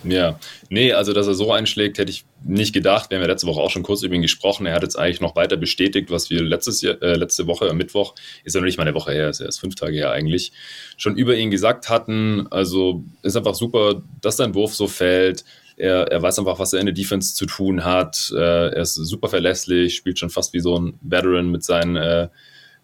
[0.02, 0.38] Ja,
[0.70, 3.10] nee, also dass er so einschlägt, hätte ich nicht gedacht.
[3.10, 4.64] Wir haben ja letzte Woche auch schon kurz über ihn gesprochen.
[4.64, 7.76] Er hat jetzt eigentlich noch weiter bestätigt, was wir letztes Jahr, äh, letzte Woche am
[7.76, 8.14] Mittwoch,
[8.44, 10.52] ist ja noch nicht mal eine Woche her, ist ja erst fünf Tage her eigentlich,
[10.96, 12.46] schon über ihn gesagt hatten.
[12.50, 15.44] Also ist einfach super, dass sein Wurf so fällt,
[15.82, 18.32] er, er weiß einfach, was er in der Defense zu tun hat.
[18.32, 22.28] Äh, er ist super verlässlich, spielt schon fast wie so ein Veteran mit seinen äh,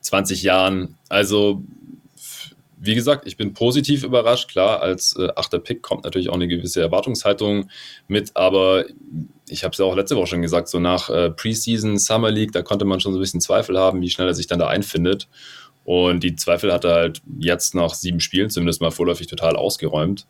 [0.01, 0.97] 20 Jahren.
[1.09, 1.63] Also,
[2.77, 4.51] wie gesagt, ich bin positiv überrascht.
[4.51, 7.71] Klar, als äh, achter Pick kommt natürlich auch eine gewisse Erwartungshaltung
[8.09, 8.85] mit, aber
[9.49, 12.51] ich habe es ja auch letzte Woche schon gesagt, so nach äh, Preseason, Summer League,
[12.51, 14.67] da konnte man schon so ein bisschen Zweifel haben, wie schnell er sich dann da
[14.67, 15.29] einfindet.
[15.85, 20.27] Und die Zweifel hat er halt jetzt nach sieben Spielen zumindest mal vorläufig total ausgeräumt.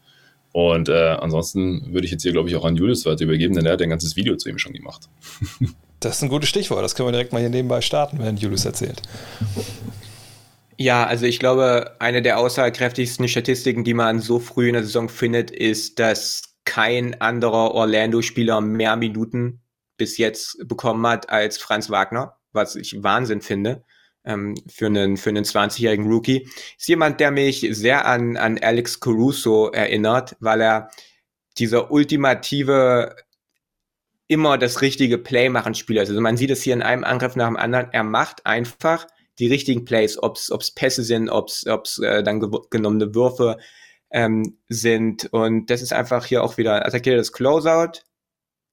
[0.52, 3.66] Und äh, ansonsten würde ich jetzt hier, glaube ich, auch an Julius weiter übergeben, denn
[3.66, 5.08] er hat ein ganzes Video zu ihm schon gemacht.
[6.00, 6.82] das ist ein gutes Stichwort.
[6.82, 9.02] Das können wir direkt mal hier nebenbei starten, wenn Julius erzählt.
[10.76, 15.08] Ja, also ich glaube, eine der aussagekräftigsten Statistiken, die man so früh in der Saison
[15.08, 19.60] findet, ist, dass kein anderer Orlando-Spieler mehr Minuten
[19.96, 23.84] bis jetzt bekommen hat als Franz Wagner, was ich Wahnsinn finde.
[24.28, 26.48] Ähm, für einen, für einen 20-jährigen Rookie.
[26.78, 30.90] Ist jemand, der mich sehr an, an Alex Caruso erinnert, weil er
[31.58, 33.16] dieser ultimative
[34.28, 36.02] immer das richtige Play machen Spieler.
[36.02, 37.88] Also man sieht es hier in einem Angriff nach dem anderen.
[37.92, 39.06] Er macht einfach
[39.38, 43.56] die richtigen Plays, ob es Pässe sind, ob es äh, dann ge genommene Würfe
[44.10, 45.32] ähm, sind.
[45.32, 48.02] Und das ist einfach hier auch wieder attackiert das Closeout,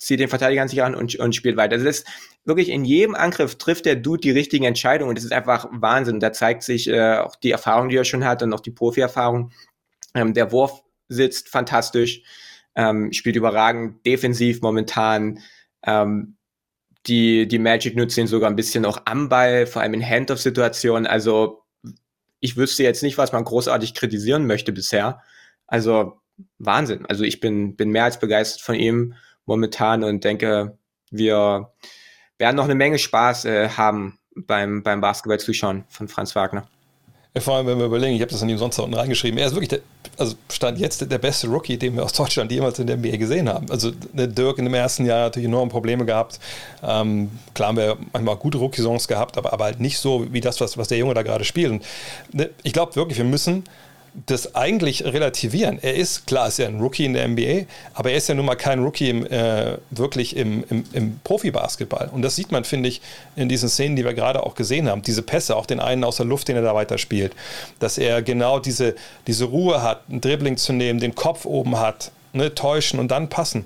[0.05, 1.73] zieht den Verteidiger an sich an und, und spielt weiter.
[1.73, 2.07] Also das ist
[2.45, 5.09] wirklich in jedem Angriff trifft der Dude die richtigen Entscheidungen.
[5.09, 6.19] Und das ist einfach Wahnsinn.
[6.19, 9.51] Da zeigt sich äh, auch die Erfahrung, die er schon hat und auch die Profi-Erfahrung.
[10.13, 12.21] Ähm, der Wurf sitzt fantastisch,
[12.75, 15.39] ähm, spielt überragend defensiv momentan.
[15.83, 16.37] Ähm,
[17.07, 21.07] die, die Magic nutzen ihn sogar ein bisschen auch am Ball, vor allem in Hand-off-Situationen.
[21.07, 21.63] Also
[22.39, 25.21] ich wüsste jetzt nicht, was man großartig kritisieren möchte bisher.
[25.65, 26.19] Also
[26.59, 27.07] Wahnsinn.
[27.07, 29.15] Also ich bin, bin mehr als begeistert von ihm
[29.45, 30.77] momentan und denke,
[31.11, 31.71] wir
[32.37, 36.67] werden noch eine Menge Spaß äh, haben beim, beim Basketball-Zuschauen von Franz Wagner.
[37.33, 39.47] Ja, vor allem, wenn wir überlegen, ich habe das an ihm sonst unten reingeschrieben, er
[39.47, 39.79] ist wirklich, der,
[40.17, 43.49] also stand jetzt der beste Rookie, den wir aus Deutschland jemals in der NBA gesehen
[43.49, 43.69] haben.
[43.69, 46.39] Also der Dirk in dem ersten Jahr natürlich enorme Probleme gehabt.
[46.81, 50.61] Ähm, klar haben wir manchmal gute Rookie-Songs gehabt, aber, aber halt nicht so wie das,
[50.61, 51.71] was, was der Junge da gerade spielt.
[51.71, 51.85] Und,
[52.31, 53.65] ne, ich glaube wirklich, wir müssen
[54.25, 55.77] das eigentlich relativieren.
[55.81, 58.45] Er ist, klar, ist ja ein Rookie in der NBA, aber er ist ja nun
[58.45, 62.09] mal kein Rookie im, äh, wirklich im, im, im Profibasketball.
[62.11, 63.01] Und das sieht man, finde ich,
[63.35, 65.01] in diesen Szenen, die wir gerade auch gesehen haben.
[65.01, 67.33] Diese Pässe, auch den einen aus der Luft, den er da weiterspielt.
[67.79, 68.95] Dass er genau diese,
[69.27, 73.29] diese Ruhe hat, ein Dribbling zu nehmen, den Kopf oben hat, ne, täuschen und dann
[73.29, 73.65] passen.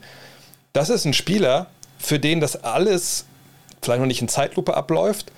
[0.74, 3.26] Das ist ein Spieler, für den das alles
[3.82, 5.32] vielleicht noch nicht in Zeitlupe abläuft,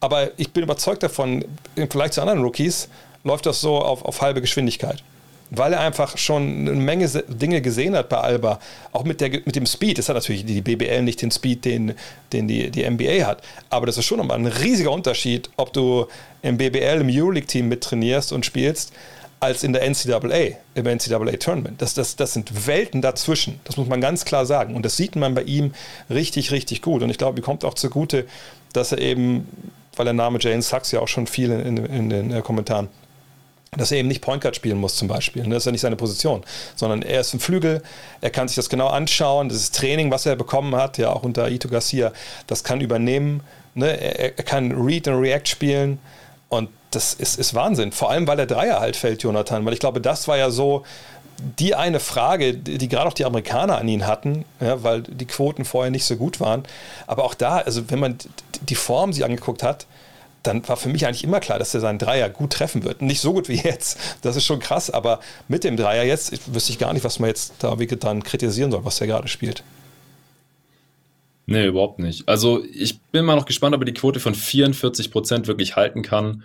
[0.00, 1.44] aber ich bin überzeugt davon,
[1.74, 2.88] im Vergleich zu anderen Rookies,
[3.24, 5.02] läuft das so auf, auf halbe Geschwindigkeit.
[5.50, 8.60] Weil er einfach schon eine Menge Dinge gesehen hat bei Alba.
[8.92, 9.96] Auch mit, der, mit dem Speed.
[9.96, 11.94] Das hat natürlich die BBL nicht den Speed, den,
[12.32, 13.42] den die, die NBA hat.
[13.70, 16.06] Aber das ist schon nochmal ein riesiger Unterschied, ob du
[16.42, 18.92] im BBL, im Euroleague-Team mittrainierst und spielst,
[19.40, 21.80] als in der NCAA, im NCAA-Tournament.
[21.80, 23.60] Das, das, das sind Welten dazwischen.
[23.64, 24.74] Das muss man ganz klar sagen.
[24.74, 25.72] Und das sieht man bei ihm
[26.10, 27.02] richtig, richtig gut.
[27.02, 28.26] Und ich glaube, ihm kommt auch zugute,
[28.72, 29.48] dass er eben,
[29.96, 32.88] weil der Name Jane Sachs ja auch schon viel in, in, in den äh, Kommentaren
[33.76, 35.42] dass er eben nicht Point Guard spielen muss zum Beispiel.
[35.44, 36.42] Das ist ja nicht seine Position,
[36.74, 37.82] sondern er ist ein Flügel,
[38.20, 41.48] er kann sich das genau anschauen, das Training, was er bekommen hat, ja auch unter
[41.48, 42.12] Ito Garcia,
[42.46, 43.42] das kann übernehmen,
[43.74, 44.00] ne?
[44.00, 45.98] er, er, kann Read und React spielen
[46.48, 49.80] und das ist, ist Wahnsinn, vor allem weil der Dreier halt fällt, Jonathan, weil ich
[49.80, 50.84] glaube, das war ja so
[51.58, 55.26] die eine Frage, die, die gerade auch die Amerikaner an ihn hatten, ja, weil die
[55.26, 56.64] Quoten vorher nicht so gut waren,
[57.06, 58.18] aber auch da, also wenn man
[58.62, 59.86] die Form sie angeguckt hat,
[60.48, 63.02] dann war für mich eigentlich immer klar, dass er seinen Dreier gut treffen wird.
[63.02, 66.40] Nicht so gut wie jetzt, das ist schon krass, aber mit dem Dreier jetzt ich,
[66.52, 69.28] wüsste ich gar nicht, was man jetzt da wirklich dann kritisieren soll, was er gerade
[69.28, 69.62] spielt.
[71.46, 72.28] Nee, überhaupt nicht.
[72.28, 76.02] Also ich bin mal noch gespannt, ob er die Quote von 44 Prozent wirklich halten
[76.02, 76.42] kann.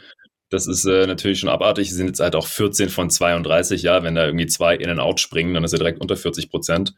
[0.50, 1.90] Das ist äh, natürlich schon abartig.
[1.90, 4.04] Sie sind jetzt halt auch 14 von 32, ja.
[4.04, 6.94] Wenn da irgendwie zwei in and out springen, dann ist er direkt unter 40 Prozent.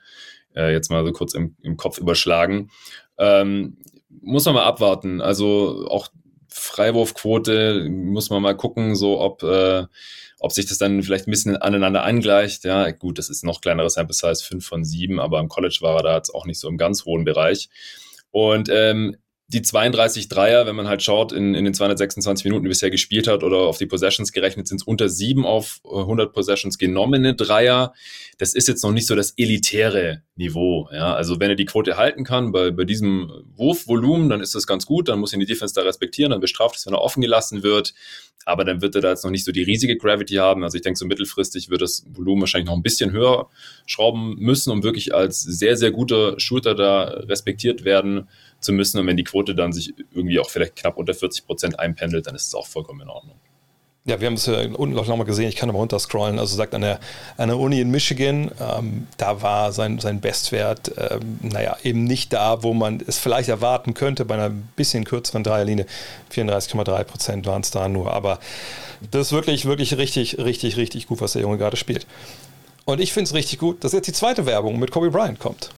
[0.56, 2.70] Äh, jetzt mal so kurz im, im Kopf überschlagen.
[3.18, 3.78] Ähm,
[4.22, 5.20] muss man mal abwarten.
[5.22, 6.10] Also auch
[6.58, 9.84] Freiwurfquote muss man mal gucken, so ob, äh,
[10.40, 12.64] ob sich das dann vielleicht ein bisschen aneinander angleicht.
[12.64, 15.98] Ja, gut, das ist noch kleineres Sample Size, 5 von 7, aber im College war
[15.98, 17.70] er da jetzt auch nicht so im ganz hohen Bereich.
[18.32, 19.18] Und ähm,
[19.48, 23.28] die 32 Dreier, wenn man halt schaut, in, in den 226 Minuten, die bisher gespielt
[23.28, 27.94] hat oder auf die Possessions gerechnet, sind es unter sieben auf 100 Possessions genommene Dreier.
[28.40, 30.90] Das ist jetzt noch nicht so das elitäre Niveau.
[30.92, 34.66] Ja, also wenn er die Quote halten kann bei, bei diesem Wurfvolumen, dann ist das
[34.66, 35.10] ganz gut.
[35.10, 37.94] Dann muss ihn die Defense da respektieren, dann bestraft es, wenn er offen gelassen wird.
[38.48, 40.64] Aber dann wird er da jetzt noch nicht so die riesige Gravity haben.
[40.64, 43.50] Also ich denke, so mittelfristig wird das Volumen wahrscheinlich noch ein bisschen höher
[43.88, 48.28] schrauben müssen, um wirklich als sehr, sehr guter Shooter da respektiert werden
[48.66, 49.00] zu müssen.
[49.00, 52.36] Und wenn die Quote dann sich irgendwie auch vielleicht knapp unter 40 Prozent einpendelt, dann
[52.36, 53.38] ist es auch vollkommen in Ordnung.
[54.08, 56.38] Ja, wir haben es ja unten auch nochmal gesehen, ich kann aber runterscrollen.
[56.38, 57.00] Also sagt an der,
[57.38, 62.32] an der Uni in Michigan, ähm, da war sein, sein Bestwert, ähm, naja, eben nicht
[62.32, 65.88] da, wo man es vielleicht erwarten könnte, bei einer bisschen kürzeren Dreierlinie.
[66.32, 68.14] 34,3 Prozent waren es da nur.
[68.14, 68.40] Aber
[69.10, 72.06] das ist wirklich, wirklich richtig, richtig, richtig gut, was der Junge gerade spielt.
[72.86, 75.72] Und ich finde es richtig gut, dass jetzt die zweite Werbung mit Kobe Bryant kommt.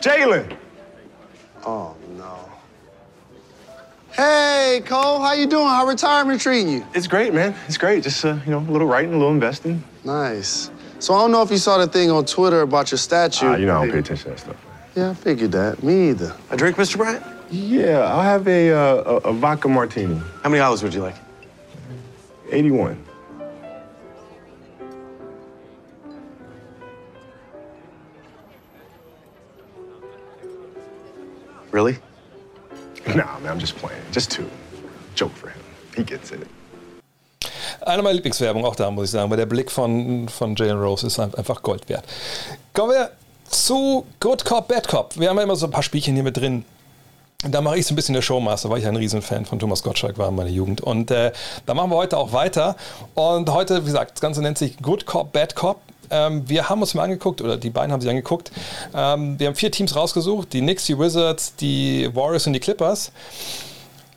[0.00, 0.56] Jalen.
[1.64, 2.48] Oh no.
[4.12, 5.66] Hey Cole, how you doing?
[5.66, 6.86] How retirement treating you?
[6.94, 7.54] It's great, man.
[7.66, 8.02] It's great.
[8.02, 9.82] Just uh, you know, a little writing, a little investing.
[10.04, 10.70] Nice.
[11.00, 13.46] So I don't know if you saw the thing on Twitter about your statue.
[13.46, 14.56] Ah, you know I don't pay attention to that stuff.
[14.96, 15.82] Yeah, I figured that.
[15.82, 16.34] Me either.
[16.50, 16.96] A drink, Mr.
[16.96, 17.24] Bryant?
[17.50, 20.20] Yeah, I'll have a, uh, a, a vodka martini.
[20.42, 21.14] How many olives would you like?
[22.50, 23.02] 81.
[31.72, 31.98] Really?
[33.06, 34.02] Nah, man, I'm just playing.
[34.12, 34.46] Just two.
[35.14, 35.60] Joke for him.
[35.96, 36.46] He gets it.
[37.80, 41.06] Eine meiner Lieblingswerbung auch da, muss ich sagen, weil der Blick von, von Jalen Rose
[41.06, 42.04] ist einfach Gold wert.
[42.74, 43.10] Kommen wir
[43.48, 45.18] zu Good Cop, Bad Cop.
[45.18, 46.64] Wir haben ja immer so ein paar Spielchen hier mit drin.
[47.48, 50.18] Da mache ich so ein bisschen der Showmaster, weil ich ein Riesenfan von Thomas Gottschalk
[50.18, 50.80] war in meiner Jugend.
[50.80, 51.32] Und äh,
[51.66, 52.76] da machen wir heute auch weiter.
[53.14, 55.80] Und heute, wie gesagt, das Ganze nennt sich Good Cop, Bad Cop.
[56.10, 58.50] Ähm, wir haben uns mal angeguckt, oder die beiden haben sich angeguckt.
[58.94, 63.12] Ähm, wir haben vier Teams rausgesucht: die Knicks, die Wizards, die Warriors und die Clippers.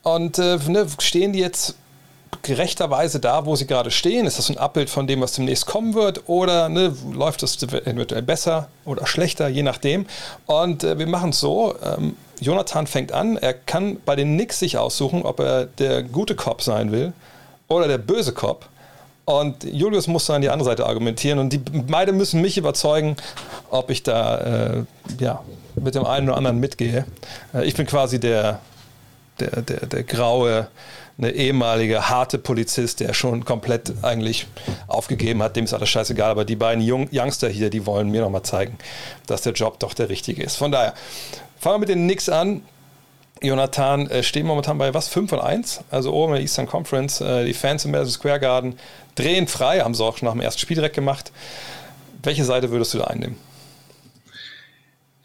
[0.03, 1.75] Und äh, ne, stehen die jetzt
[2.41, 4.25] gerechterweise da, wo sie gerade stehen?
[4.25, 6.27] Ist das ein Abbild von dem, was demnächst kommen wird?
[6.27, 10.05] Oder ne, läuft das eventuell besser oder schlechter, je nachdem?
[10.45, 11.75] Und äh, wir machen es so.
[11.83, 13.37] Ähm, Jonathan fängt an.
[13.37, 17.13] Er kann bei den Knicks sich aussuchen, ob er der gute Cop sein will
[17.67, 18.67] oder der böse Cop.
[19.39, 21.39] Und Julius muss dann die andere Seite argumentieren.
[21.39, 23.15] Und die beide müssen mich überzeugen,
[23.69, 24.83] ob ich da äh,
[25.19, 25.41] ja,
[25.75, 27.05] mit dem einen oder anderen mitgehe.
[27.53, 28.59] Äh, ich bin quasi der,
[29.39, 30.67] der, der, der graue
[31.17, 34.47] eine ehemalige harte Polizist, der schon komplett eigentlich
[34.87, 38.21] aufgegeben hat, dem ist alles scheißegal, aber die beiden Jung Youngster hier, die wollen mir
[38.21, 38.77] nochmal zeigen,
[39.27, 40.55] dass der Job doch der richtige ist.
[40.55, 40.93] Von daher,
[41.59, 42.63] fangen wir mit den Knicks an.
[43.43, 45.07] Jonathan äh, stehen momentan bei was?
[45.07, 47.21] 5 und 1, also oben in der Eastern Conference.
[47.21, 48.77] Äh, die Fans im Madison Square Garden
[49.15, 51.31] drehen frei, haben sie auch schon nach dem ersten Spiel direkt gemacht.
[52.23, 53.35] Welche Seite würdest du da einnehmen?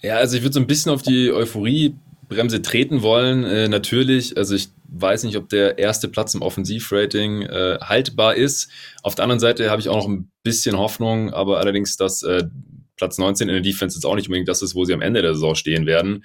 [0.02, 3.44] Ja, also ich würde so ein bisschen auf die Euphorie-Bremse treten wollen.
[3.44, 8.68] Äh, natürlich, also ich weiß nicht, ob der erste Platz im Offensivrating äh, haltbar ist.
[9.02, 12.44] Auf der anderen Seite habe ich auch noch ein bisschen Hoffnung, aber allerdings, dass äh,
[12.96, 15.22] Platz 19 in der Defense jetzt auch nicht unbedingt das ist, wo sie am Ende
[15.22, 16.24] der Saison stehen werden.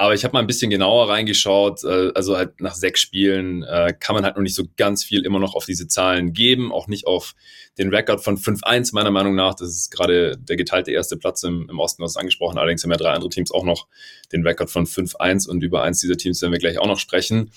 [0.00, 1.82] Aber ich habe mal ein bisschen genauer reingeschaut.
[1.82, 5.26] Äh, also halt nach sechs Spielen äh, kann man halt noch nicht so ganz viel
[5.26, 7.34] immer noch auf diese Zahlen geben, auch nicht auf
[7.78, 9.54] den Rekord von 5-1 meiner Meinung nach.
[9.54, 12.58] Das ist gerade der geteilte erste Platz im, im Osten, was angesprochen.
[12.58, 13.88] Allerdings haben ja drei andere Teams auch noch
[14.32, 17.50] den Rekord von 5-1 und über eins dieser Teams werden wir gleich auch noch sprechen.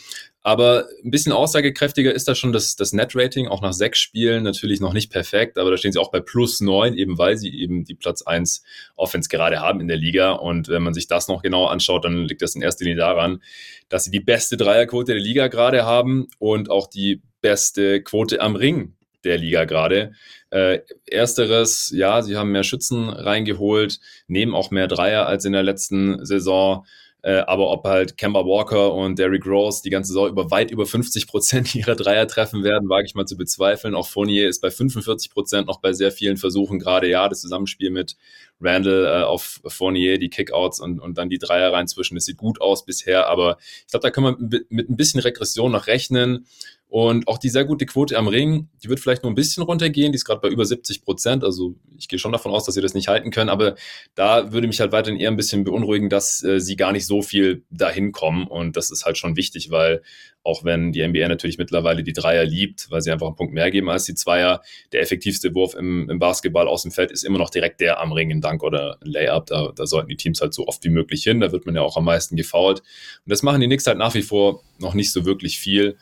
[0.44, 4.80] Aber ein bisschen aussagekräftiger ist da schon das, das Net-Rating, auch nach sechs Spielen natürlich
[4.80, 7.86] noch nicht perfekt, aber da stehen sie auch bei plus neun, eben weil sie eben
[7.86, 8.64] die Platz eins
[8.96, 10.32] Offense gerade haben in der Liga.
[10.32, 13.44] Und wenn man sich das noch genauer anschaut, dann liegt das in erster Linie daran,
[13.90, 18.56] dass sie die beste Dreierquote der Liga gerade haben und auch die beste Quote am
[18.56, 20.14] Ring der Liga gerade.
[20.50, 25.64] Äh, ersteres, ja, sie haben mehr Schützen reingeholt, nehmen auch mehr Dreier als in der
[25.64, 26.86] letzten Saison.
[27.24, 30.88] Äh, aber ob halt Kemba Walker und Derrick Rose die ganze Saison über weit über
[30.88, 33.94] 50 Prozent ihrer Dreier treffen werden, wage ich mal zu bezweifeln.
[33.94, 37.92] Auch Fournier ist bei 45 Prozent noch bei sehr vielen Versuchen, gerade ja, das Zusammenspiel
[37.92, 38.18] mit
[38.60, 42.16] Randall äh, auf Fournier, die Kickouts und, und dann die Dreier rein zwischen.
[42.16, 45.72] Das sieht gut aus bisher, aber ich glaube, da kann man mit ein bisschen Regression
[45.72, 46.48] noch rechnen.
[46.92, 50.12] Und auch die sehr gute Quote am Ring, die wird vielleicht nur ein bisschen runtergehen.
[50.12, 51.42] Die ist gerade bei über 70 Prozent.
[51.42, 53.50] Also ich gehe schon davon aus, dass sie das nicht halten können.
[53.50, 53.76] Aber
[54.14, 57.22] da würde mich halt weiterhin eher ein bisschen beunruhigen, dass äh, sie gar nicht so
[57.22, 58.46] viel dahin kommen.
[58.46, 60.02] Und das ist halt schon wichtig, weil
[60.44, 63.72] auch wenn die NBA natürlich mittlerweile die Dreier liebt, weil sie einfach einen Punkt mehr
[63.72, 64.62] geben als die Zweier,
[64.92, 68.12] der effektivste Wurf im, im Basketball aus dem Feld ist immer noch direkt der am
[68.12, 69.46] Ring, ein Dank oder ein Layup.
[69.46, 71.40] Da, da sollten die Teams halt so oft wie möglich hin.
[71.40, 72.82] Da wird man ja auch am meisten gefoult.
[72.82, 75.96] Und das machen die Knicks halt nach wie vor noch nicht so wirklich viel.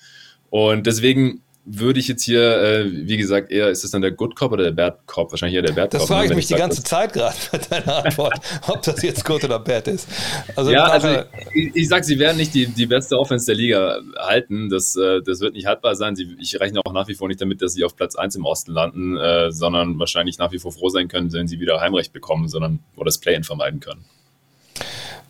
[0.50, 1.42] Und deswegen
[1.72, 4.64] würde ich jetzt hier, äh, wie gesagt, eher, ist es dann der Good Cop oder
[4.64, 5.32] der Bad Cop?
[5.32, 6.10] Wahrscheinlich eher der Bad das Cop.
[6.10, 9.02] Das frage ne, ich mich die sag, ganze Zeit gerade bei deiner Antwort, ob das
[9.04, 10.08] jetzt Good oder Bad ist.
[10.56, 11.24] Also ja, also
[11.54, 14.70] ich, ich sage, sie werden nicht die, die beste Offense der Liga halten.
[14.70, 16.16] Das, äh, das wird nicht haltbar sein.
[16.16, 18.46] Sie, ich rechne auch nach wie vor nicht damit, dass sie auf Platz 1 im
[18.46, 22.14] Osten landen, äh, sondern wahrscheinlich nach wie vor froh sein können, wenn sie wieder Heimrecht
[22.14, 24.06] bekommen, sondern oder das Play-In vermeiden können.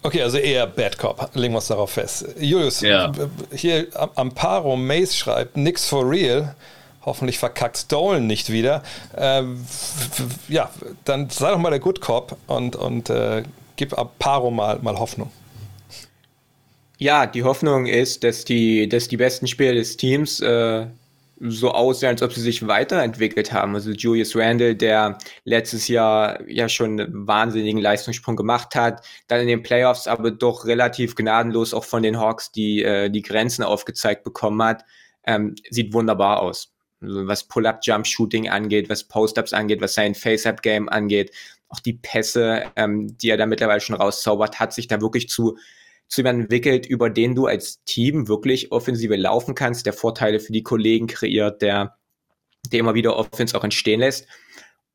[0.02, 2.26] Okay, also eher Bad Cop, legen wir es darauf fest.
[2.39, 3.12] Julius, ja.
[3.54, 6.56] hier Amparo Mace schreibt, nix for real.
[7.06, 8.84] Hoffentlich verkackt Dolan nicht wieder.
[9.18, 9.66] Ähm,
[10.47, 10.70] ja,
[11.06, 13.43] dann sei doch mal der Good Cop und, und äh,
[13.76, 15.32] gib Amparo mal, mal Hoffnung.
[16.97, 20.86] Ja, die Hoffnung ist, dass die, dass die besten Spieler des Teams äh,
[21.40, 23.74] so aussehen, als ob sie sich weiterentwickelt haben.
[23.76, 29.48] Also Julius Randle, der letztes Jahr ja schon einen wahnsinnigen Leistungssprung gemacht hat, dann in
[29.48, 34.24] den Playoffs aber doch relativ gnadenlos auch von den Hawks die, äh, die Grenzen aufgezeigt
[34.24, 34.84] bekommen hat,
[35.26, 36.74] ähm, sieht wunderbar aus.
[37.02, 41.32] Also was Pull-Up-Jump-Shooting angeht, was Post-Ups angeht, was sein Face-Up-Game angeht,
[41.70, 45.58] auch die Pässe, ähm, die er da mittlerweile schon rauszaubert, hat sich da wirklich zu
[46.10, 50.51] zu jemandem entwickelt, über den du als Team wirklich Offensive laufen kannst, der Vorteile für
[50.51, 51.97] die Kollegen kreiert, der,
[52.72, 54.28] der immer wieder Offense auch entstehen lässt.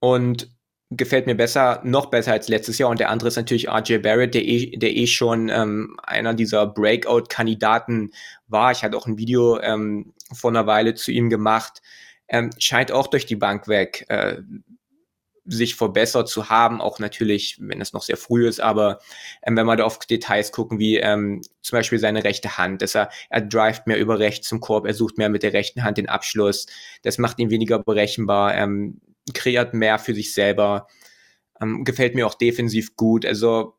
[0.00, 0.50] Und
[0.90, 2.90] gefällt mir besser, noch besser als letztes Jahr.
[2.90, 6.66] Und der andere ist natürlich RJ Barrett, der eh, der eh schon ähm, einer dieser
[6.66, 8.12] Breakout-Kandidaten
[8.48, 8.72] war.
[8.72, 11.80] Ich hatte auch ein Video ähm, vor einer Weile zu ihm gemacht.
[12.28, 14.38] Ähm, scheint auch durch die Bank weg äh,
[15.46, 18.98] sich verbessert zu haben, auch natürlich, wenn es noch sehr früh ist, aber
[19.42, 22.94] ähm, wenn wir da auf Details gucken, wie ähm, zum Beispiel seine rechte Hand, dass
[22.94, 25.98] er, er drivet mehr über rechts zum Korb, er sucht mehr mit der rechten Hand
[25.98, 26.66] den Abschluss,
[27.02, 29.00] das macht ihn weniger berechenbar, ähm,
[29.34, 30.86] kreiert mehr für sich selber,
[31.60, 33.74] ähm, gefällt mir auch defensiv gut, also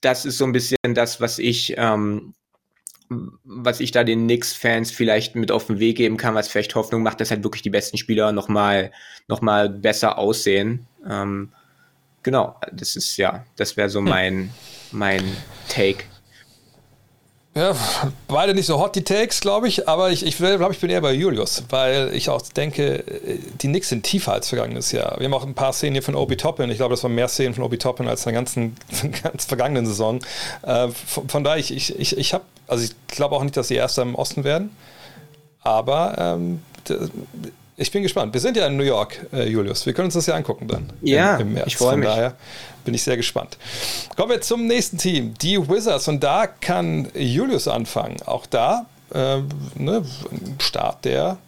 [0.00, 2.34] das ist so ein bisschen das, was ich ähm,
[3.44, 7.02] was ich da den Knicks-Fans vielleicht mit auf den Weg geben kann, was vielleicht Hoffnung
[7.02, 8.92] macht, dass halt wirklich die besten Spieler nochmal
[9.28, 10.86] noch mal besser aussehen.
[11.08, 11.52] Ähm,
[12.22, 14.08] genau, das ist ja, das wäre so hm.
[14.08, 14.50] mein,
[14.90, 15.24] mein
[15.68, 16.04] Take.
[17.54, 17.76] Ja,
[18.28, 21.02] beide nicht so hot, die Takes, glaube ich, aber ich, ich glaube, ich bin eher
[21.02, 23.04] bei Julius, weil ich auch denke,
[23.60, 25.16] die Knicks sind tiefer als vergangenes Jahr.
[25.18, 26.70] Wir haben auch ein paar Szenen hier von Obi Toppin.
[26.70, 28.76] Ich glaube, das waren mehr Szenen von Obi Toppin als in der ganzen,
[29.22, 30.20] ganz vergangenen Saison.
[30.62, 33.68] Äh, von, von, daher, ich, ich, ich, ich habe, also ich glaube auch nicht, dass
[33.68, 34.76] sie Erster im Osten werden,
[35.62, 36.62] aber ähm,
[37.76, 38.32] ich bin gespannt.
[38.34, 39.86] Wir sind ja in New York, äh, Julius.
[39.86, 40.90] Wir können uns das ja angucken dann.
[41.00, 41.66] Ja, im, im März.
[41.68, 42.08] ich freue mich.
[42.08, 42.34] Daher
[42.84, 43.56] bin ich sehr gespannt.
[44.16, 46.06] Kommen wir zum nächsten Team, die Wizards.
[46.08, 48.16] Und da kann Julius anfangen.
[48.26, 49.38] Auch da äh,
[49.76, 51.38] ne, ein Start, der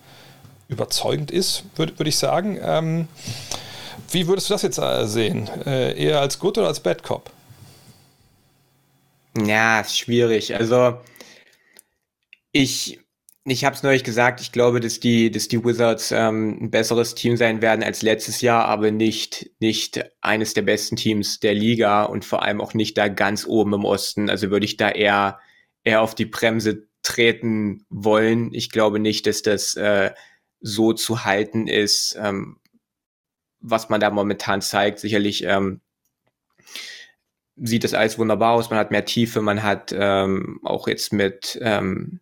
[0.69, 2.59] überzeugend ist, würde würd ich sagen.
[2.63, 3.09] Ähm,
[4.11, 5.49] wie würdest du das jetzt äh, sehen?
[5.67, 7.31] Äh, eher als Good oder als Bad Cop?
[9.37, 10.55] Ja, ist schwierig.
[10.55, 10.99] Also
[12.53, 13.01] ich
[13.47, 17.15] ich habe es neulich gesagt, ich glaube, dass die, dass die Wizards ähm, ein besseres
[17.15, 22.05] Team sein werden als letztes Jahr, aber nicht, nicht eines der besten Teams der Liga
[22.05, 24.31] und vor allem auch nicht da ganz oben im Osten.
[24.31, 25.41] Also würde ich da eher,
[25.85, 28.55] eher auf die Bremse treten wollen.
[28.55, 30.13] Ich glaube nicht, dass das äh,
[30.61, 32.57] so zu halten ist, ähm,
[33.61, 35.01] was man da momentan zeigt.
[35.01, 35.83] Sicherlich ähm,
[37.57, 38.71] sieht das alles wunderbar aus.
[38.71, 42.21] Man hat mehr Tiefe, man hat ähm, auch jetzt mit ähm,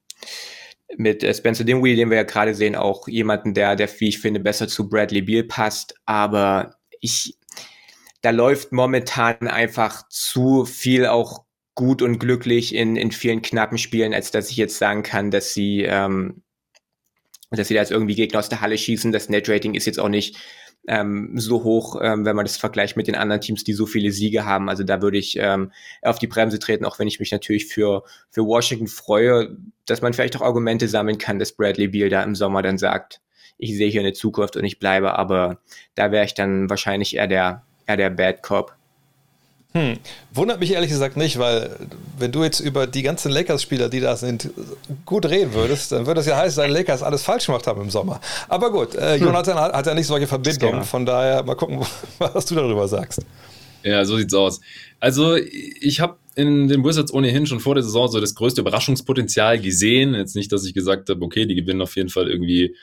[0.96, 4.18] mit äh, Spencer Dinwiddie, den wir ja gerade sehen, auch jemanden, der, der, wie ich
[4.18, 5.94] finde, besser zu Bradley Beal passt.
[6.06, 7.36] Aber ich,
[8.20, 14.12] da läuft momentan einfach zu viel auch gut und glücklich in, in vielen knappen Spielen,
[14.12, 16.42] als dass ich jetzt sagen kann, dass sie, ähm,
[17.50, 19.12] dass sie da jetzt irgendwie Gegner aus der Halle schießen.
[19.12, 20.36] Das Net-Rating ist jetzt auch nicht
[20.88, 24.10] ähm, so hoch, ähm, wenn man das vergleicht mit den anderen Teams, die so viele
[24.10, 24.68] Siege haben.
[24.68, 25.72] Also da würde ich ähm,
[26.02, 29.56] auf die Bremse treten, auch wenn ich mich natürlich für, für Washington freue,
[29.86, 33.20] dass man vielleicht auch Argumente sammeln kann, dass Bradley Beal da im Sommer dann sagt,
[33.58, 35.58] ich sehe hier eine Zukunft und ich bleibe, aber
[35.94, 38.74] da wäre ich dann wahrscheinlich eher der, eher der Bad Cop.
[39.74, 39.96] Hm.
[40.34, 41.70] Wundert mich ehrlich gesagt nicht, weil
[42.18, 44.50] wenn du jetzt über die ganzen Lakers-Spieler, die da sind,
[45.06, 47.90] gut reden würdest, dann würde es ja heißen, dass Lakers alles falsch gemacht haben im
[47.90, 48.20] Sommer.
[48.48, 49.26] Aber gut, äh, hm.
[49.26, 51.80] Jonathan hat, hat, ja nicht solche Verbindungen, von daher mal gucken,
[52.18, 53.22] was du darüber sagst.
[53.82, 54.60] Ja, so sieht's aus.
[55.00, 59.58] Also ich habe in den Wizards ohnehin schon vor der Saison so das größte Überraschungspotenzial
[59.58, 60.14] gesehen.
[60.14, 62.74] Jetzt nicht, dass ich gesagt habe, okay, die gewinnen auf jeden Fall irgendwie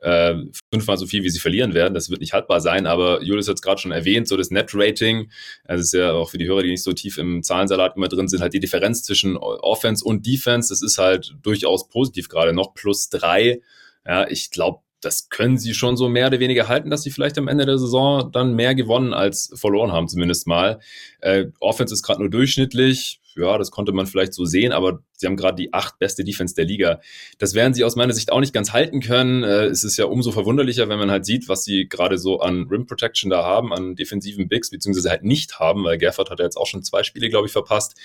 [0.00, 0.34] äh,
[0.72, 1.94] fünfmal so viel, wie sie verlieren werden.
[1.94, 5.30] Das wird nicht haltbar sein, aber Julius hat es gerade schon erwähnt, so das Net-Rating,
[5.64, 8.28] also ist ja auch für die Hörer, die nicht so tief im Zahlensalat immer drin
[8.28, 12.74] sind, halt die Differenz zwischen Offense und Defense, das ist halt durchaus positiv gerade noch,
[12.74, 13.60] plus drei.
[14.06, 17.38] Ja, ich glaube, das können sie schon so mehr oder weniger halten, dass sie vielleicht
[17.38, 20.80] am Ende der Saison dann mehr gewonnen als verloren haben, zumindest mal.
[21.20, 25.26] Äh, Offense ist gerade nur durchschnittlich ja, das konnte man vielleicht so sehen, aber sie
[25.26, 27.00] haben gerade die acht beste Defense der Liga.
[27.38, 29.42] Das werden sie aus meiner Sicht auch nicht ganz halten können.
[29.42, 32.66] Äh, es ist ja umso verwunderlicher, wenn man halt sieht, was sie gerade so an
[32.70, 36.44] Rim Protection da haben, an defensiven Bigs, beziehungsweise halt nicht haben, weil Gafford hat ja
[36.44, 37.96] jetzt auch schon zwei Spiele, glaube ich, verpasst.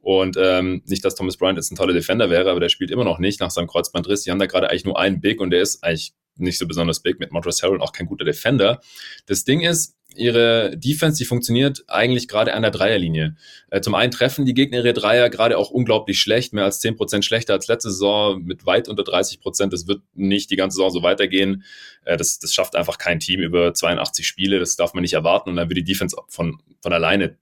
[0.00, 3.04] Und ähm, nicht, dass Thomas Bryant jetzt ein toller Defender wäre, aber der spielt immer
[3.04, 4.22] noch nicht nach seinem Kreuzbandriss.
[4.22, 7.00] Die haben da gerade eigentlich nur einen Big und der ist eigentlich nicht so besonders
[7.00, 8.80] big mit Montrezl Harrell auch kein guter Defender.
[9.26, 13.36] Das Ding ist, ihre Defense, die funktioniert eigentlich gerade an der Dreierlinie.
[13.70, 17.22] Äh, zum einen treffen die Gegner ihre Dreier gerade auch unglaublich schlecht, mehr als 10%
[17.22, 19.70] schlechter als letzte Saison, mit weit unter 30%.
[19.70, 21.64] Das wird nicht die ganze Saison so weitergehen.
[22.04, 25.50] Äh, das, das schafft einfach kein Team über 82 Spiele, das darf man nicht erwarten
[25.50, 27.36] und dann wird die Defense von, von alleine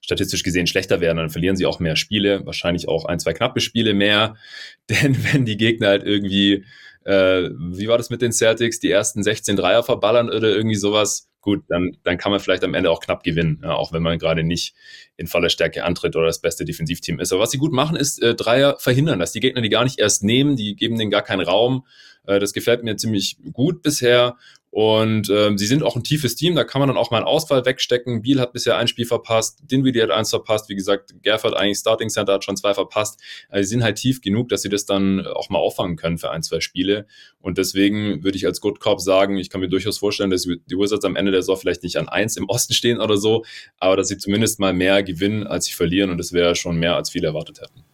[0.00, 3.60] statistisch gesehen schlechter werden, dann verlieren sie auch mehr Spiele, wahrscheinlich auch ein, zwei knappe
[3.60, 4.36] Spiele mehr.
[4.90, 6.64] Denn wenn die Gegner halt irgendwie,
[7.04, 11.28] äh, wie war das mit den Celtics, die ersten 16 Dreier verballern oder irgendwie sowas,
[11.44, 14.18] gut, dann, dann kann man vielleicht am Ende auch knapp gewinnen, ja, auch wenn man
[14.18, 14.74] gerade nicht
[15.16, 17.32] in voller Stärke antritt oder das beste Defensivteam ist.
[17.32, 20.00] Aber was sie gut machen, ist äh, Dreier verhindern, dass die Gegner die gar nicht
[20.00, 21.86] erst nehmen, die geben denen gar keinen Raum.
[22.26, 24.36] Äh, das gefällt mir ziemlich gut bisher
[24.74, 27.26] und ähm, sie sind auch ein tiefes Team, da kann man dann auch mal einen
[27.26, 28.22] Ausfall wegstecken.
[28.22, 32.08] Biel hat bisher ein Spiel verpasst, Dinwiddie hat eins verpasst, wie gesagt, Gerford eigentlich Starting
[32.08, 33.20] Center hat schon zwei verpasst.
[33.48, 36.32] Also sie sind halt tief genug, dass sie das dann auch mal auffangen können für
[36.32, 37.06] ein, zwei Spiele.
[37.40, 40.76] Und deswegen würde ich als Good Cop sagen, ich kann mir durchaus vorstellen, dass die
[40.76, 43.44] Wizards am Ende der Saison vielleicht nicht an eins im Osten stehen oder so,
[43.78, 46.10] aber dass sie zumindest mal mehr gewinnen, als sie verlieren.
[46.10, 47.84] Und das wäre schon mehr, als viele erwartet hätten.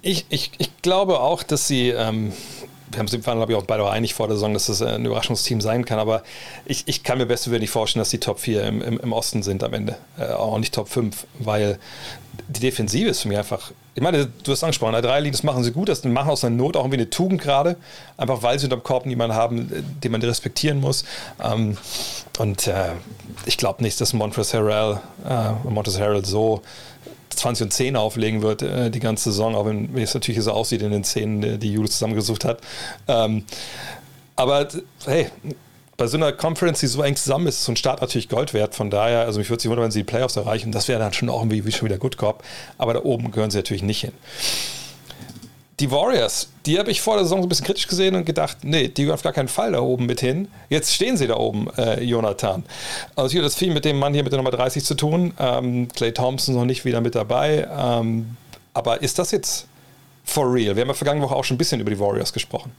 [0.00, 2.32] Ich, ich, ich glaube auch, dass sie ähm,
[2.94, 5.60] wir haben uns glaube ich, auch beide einig vor der Saison, dass das ein Überraschungsteam
[5.60, 5.98] sein kann.
[5.98, 6.22] Aber
[6.64, 9.42] ich, ich kann mir besser nicht vorstellen, dass die Top 4 im, im, im Osten
[9.42, 9.96] sind am Ende.
[10.18, 11.78] Äh, auch nicht Top 5, weil
[12.48, 13.72] die Defensive ist für mich einfach.
[13.94, 16.56] Ich meine, du hast angesprochen, der Dreierlinie, das machen sie gut, das machen aus einer
[16.56, 17.76] Not auch irgendwie eine Tugend gerade,
[18.16, 19.70] einfach weil sie unterm Korb niemanden haben,
[20.02, 21.04] den man respektieren muss.
[21.42, 21.76] Ähm,
[22.38, 22.92] und äh,
[23.46, 26.62] ich glaube nicht, dass Montrezl Harrell, äh, Montrezl Harrell so
[27.36, 30.82] 20 und 10 auflegen wird äh, die ganze Saison, auch wenn es natürlich so aussieht
[30.82, 32.60] in den Szenen, die Julius zusammengesucht hat.
[33.08, 33.44] Ähm,
[34.36, 34.68] aber
[35.06, 35.28] hey,
[35.96, 38.52] bei so einer Conference, die so eng zusammen ist, ist so ein Start natürlich Gold
[38.52, 38.74] wert.
[38.74, 40.72] Von daher, also mich würde sich wundern, wenn sie die Playoffs erreichen.
[40.72, 42.42] Das wäre dann schon auch irgendwie schon wieder Good Cop.
[42.78, 44.12] Aber da oben gehören sie natürlich nicht hin
[45.80, 48.58] die Warriors, die habe ich vor der Saison so ein bisschen kritisch gesehen und gedacht,
[48.62, 50.48] nee, die gehören auf gar keinen Fall da oben mit hin.
[50.68, 52.64] Jetzt stehen sie da oben, äh, Jonathan.
[53.16, 55.34] Also hier das viel mit dem Mann hier mit der Nummer 30 zu tun.
[55.38, 57.68] Ähm, Clay Thompson noch nicht wieder mit dabei.
[57.76, 58.36] Ähm,
[58.72, 59.66] aber ist das jetzt
[60.24, 60.76] for real?
[60.76, 62.72] Wir haben ja vergangene Woche auch schon ein bisschen über die Warriors gesprochen.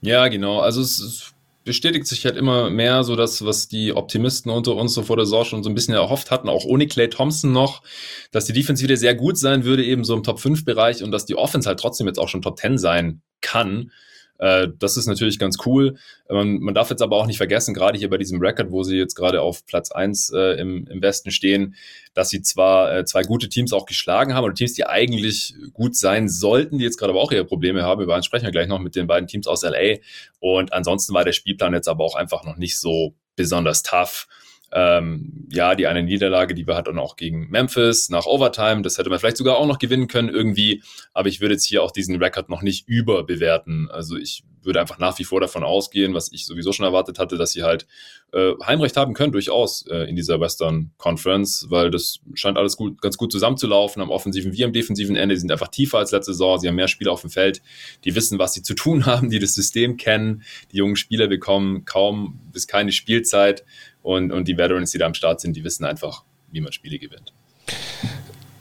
[0.00, 0.60] Ja, genau.
[0.60, 1.32] Also es ist
[1.66, 5.26] bestätigt sich halt immer mehr so das, was die Optimisten unter uns so vor der
[5.26, 7.82] Saison schon so ein bisschen erhofft hatten, auch ohne Clay Thompson noch,
[8.30, 11.34] dass die Defense wieder sehr gut sein würde, eben so im Top-5-Bereich und dass die
[11.34, 13.90] Offense halt trotzdem jetzt auch schon Top 10 sein kann.
[14.38, 15.96] Äh, das ist natürlich ganz cool.
[16.28, 18.96] Man, man, darf jetzt aber auch nicht vergessen, gerade hier bei diesem Record, wo sie
[18.96, 21.74] jetzt gerade auf Platz 1 äh, im, im Westen stehen,
[22.14, 25.96] dass sie zwar äh, zwei gute Teams auch geschlagen haben oder Teams, die eigentlich gut
[25.96, 28.02] sein sollten, die jetzt gerade aber auch ihre Probleme haben.
[28.02, 29.96] Über eins sprechen wir gleich noch mit den beiden Teams aus LA.
[30.40, 34.26] Und ansonsten war der Spielplan jetzt aber auch einfach noch nicht so besonders tough.
[34.72, 39.10] Ähm, ja, die eine Niederlage, die wir hatten auch gegen Memphis nach Overtime, das hätte
[39.10, 40.82] man vielleicht sogar auch noch gewinnen können irgendwie,
[41.14, 43.88] aber ich würde jetzt hier auch diesen Rekord noch nicht überbewerten.
[43.90, 47.38] Also ich würde einfach nach wie vor davon ausgehen, was ich sowieso schon erwartet hatte,
[47.38, 47.86] dass sie halt
[48.32, 53.00] äh, Heimrecht haben können, durchaus äh, in dieser Western Conference, weil das scheint alles gut,
[53.00, 55.34] ganz gut zusammenzulaufen am offensiven wie am defensiven Ende.
[55.34, 57.62] Die sind einfach tiefer als letzte Saison, sie haben mehr Spieler auf dem Feld,
[58.04, 60.42] die wissen, was sie zu tun haben, die das System kennen.
[60.72, 63.64] Die jungen Spieler bekommen kaum bis keine Spielzeit
[64.06, 67.00] und, und die Veterans, die da am Start sind, die wissen einfach, wie man Spiele
[67.00, 67.32] gewinnt.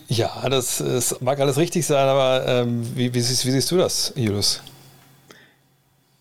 [0.07, 3.77] Ja, das, das mag alles richtig sein, aber ähm, wie, wie, siehst, wie, siehst, du
[3.77, 4.63] das, Julius?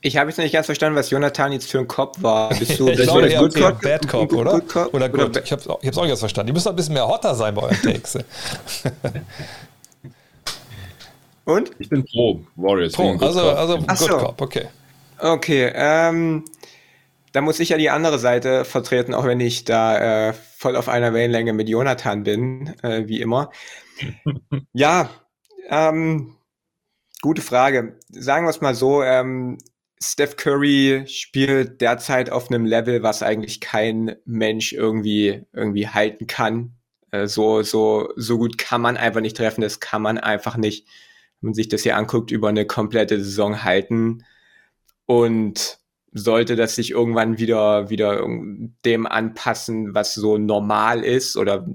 [0.03, 2.51] Ich habe jetzt nicht ganz verstanden, was Jonathan jetzt für ein Cop war.
[2.59, 3.81] Bist du, ich glaube, eher, Good Cop?
[3.81, 4.51] Bad Cop, oder?
[4.53, 4.93] Good Cop?
[4.93, 5.20] Oder Good?
[5.31, 6.49] Oder ich habe es auch nicht ganz verstanden.
[6.49, 8.18] Die müssen ein bisschen mehr hotter sein bei euren Takes.
[11.47, 11.70] Und?
[11.79, 12.93] Ich bin pro Warriors.
[12.93, 14.18] Pro, also, also Good so.
[14.18, 14.66] Cop, okay.
[15.18, 16.45] Okay, ähm,
[17.35, 20.89] da muss ich ja die andere Seite vertreten, auch wenn ich da äh, voll auf
[20.89, 23.51] einer Wellenlänge mit Jonathan bin, äh, wie immer.
[24.72, 25.11] ja,
[25.68, 26.37] ähm,
[27.22, 27.99] gute Frage.
[28.09, 29.59] Sagen wir es mal so, ähm,
[30.01, 36.76] Steph Curry spielt derzeit auf einem Level, was eigentlich kein Mensch irgendwie, irgendwie halten kann.
[37.11, 40.87] Äh, so, so, so gut kann man einfach nicht treffen, das kann man einfach nicht,
[41.41, 44.24] wenn man sich das hier anguckt, über eine komplette Saison halten.
[45.07, 45.80] Und
[46.14, 48.24] sollte das sich irgendwann wieder, wieder
[48.84, 51.66] dem anpassen, was so normal ist oder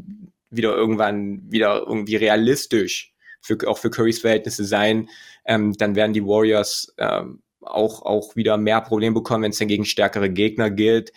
[0.49, 5.09] wieder irgendwann wieder irgendwie realistisch für, auch für Currys Verhältnisse sein,
[5.45, 9.67] ähm, dann werden die Warriors ähm, auch, auch wieder mehr Probleme bekommen, wenn es dann
[9.67, 11.11] gegen stärkere Gegner gilt.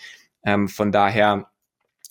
[0.45, 1.49] Ähm, von daher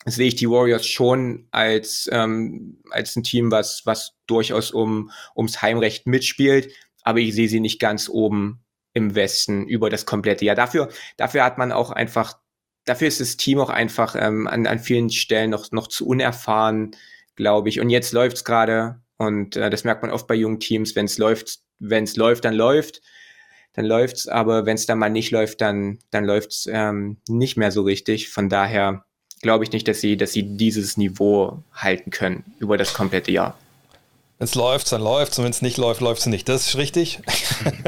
[0.06, 5.62] sehe ich die Warriors schon als, ähm, als ein Team, was, was durchaus um, ums
[5.62, 8.64] Heimrecht mitspielt, aber ich sehe sie nicht ganz oben
[8.94, 10.56] im Westen über das komplette Jahr.
[10.56, 12.38] Dafür, dafür hat man auch einfach,
[12.86, 16.96] dafür ist das Team auch einfach ähm, an, an vielen Stellen noch, noch zu unerfahren,
[17.36, 17.80] glaube ich.
[17.80, 21.18] Und jetzt läuft's gerade und äh, das merkt man oft bei jungen Teams, wenn es
[21.18, 23.02] läuft, wenn es läuft, dann läuft,
[23.74, 24.28] dann läuft's.
[24.28, 28.30] Aber wenn es dann mal nicht läuft, dann dann läuft's ähm, nicht mehr so richtig.
[28.30, 29.06] Von daher
[29.42, 33.58] glaube ich nicht, dass sie, dass sie dieses Niveau halten können über das komplette Jahr.
[34.38, 36.50] Wenn es läuft, dann läuft und wenn es nicht läuft, läuft es nicht.
[36.50, 37.20] Das ist richtig.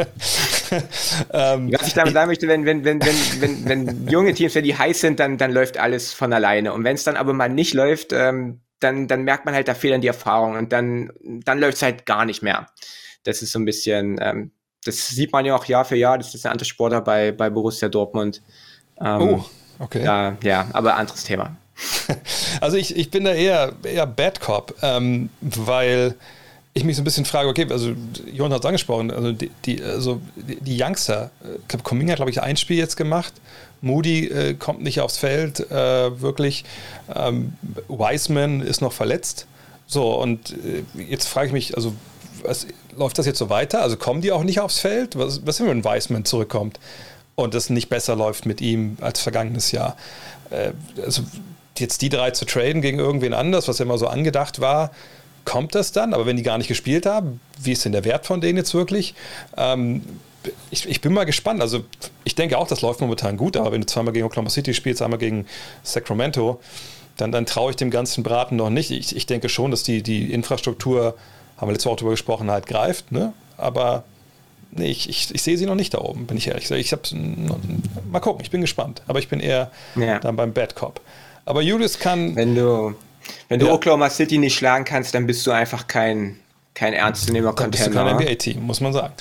[1.33, 4.63] ähm, Was ich damit sagen möchte, wenn, wenn, wenn, wenn, wenn, wenn junge Teams, wenn
[4.63, 6.73] die heiß sind, dann, dann läuft alles von alleine.
[6.73, 9.75] Und wenn es dann aber mal nicht läuft, ähm, dann, dann merkt man halt, da
[9.75, 12.67] fehlen die Erfahrungen und dann, dann läuft es halt gar nicht mehr.
[13.23, 14.51] Das ist so ein bisschen, ähm,
[14.83, 17.49] das sieht man ja auch Jahr für Jahr, das ist ein anderer Sportler bei, bei
[17.49, 18.41] Borussia Dortmund.
[18.99, 19.45] Ähm, oh,
[19.79, 20.03] okay.
[20.03, 21.55] Ja, ja, aber anderes Thema.
[22.61, 26.15] Also ich, ich bin da eher, eher Bad Cop, ähm, weil
[26.73, 27.93] ich mich so ein bisschen frage, okay, also
[28.31, 32.17] Jon hat es angesprochen, also die, die, also die Youngster, äh, ich glaube, Cominga hat,
[32.17, 33.33] glaube ich, ein Spiel jetzt gemacht.
[33.81, 36.63] Moody äh, kommt nicht aufs Feld, äh, wirklich.
[37.13, 37.53] Ähm,
[37.89, 39.45] Wiseman ist noch verletzt.
[39.87, 41.93] So, und äh, jetzt frage ich mich, also
[42.43, 42.65] was,
[42.95, 43.81] läuft das jetzt so weiter?
[43.81, 45.17] Also kommen die auch nicht aufs Feld?
[45.17, 46.79] Was, was ist, wenn Wiseman zurückkommt
[47.35, 49.97] und es nicht besser läuft mit ihm als vergangenes Jahr?
[50.49, 50.71] Äh,
[51.03, 51.23] also
[51.77, 54.91] jetzt die drei zu traden gegen irgendwen anders, was ja immer so angedacht war,
[55.45, 56.13] kommt das dann?
[56.13, 58.73] Aber wenn die gar nicht gespielt haben, wie ist denn der Wert von denen jetzt
[58.73, 59.13] wirklich?
[59.57, 60.01] Ähm,
[60.71, 61.61] ich, ich bin mal gespannt.
[61.61, 61.83] Also,
[62.23, 65.01] ich denke auch, das läuft momentan gut, aber wenn du zweimal gegen Oklahoma City spielst,
[65.01, 65.45] einmal gegen
[65.83, 66.59] Sacramento,
[67.17, 68.91] dann, dann traue ich dem ganzen Braten noch nicht.
[68.91, 71.15] Ich, ich denke schon, dass die, die Infrastruktur,
[71.57, 73.33] haben wir letzte Woche darüber gesprochen, halt greift, ne?
[73.57, 74.03] aber
[74.71, 76.69] nee, ich, ich, ich sehe sie noch nicht da oben, bin ich ehrlich.
[76.71, 80.19] Ich hab's, mal gucken, ich bin gespannt, aber ich bin eher ja.
[80.19, 81.01] dann beim Bad Cop.
[81.45, 82.35] Aber Julius kann.
[82.35, 82.95] Wenn du,
[83.49, 83.73] wenn du ja.
[83.73, 86.39] Oklahoma City nicht schlagen kannst, dann bist du einfach kein,
[86.73, 87.77] kein ernstzunehmender Contender.
[87.77, 89.13] Bist du kein NBA-Team, muss man sagen.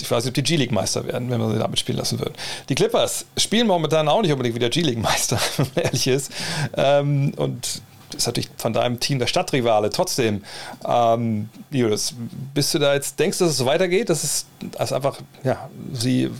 [0.00, 2.32] Ich weiß nicht, ob die G-League-Meister werden, wenn man sie damit spielen lassen würde.
[2.68, 6.32] Die Clippers spielen momentan auch nicht unbedingt wieder G-League-Meister, wenn man ehrlich ist.
[6.76, 9.90] Ähm, und das ist natürlich von deinem Team der Stadtrivale.
[9.90, 10.42] Trotzdem,
[10.86, 12.14] ähm, Julius,
[12.54, 15.68] bist du da jetzt, denkst du, dass es so weitergeht, dass es dass einfach, ja,
[15.92, 16.30] sie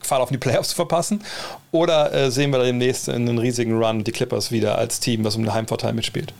[0.00, 1.22] Gefahr auf die Playoffs zu verpassen?
[1.70, 5.24] Oder äh, sehen wir da demnächst in einen riesigen Run die Clippers wieder als Team,
[5.24, 6.32] was um den Heimvorteil mitspielt?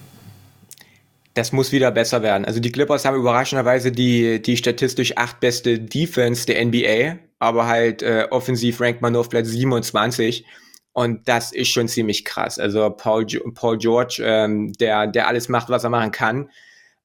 [1.34, 2.44] das muss wieder besser werden.
[2.44, 8.02] Also die Clippers haben überraschenderweise die, die statistisch acht beste Defense der NBA, aber halt
[8.02, 10.44] äh, offensiv rankt man nur auf Platz 27.
[10.92, 12.58] Und das ist schon ziemlich krass.
[12.58, 16.50] Also Paul, Paul George, ähm, der, der alles macht, was er machen kann,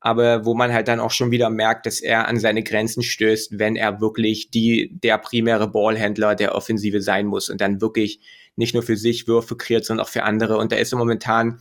[0.06, 3.58] aber wo man halt dann auch schon wieder merkt, dass er an seine Grenzen stößt,
[3.58, 8.20] wenn er wirklich die, der primäre Ballhändler der Offensive sein muss und dann wirklich
[8.56, 10.58] nicht nur für sich Würfe kreiert, sondern auch für andere.
[10.58, 11.60] Und da ist er momentan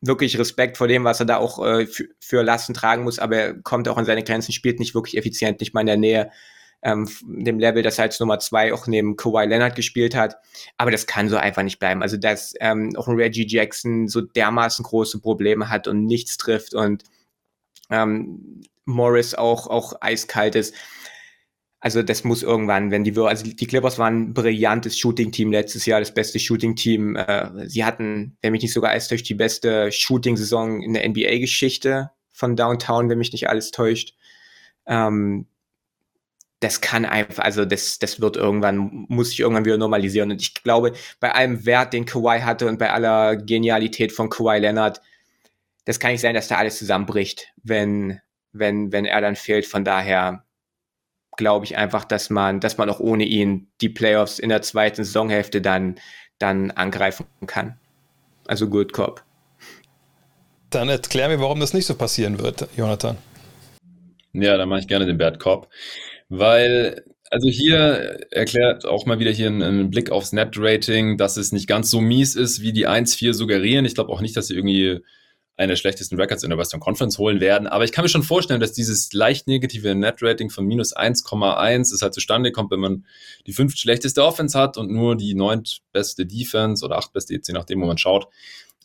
[0.00, 3.36] wirklich Respekt vor dem, was er da auch äh, für, für Lasten tragen muss, aber
[3.36, 6.32] er kommt auch an seine Grenzen, spielt nicht wirklich effizient, nicht mal in der Nähe
[6.84, 10.36] ähm, dem Level, das er als Nummer zwei auch neben Kawhi Leonard gespielt hat.
[10.76, 12.02] Aber das kann so einfach nicht bleiben.
[12.02, 16.74] Also, dass ähm, auch ein Reggie Jackson so dermaßen große Probleme hat und nichts trifft
[16.74, 17.04] und
[17.90, 20.74] ähm, Morris auch, auch eiskalt ist.
[21.80, 26.00] Also das muss irgendwann, wenn die also die Clippers waren ein brillantes Shooting-Team letztes Jahr,
[26.00, 27.16] das beste Shooting-Team.
[27.16, 32.10] Äh, sie hatten, wenn mich nicht sogar alles täuscht, die beste Shooting-Saison in der NBA-Geschichte
[32.32, 34.14] von Downtown, wenn mich nicht alles täuscht.
[34.86, 35.46] Ähm,
[36.64, 40.30] das kann einfach, also das, das wird irgendwann, muss sich irgendwann wieder normalisieren.
[40.30, 44.58] Und ich glaube, bei allem Wert, den Kawhi hatte und bei aller Genialität von Kawhi
[44.58, 45.02] Leonard,
[45.84, 48.18] das kann nicht sein, dass da alles zusammenbricht, wenn,
[48.52, 49.66] wenn, wenn er dann fehlt.
[49.66, 50.42] Von daher
[51.36, 55.04] glaube ich einfach, dass man, dass man auch ohne ihn die Playoffs in der zweiten
[55.04, 55.96] Saisonhälfte dann,
[56.38, 57.78] dann angreifen kann.
[58.46, 59.22] Also Good Cop.
[60.70, 63.18] Dann erklär mir, warum das nicht so passieren wird, Jonathan.
[64.32, 65.68] Ja, dann mache ich gerne den Bad Cop.
[66.38, 71.68] Weil, also hier erklärt auch mal wieder hier ein, Blick aufs Net-Rating, dass es nicht
[71.68, 73.84] ganz so mies ist, wie die 1-4 suggerieren.
[73.84, 75.00] Ich glaube auch nicht, dass sie irgendwie
[75.56, 77.68] eine der schlechtesten Records in der Western Conference holen werden.
[77.68, 82.02] Aber ich kann mir schon vorstellen, dass dieses leicht negative Net-Rating von minus 1,1 ist
[82.02, 83.06] halt zustande kommt, wenn man
[83.46, 87.40] die fünft schlechteste Offense hat und nur die neunt beste Defense oder acht beste, je
[87.52, 88.26] nachdem, wo man schaut.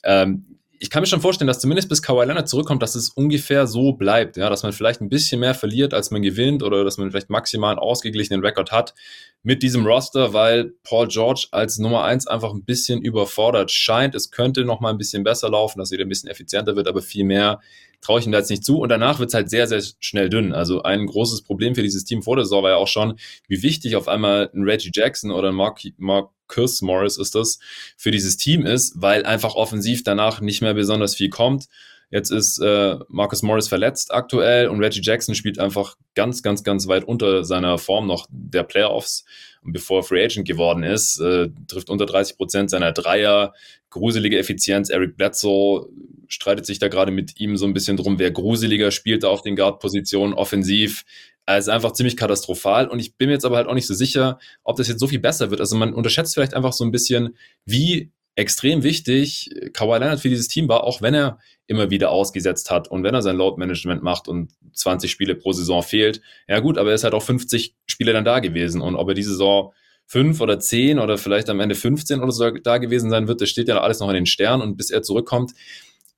[0.04, 3.68] Ähm, ich kann mir schon vorstellen, dass zumindest bis Kawhi Leonard zurückkommt, dass es ungefähr
[3.68, 6.98] so bleibt, ja, dass man vielleicht ein bisschen mehr verliert, als man gewinnt oder dass
[6.98, 8.96] man vielleicht maximal einen ausgeglichenen Rekord hat
[9.44, 14.16] mit diesem Roster, weil Paul George als Nummer eins einfach ein bisschen überfordert scheint.
[14.16, 17.02] Es könnte noch mal ein bisschen besser laufen, dass er ein bisschen effizienter wird, aber
[17.02, 17.60] viel mehr
[18.02, 18.80] traue ich ihm da jetzt nicht zu.
[18.80, 20.54] Und danach wird es halt sehr, sehr schnell dünn.
[20.54, 23.62] Also ein großes Problem für dieses Team vor der Saison war ja auch schon, wie
[23.62, 27.60] wichtig auf einmal ein Reggie Jackson oder ein Mark, Mark Marcus Morris ist das,
[27.96, 31.68] für dieses Team ist, weil einfach offensiv danach nicht mehr besonders viel kommt.
[32.12, 36.88] Jetzt ist äh, Marcus Morris verletzt aktuell und Reggie Jackson spielt einfach ganz, ganz, ganz
[36.88, 39.26] weit unter seiner Form noch der Playoffs.
[39.64, 43.54] Und bevor er Free Agent geworden ist, äh, trifft unter 30 Prozent seiner Dreier,
[43.90, 44.90] gruselige Effizienz.
[44.90, 45.90] Eric Bledsoe
[46.28, 49.56] streitet sich da gerade mit ihm so ein bisschen drum, wer gruseliger spielt auf den
[49.56, 51.04] Guard-Positionen offensiv.
[51.46, 53.96] Es ist einfach ziemlich katastrophal und ich bin mir jetzt aber halt auch nicht so
[53.96, 55.60] sicher, ob das jetzt so viel besser wird.
[55.60, 57.36] Also man unterschätzt vielleicht einfach so ein bisschen,
[57.66, 61.40] wie extrem wichtig Kawhi Leonard für dieses Team war, auch wenn er
[61.70, 65.52] immer wieder ausgesetzt hat und wenn er sein Load Management macht und 20 Spiele pro
[65.52, 66.22] Saison fehlt.
[66.48, 69.14] Ja gut, aber er ist halt auch 50 Spiele dann da gewesen und ob er
[69.14, 69.72] diese Saison
[70.08, 73.50] fünf oder zehn oder vielleicht am Ende 15 oder so da gewesen sein wird, das
[73.50, 75.52] steht ja alles noch in den Sternen und bis er zurückkommt,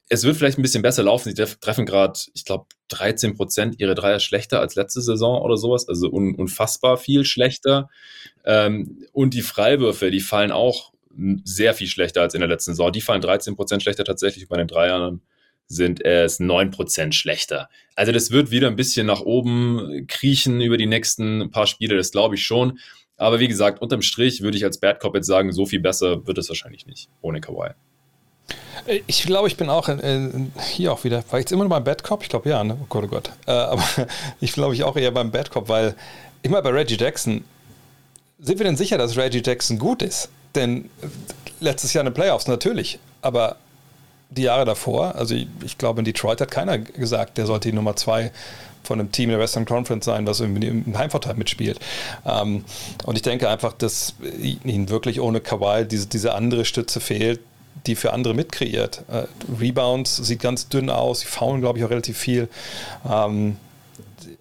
[0.08, 1.34] es wird vielleicht ein bisschen besser laufen.
[1.34, 5.88] Sie treffen gerade, ich glaube, 13 Prozent ihre Dreier schlechter als letzte Saison oder sowas,
[5.88, 7.90] also un unfassbar viel schlechter.
[8.46, 10.92] Ähm, und die Freiwürfe, die fallen auch
[11.44, 12.92] sehr viel schlechter als in der letzten Saison.
[12.92, 14.48] Die fallen 13 Prozent schlechter tatsächlich.
[14.48, 15.22] Bei den Dreiern
[15.72, 17.70] sind es 9 Prozent schlechter.
[17.96, 22.12] Also das wird wieder ein bisschen nach oben kriechen über die nächsten paar Spiele, das
[22.12, 22.80] glaube ich schon.
[23.18, 26.26] Aber wie gesagt, unterm Strich würde ich als Bad Cop jetzt sagen, so viel besser
[26.26, 27.72] wird es wahrscheinlich nicht ohne Kawhi.
[29.06, 31.24] Ich glaube, ich bin auch in, hier auch wieder.
[31.30, 32.24] War ich jetzt immer noch beim Bad Cop?
[32.24, 32.78] Ich glaube ja, ne?
[32.82, 33.32] Oh Gott, oh Gott.
[33.46, 33.84] Äh, aber
[34.42, 35.96] ich glaube ich auch eher beim Bad Cop, weil
[36.42, 37.44] immer bei Reggie Jackson.
[38.40, 40.30] Sind wir denn sicher, dass Reggie Jackson gut ist?
[40.56, 40.90] Denn
[41.60, 42.98] letztes Jahr in den Playoffs natürlich.
[43.22, 43.58] Aber
[44.32, 45.16] die Jahre davor.
[45.16, 48.32] Also ich, ich, glaube, in Detroit hat keiner gesagt, der sollte die Nummer zwei
[48.84, 51.80] von einem Team in der Western Conference sein, was im Heimvorteil mitspielt.
[52.26, 52.66] Ähm,
[53.06, 57.42] und ich denke einfach, dass ihnen wirklich ohne Kawhi diese, diese andere Stütze fehlt,
[57.86, 59.04] die für andere mitkreiert.
[59.12, 59.26] Äh,
[59.60, 62.48] Rebounds sieht ganz dünn aus, sie faulen, glaube ich, auch relativ viel.
[63.10, 63.58] Ähm,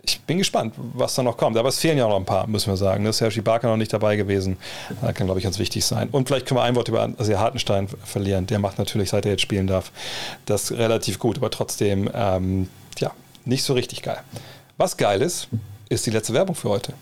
[0.02, 1.56] ich bin gespannt, was da noch kommt.
[1.56, 3.02] Aber es fehlen ja noch ein paar, müssen wir sagen.
[3.04, 3.12] Ne?
[3.12, 4.56] Sergi Barker noch nicht dabei gewesen.
[5.00, 6.08] Das kann, glaube ich, ganz wichtig sein.
[6.10, 8.46] Und vielleicht können wir ein Wort über also Hartenstein verlieren.
[8.46, 9.92] Der macht natürlich, seit er jetzt spielen darf,
[10.46, 11.38] das relativ gut.
[11.38, 13.12] Aber trotzdem, ähm, ja,
[13.44, 14.20] nicht so richtig geil.
[14.76, 15.48] Was geil ist,
[15.88, 16.94] ist die letzte Werbung für heute.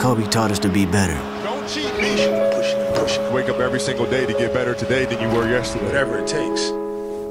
[0.00, 1.18] Kobe taught us to be better.
[1.44, 2.16] Don't cheat me.
[2.54, 3.32] Push it, push it.
[3.32, 5.84] Wake up every single day to get better today than you were yesterday.
[5.86, 6.72] Whatever it takes.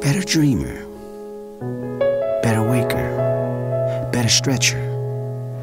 [0.01, 0.88] Better dreamer.
[1.59, 4.09] Better waker.
[4.13, 4.79] Better stretcher.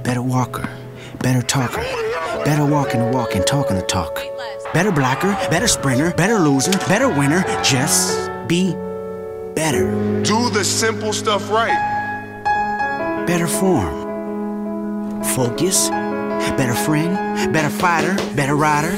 [0.03, 0.69] Better walker.
[1.21, 1.83] Better talker.
[2.45, 4.15] Better walking the walk and talking the talk.
[4.75, 5.33] Better blacker.
[5.49, 6.13] Better sprinter.
[6.13, 6.73] Better loser.
[6.87, 7.43] Better winner.
[7.63, 8.75] Just be
[9.55, 9.91] better.
[10.23, 13.25] Do the simple stuff right.
[13.27, 15.25] Better form.
[15.35, 15.89] Focus.
[15.89, 17.53] Better friend.
[17.55, 18.15] Better fighter.
[18.35, 18.93] Better rider.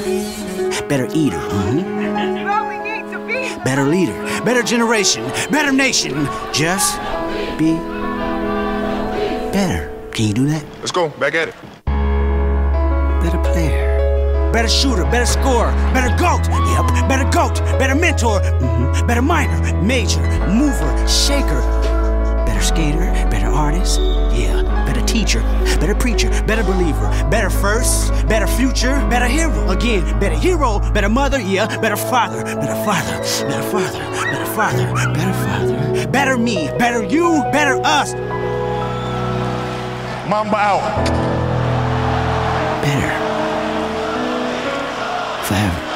[0.89, 1.39] Better eater.
[1.39, 1.98] Mm-hmm.
[3.69, 4.17] Better leader.
[4.45, 5.29] Better generation.
[5.51, 6.27] Better nation.
[6.55, 6.97] Just
[7.59, 7.77] be
[9.53, 9.93] better.
[10.11, 10.65] Can you do that?
[10.79, 11.11] Let's go.
[11.11, 11.55] Back at it.
[13.23, 14.51] Better player.
[14.55, 15.05] Better shooter.
[15.05, 15.71] Better scorer.
[15.93, 16.49] Better goat.
[16.49, 17.09] Yep.
[17.11, 17.61] Better goat.
[17.79, 18.41] Better mentor.
[18.41, 19.07] Mm-hmm.
[19.07, 19.61] Better minor.
[19.83, 20.23] Major.
[20.49, 21.07] Mover.
[21.07, 21.61] Shaker.
[22.59, 23.31] Better skater.
[23.31, 24.01] Better artist.
[24.35, 24.63] Yeah.
[24.85, 25.41] Better teacher.
[25.79, 26.29] Better preacher.
[26.43, 27.09] Better believer.
[27.31, 28.11] Better first.
[28.27, 28.99] Better future.
[29.09, 29.71] Better hero.
[29.71, 30.19] Again.
[30.19, 30.81] Better hero.
[30.93, 31.41] Better mother.
[31.41, 31.69] Yeah.
[31.81, 32.43] Better father.
[32.43, 33.17] Better father.
[33.47, 33.99] Better father.
[34.33, 35.15] Better father.
[35.15, 36.07] Better father.
[36.09, 36.69] Better me.
[36.79, 37.45] Better you.
[37.53, 38.13] Better us.
[40.29, 41.07] Mamba out.
[42.83, 43.13] Better.
[45.45, 45.88] Forever.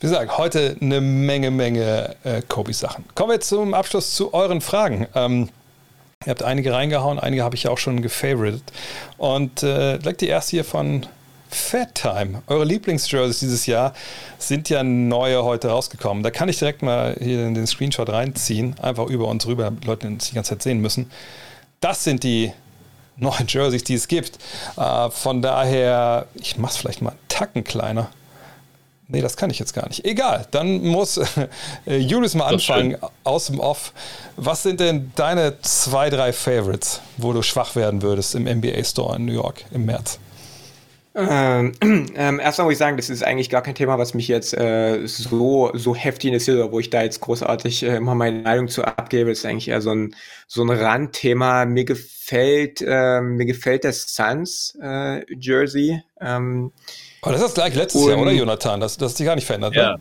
[0.00, 3.04] Wie gesagt, heute eine Menge, Menge äh, Kobe-Sachen.
[3.14, 5.06] Kommen wir zum Abschluss zu euren Fragen.
[5.14, 5.50] Ähm,
[6.24, 8.62] ihr habt einige reingehauen, einige habe ich ja auch schon gefavoritet.
[9.18, 11.04] Und äh, die erste hier von
[11.50, 12.42] Fat Time.
[12.46, 13.92] Eure Lieblingsjerseys dieses Jahr
[14.38, 16.22] sind ja neue heute rausgekommen.
[16.22, 20.08] Da kann ich direkt mal hier in den Screenshot reinziehen, einfach über uns rüber, Leute,
[20.08, 21.10] die die ganze Zeit sehen müssen.
[21.80, 22.54] Das sind die
[23.16, 24.38] neuen Jerseys, die es gibt.
[24.78, 28.08] Äh, von daher, ich mache es vielleicht mal einen Tacken kleiner.
[29.12, 30.04] Nee, das kann ich jetzt gar nicht.
[30.04, 31.18] Egal, dann muss
[31.86, 33.92] äh, Julius mal anfangen aus dem Off.
[34.36, 39.16] Was sind denn deine zwei, drei Favorites, wo du schwach werden würdest im NBA Store
[39.16, 40.20] in New York im März?
[41.16, 44.56] Ähm, ähm, erstmal muss ich sagen, das ist eigentlich gar kein Thema, was mich jetzt
[44.56, 48.84] äh, so, so heftig interessiert, wo ich da jetzt großartig äh, immer meine Meinung zu
[48.84, 49.30] abgebe.
[49.30, 50.14] Das ist eigentlich eher so ein,
[50.46, 51.64] so ein Randthema.
[51.64, 56.00] Mir gefällt, äh, mir gefällt das Suns äh, Jersey.
[56.20, 56.70] Ähm,
[57.22, 58.80] aber das ist das gleich letztes Jahr, oder Jonathan?
[58.80, 59.74] Das, das hat sich gar nicht verändert.
[59.74, 59.92] Ja.
[59.92, 60.00] Ne?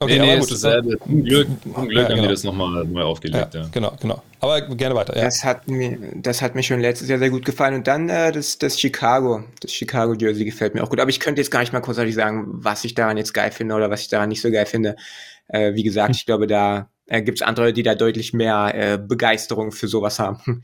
[0.00, 0.50] Okay, nee, nee, aber gut.
[0.50, 0.98] Dasselbe.
[0.98, 2.22] Zum Glück, zum Glück ja, haben genau.
[2.22, 3.54] die das nochmal neu aufgelegt.
[3.54, 4.22] Ja, ja, Genau, genau.
[4.40, 5.16] Aber gerne weiter.
[5.16, 5.24] Ja.
[5.24, 7.74] Das, hat mir, das hat mir schon letztes Jahr sehr gut gefallen.
[7.74, 9.44] Und dann äh, das, das Chicago.
[9.60, 11.00] Das Chicago Jersey gefällt mir auch gut.
[11.00, 13.74] Aber ich könnte jetzt gar nicht mal großartig sagen, was ich daran jetzt geil finde
[13.74, 14.96] oder was ich daran nicht so geil finde.
[15.48, 16.16] Äh, wie gesagt, hm.
[16.16, 20.18] ich glaube, da äh, gibt es andere, die da deutlich mehr äh, Begeisterung für sowas
[20.18, 20.62] haben.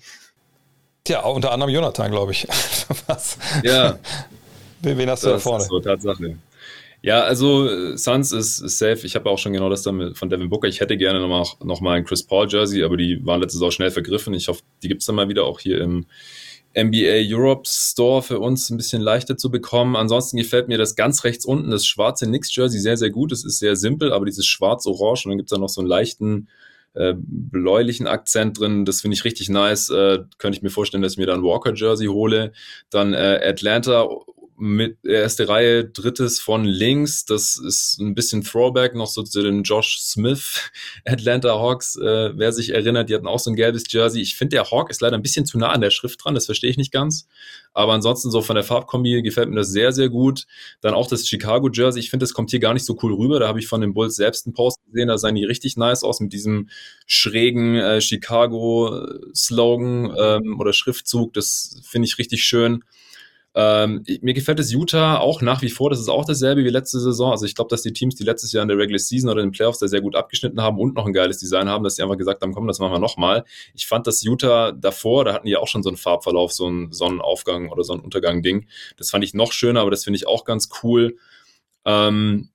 [1.04, 2.46] Tja, unter anderem Jonathan, glaube ich.
[3.06, 3.38] was?
[3.62, 3.98] Ja.
[4.82, 5.62] Wen hast du das da vorne?
[5.62, 6.36] Ist so Tatsache.
[7.02, 9.06] Ja, also Suns ist, ist safe.
[9.06, 10.68] Ich habe auch schon genau das dann von Devin Booker.
[10.68, 13.70] Ich hätte gerne nochmal noch mal ein Chris Paul Jersey, aber die waren letztes auch
[13.70, 14.34] schnell vergriffen.
[14.34, 16.06] Ich hoffe, die gibt es dann mal wieder auch hier im
[16.76, 19.96] NBA Europe Store für uns ein bisschen leichter zu bekommen.
[19.96, 23.32] Ansonsten gefällt mir das ganz rechts unten, das schwarze Knicks Jersey, sehr, sehr gut.
[23.32, 25.88] Es ist sehr simpel, aber dieses schwarz-orange und dann gibt es da noch so einen
[25.88, 26.48] leichten
[26.94, 28.84] äh, bläulichen Akzent drin.
[28.84, 29.90] Das finde ich richtig nice.
[29.90, 32.52] Äh, könnte ich mir vorstellen, dass ich mir dann Walker Jersey hole.
[32.90, 34.06] Dann äh, Atlanta
[34.60, 37.24] mit erste Reihe, drittes von links.
[37.24, 40.70] Das ist ein bisschen Throwback noch so zu den Josh Smith
[41.04, 41.96] Atlanta Hawks.
[41.96, 44.20] Äh, wer sich erinnert, die hatten auch so ein gelbes Jersey.
[44.20, 46.46] Ich finde, der Hawk ist leider ein bisschen zu nah an der Schrift dran, das
[46.46, 47.26] verstehe ich nicht ganz.
[47.72, 50.46] Aber ansonsten so von der Farbkombi gefällt mir das sehr, sehr gut.
[50.80, 52.00] Dann auch das Chicago Jersey.
[52.00, 53.38] Ich finde, das kommt hier gar nicht so cool rüber.
[53.38, 55.08] Da habe ich von den Bulls selbst einen Post gesehen.
[55.08, 56.68] Da sahen die richtig nice aus mit diesem
[57.06, 61.32] schrägen äh, Chicago-Slogan ähm, oder Schriftzug.
[61.32, 62.82] Das finde ich richtig schön.
[63.52, 65.90] Ähm, mir gefällt das Utah auch nach wie vor.
[65.90, 67.32] Das ist auch dasselbe wie letzte Saison.
[67.32, 69.48] Also ich glaube, dass die Teams, die letztes Jahr in der Regular Season oder in
[69.48, 72.02] den Playoffs da sehr gut abgeschnitten haben und noch ein geiles Design haben, dass sie
[72.02, 73.44] einfach gesagt haben, komm, das machen wir nochmal.
[73.74, 76.92] Ich fand das Utah davor, da hatten die auch schon so einen Farbverlauf, so einen
[76.92, 78.68] Sonnenaufgang oder Sonnenuntergang-Ding.
[78.96, 81.16] Das fand ich noch schöner, aber das finde ich auch ganz cool.
[81.84, 82.50] Ähm,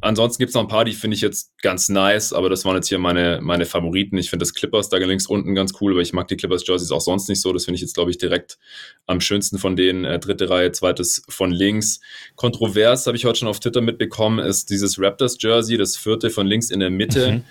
[0.00, 2.76] ansonsten gibt es noch ein paar, die finde ich jetzt ganz nice, aber das waren
[2.76, 4.16] jetzt hier meine, meine Favoriten.
[4.16, 6.90] Ich finde das Clippers da links unten ganz cool, aber ich mag die Clippers Jerseys
[6.90, 7.52] auch sonst nicht so.
[7.52, 8.58] Das finde ich jetzt, glaube ich, direkt
[9.06, 10.04] am schönsten von denen.
[10.04, 12.00] Äh, dritte Reihe, zweites von links.
[12.36, 16.46] Kontrovers habe ich heute schon auf Twitter mitbekommen, ist dieses Raptors Jersey, das vierte von
[16.46, 17.32] links in der Mitte.
[17.32, 17.44] Mhm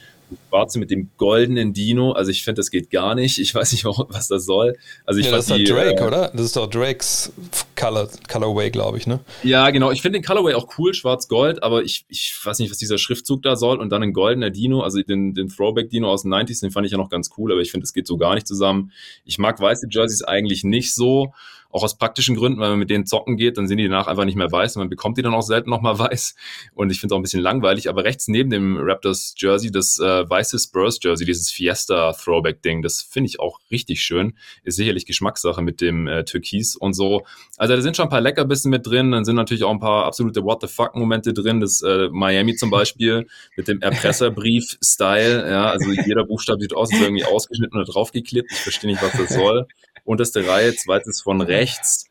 [0.50, 2.12] schwarze mit dem goldenen Dino.
[2.12, 3.40] Also ich finde, das geht gar nicht.
[3.40, 4.78] Ich weiß nicht, was das soll.
[5.06, 6.30] Also ich ja, das ist doch Drake, äh, oder?
[6.34, 7.32] Das ist doch Drakes
[7.76, 9.20] Color, Colorway, glaube ich, ne?
[9.44, 9.92] Ja, genau.
[9.92, 13.44] Ich finde den Colorway auch cool, schwarz-gold, aber ich, ich weiß nicht, was dieser Schriftzug
[13.44, 13.80] da soll.
[13.80, 16.92] Und dann ein goldener Dino, also den, den Throwback-Dino aus den 90s, den fand ich
[16.92, 18.92] ja noch ganz cool, aber ich finde, das geht so gar nicht zusammen.
[19.26, 21.34] Ich mag weiße Jerseys eigentlich nicht so.
[21.70, 24.26] Auch aus praktischen Gründen, weil man mit denen zocken geht, dann sind die danach einfach
[24.26, 26.36] nicht mehr weiß und man bekommt die dann auch selten nochmal weiß.
[26.74, 27.90] Und ich finde es auch ein bisschen langweilig.
[27.90, 32.82] Aber rechts neben dem Raptors Jersey, das äh, weiße Spurs Jersey, dieses Fiesta Throwback Ding,
[32.82, 34.38] das finde ich auch richtig schön.
[34.64, 37.26] Ist sicherlich Geschmackssache mit dem äh, Türkis und so.
[37.58, 39.12] Also da sind schon ein paar Leckerbissen mit drin.
[39.12, 41.60] Dann sind natürlich auch ein paar absolute What the fuck Momente drin.
[41.60, 45.50] Das äh, Miami zum Beispiel mit dem Erpresserbrief-Style.
[45.50, 48.52] Ja, also jeder Buchstabe sieht aus, als irgendwie ausgeschnitten oder draufgeklebt.
[48.52, 49.68] Ich verstehe nicht, was das soll
[50.08, 52.10] unterste Reihe, zweites von rechts.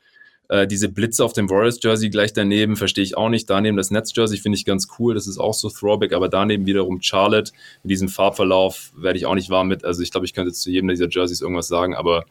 [0.49, 3.51] Äh, diese Blitze auf dem Warriors-Jersey gleich daneben verstehe ich auch nicht.
[3.51, 5.15] Daneben das Netz-Jersey finde ich ganz cool.
[5.15, 7.53] Das ist auch so Throwback, aber daneben wiederum Charlotte.
[7.83, 9.85] Mit diesem Farbverlauf werde ich auch nicht warm mit.
[9.85, 12.27] Also ich glaube, ich könnte zu jedem dieser Jerseys irgendwas sagen, aber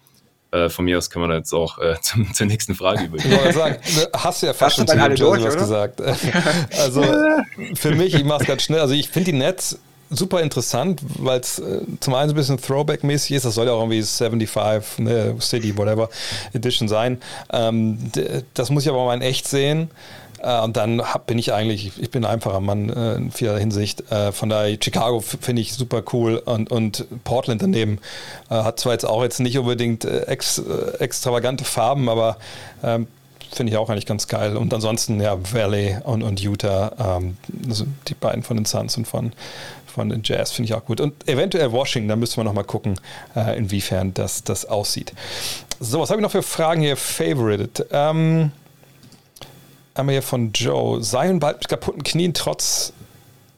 [0.52, 3.38] äh, von mir aus kann man jetzt auch äh, zum, zur nächsten Frage übergehen.
[3.50, 6.02] Ich sagen, ne, hast du ja fast schon zu Jersey was gesagt.
[6.80, 7.04] also
[7.74, 8.80] für mich, ich mache es ganz schnell.
[8.80, 9.80] Also ich finde die Nets
[10.10, 13.46] super interessant, weil es äh, zum einen so ein bisschen Throwback-mäßig ist.
[13.46, 16.10] Das soll ja auch irgendwie 75, ne, City, whatever
[16.54, 17.22] Edition sein.
[17.52, 17.98] Ähm,
[18.54, 19.90] das muss ich aber mal in echt sehen.
[20.42, 23.58] Äh, und dann hab, bin ich eigentlich, ich bin ein einfacher Mann äh, in vieler
[23.58, 24.12] Hinsicht.
[24.12, 28.00] Äh, von daher, Chicago finde ich super cool und, und Portland daneben
[28.50, 30.62] hat zwar jetzt auch jetzt nicht unbedingt ex,
[31.00, 32.38] extravagante Farben, aber
[32.84, 33.08] ähm,
[33.52, 34.58] finde ich auch eigentlich ganz geil.
[34.58, 37.38] Und ansonsten, ja, Valley und, und Utah, ähm,
[37.68, 39.34] also die beiden von den Suns und von,
[39.96, 41.02] von den Jazz finde ich auch gut.
[41.02, 43.00] Und eventuell Washington, da müssen wir nochmal gucken,
[43.36, 45.14] äh, inwiefern das, das aussieht.
[45.80, 46.98] So, was habe ich noch für Fragen hier?
[46.98, 47.86] Favorited.
[47.92, 48.52] Ähm,
[49.94, 51.02] einmal hier von Joe.
[51.02, 52.94] Zion bald mit kaputten Knien trotz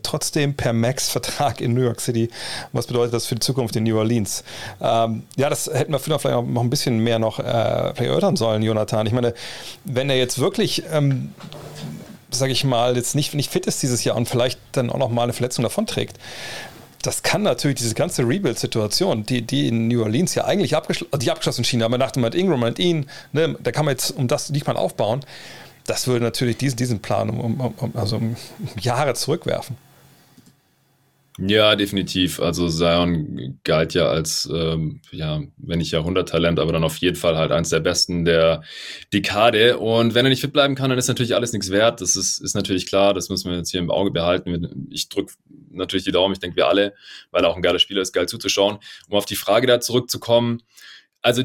[0.04, 2.30] trotzdem per Max-Vertrag in New York City.
[2.72, 4.44] Was bedeutet das für die Zukunft in New Orleans?
[4.80, 9.06] Ähm, ja, das hätten wir vielleicht noch ein bisschen mehr noch äh, erörtern sollen, Jonathan.
[9.06, 9.34] Ich meine,
[9.84, 11.34] wenn er jetzt wirklich ähm,
[12.30, 15.10] sage ich mal, jetzt nicht, nicht fit ist dieses Jahr und vielleicht dann auch noch
[15.10, 16.18] mal eine Verletzung davonträgt,
[17.02, 21.32] das kann natürlich diese ganze Rebuild-Situation, die, die in New Orleans ja eigentlich abgeschl die
[21.32, 24.28] abgeschlossen schien, aber nach dem mit Ingram und ihn, ne, da kann man jetzt um
[24.28, 25.22] das nicht mal aufbauen,
[25.86, 28.36] das würde natürlich diesen, diesen Plan um, um, um, also um
[28.80, 29.78] Jahre zurückwerfen.
[31.40, 32.40] Ja, definitiv.
[32.40, 37.38] Also Zion galt ja als, ähm, ja, wenn nicht Jahrhunderttalent, aber dann auf jeden Fall
[37.38, 38.64] halt eins der besten der
[39.14, 39.78] Dekade.
[39.78, 42.02] Und wenn er nicht fit bleiben kann, dann ist natürlich alles nichts wert.
[42.02, 43.14] Das ist, ist natürlich klar.
[43.14, 44.90] Das müssen wir jetzt hier im Auge behalten.
[44.90, 45.34] Ich drücke
[45.70, 46.34] natürlich die Daumen.
[46.34, 46.96] Ich denke, wir alle,
[47.30, 48.80] weil er auch ein geiler Spieler ist, geil zuzuschauen.
[49.08, 50.64] Um auf die Frage da zurückzukommen.
[51.22, 51.44] Also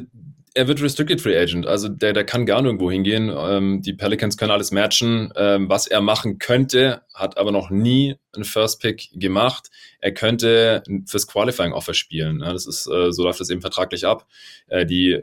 [0.54, 3.32] er wird Restricted Free Agent, also der, der kann gar nirgendwo hingehen.
[3.34, 5.32] Ähm, die Pelicans können alles matchen.
[5.36, 9.70] Ähm, was er machen könnte, hat aber noch nie einen First Pick gemacht.
[10.00, 12.40] Er könnte fürs Qualifying Offer spielen.
[12.40, 14.26] Ja, das ist, äh, so läuft das eben vertraglich ab.
[14.68, 15.22] Äh, die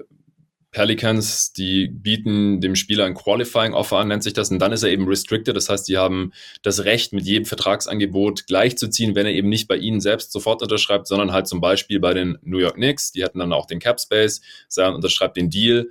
[0.71, 4.83] Pelicans, die bieten dem Spieler ein Qualifying Offer an, nennt sich das, und dann ist
[4.83, 5.55] er eben restricted.
[5.55, 9.77] Das heißt, die haben das Recht, mit jedem Vertragsangebot gleichzuziehen, wenn er eben nicht bei
[9.77, 13.11] ihnen selbst sofort unterschreibt, sondern halt zum Beispiel bei den New York Knicks.
[13.11, 15.87] Die hätten dann auch den Cap Space, sagen, unterschreibt den Deal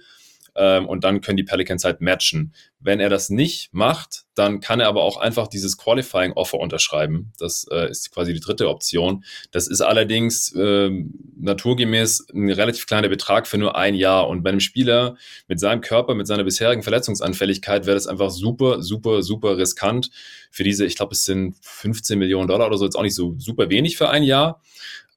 [0.55, 2.53] ähm, und dann können die Pelicans halt matchen.
[2.81, 7.33] Wenn er das nicht macht, dann kann er aber auch einfach dieses Qualifying Offer unterschreiben.
[7.39, 9.25] Das äh, ist quasi die dritte Option.
[9.51, 10.91] Das ist allerdings äh,
[11.37, 14.29] naturgemäß ein relativ kleiner Betrag für nur ein Jahr.
[14.29, 15.17] Und bei einem Spieler
[15.49, 20.11] mit seinem Körper, mit seiner bisherigen Verletzungsanfälligkeit wäre das einfach super, super, super riskant.
[20.51, 23.35] Für diese, ich glaube, es sind 15 Millionen Dollar oder so, jetzt auch nicht so
[23.39, 24.63] super wenig für ein Jahr.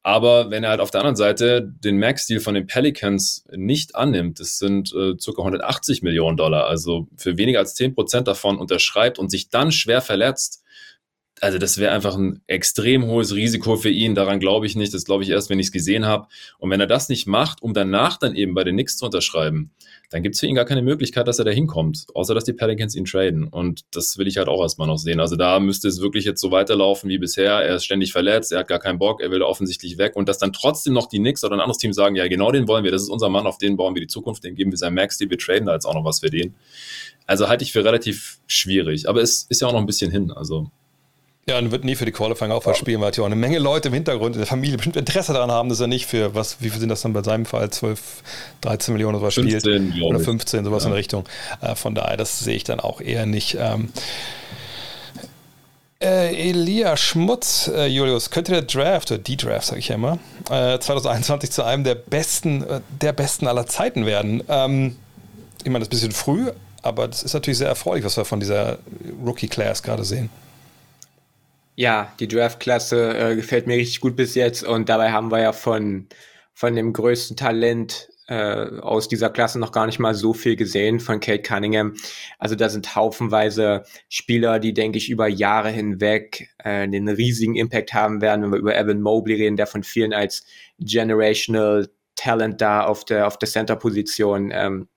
[0.04, 4.40] Aber wenn er halt auf der anderen Seite den Max-Deal von den Pelicans nicht annimmt,
[4.40, 5.32] das sind äh, ca.
[5.38, 10.02] 180 Millionen Dollar, also für weniger als 10 Prozent davon unterschreibt und sich dann schwer
[10.02, 10.64] verletzt,
[11.42, 14.14] also das wäre einfach ein extrem hohes Risiko für ihn.
[14.14, 14.94] Daran glaube ich nicht.
[14.94, 16.28] Das glaube ich erst, wenn ich es gesehen habe.
[16.60, 19.72] Und wenn er das nicht macht, um danach dann eben bei den Knicks zu unterschreiben,
[20.12, 22.54] dann gibt es für ihn gar keine Möglichkeit, dass er da hinkommt, außer dass die
[22.54, 23.48] Pelicans ihn traden.
[23.48, 25.20] Und das will ich halt auch erstmal noch sehen.
[25.20, 27.54] Also da müsste es wirklich jetzt so weiterlaufen wie bisher.
[27.54, 30.16] Er ist ständig verletzt, er hat gar keinen Bock, er will offensichtlich weg.
[30.16, 32.68] Und dass dann trotzdem noch die Knicks oder ein anderes Team sagen, ja, genau den
[32.68, 34.78] wollen wir, das ist unser Mann, auf den bauen wir die Zukunft, den geben wir
[34.78, 36.54] sein Max, die wir traden da jetzt auch noch was für den.
[37.26, 39.10] Also halte ich für relativ schwierig.
[39.10, 40.30] Aber es ist ja auch noch ein bisschen hin.
[40.30, 40.70] Also
[41.48, 43.88] ja, und wird nie für die Qualifying auch spielen, weil ja auch eine Menge Leute
[43.88, 46.70] im Hintergrund in der Familie bestimmt Interesse daran haben, dass er nicht für, was, wie
[46.70, 48.00] viel sind das dann bei seinem Fall, 12,
[48.62, 50.04] 13 Millionen oder was 15, spielt?
[50.04, 50.88] Oder 15, sowas ja.
[50.88, 51.26] in der Richtung.
[51.62, 53.58] Äh, von daher, das sehe ich dann auch eher nicht.
[53.60, 53.90] Ähm,
[56.02, 60.18] Äh, Elia Schmutz, äh, Julius, könnte der Draft, oder die Draft, sage ich ja immer,
[60.50, 64.44] äh, 2021 zu einem der besten, äh, der besten aller Zeiten werden?
[64.50, 64.96] Ähm,
[65.64, 66.52] ich meine, das ist ein bisschen früh,
[66.82, 68.80] aber das ist natürlich sehr erfreulich, was wir von dieser
[69.24, 70.32] Rookie-Class gerade sehen.
[71.76, 75.54] Ja, die Draft-Klasse äh, gefällt mir richtig gut bis jetzt und dabei haben wir ja
[75.54, 76.08] von,
[76.54, 81.00] von dem größten Talent äh, aus dieser Klasse noch gar nicht mal so viel gesehen
[81.00, 81.96] von Kate Cunningham.
[82.40, 87.94] Also da sind haufenweise Spieler, die, denke ich, über Jahre hinweg äh, den riesigen Impact
[87.94, 90.46] haben werden, wenn wir über Evan Mobley reden, der von vielen als
[90.80, 94.88] Generational Talent da auf der, auf der Center-Position ähm,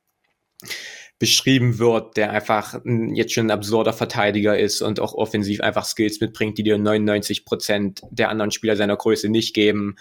[1.19, 6.21] beschrieben wird, der einfach jetzt schon ein absurder Verteidiger ist und auch offensiv einfach Skills
[6.21, 9.97] mitbringt, die dir 99 Prozent der anderen Spieler seiner Größe nicht geben.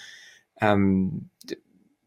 [0.60, 1.30] Ähm,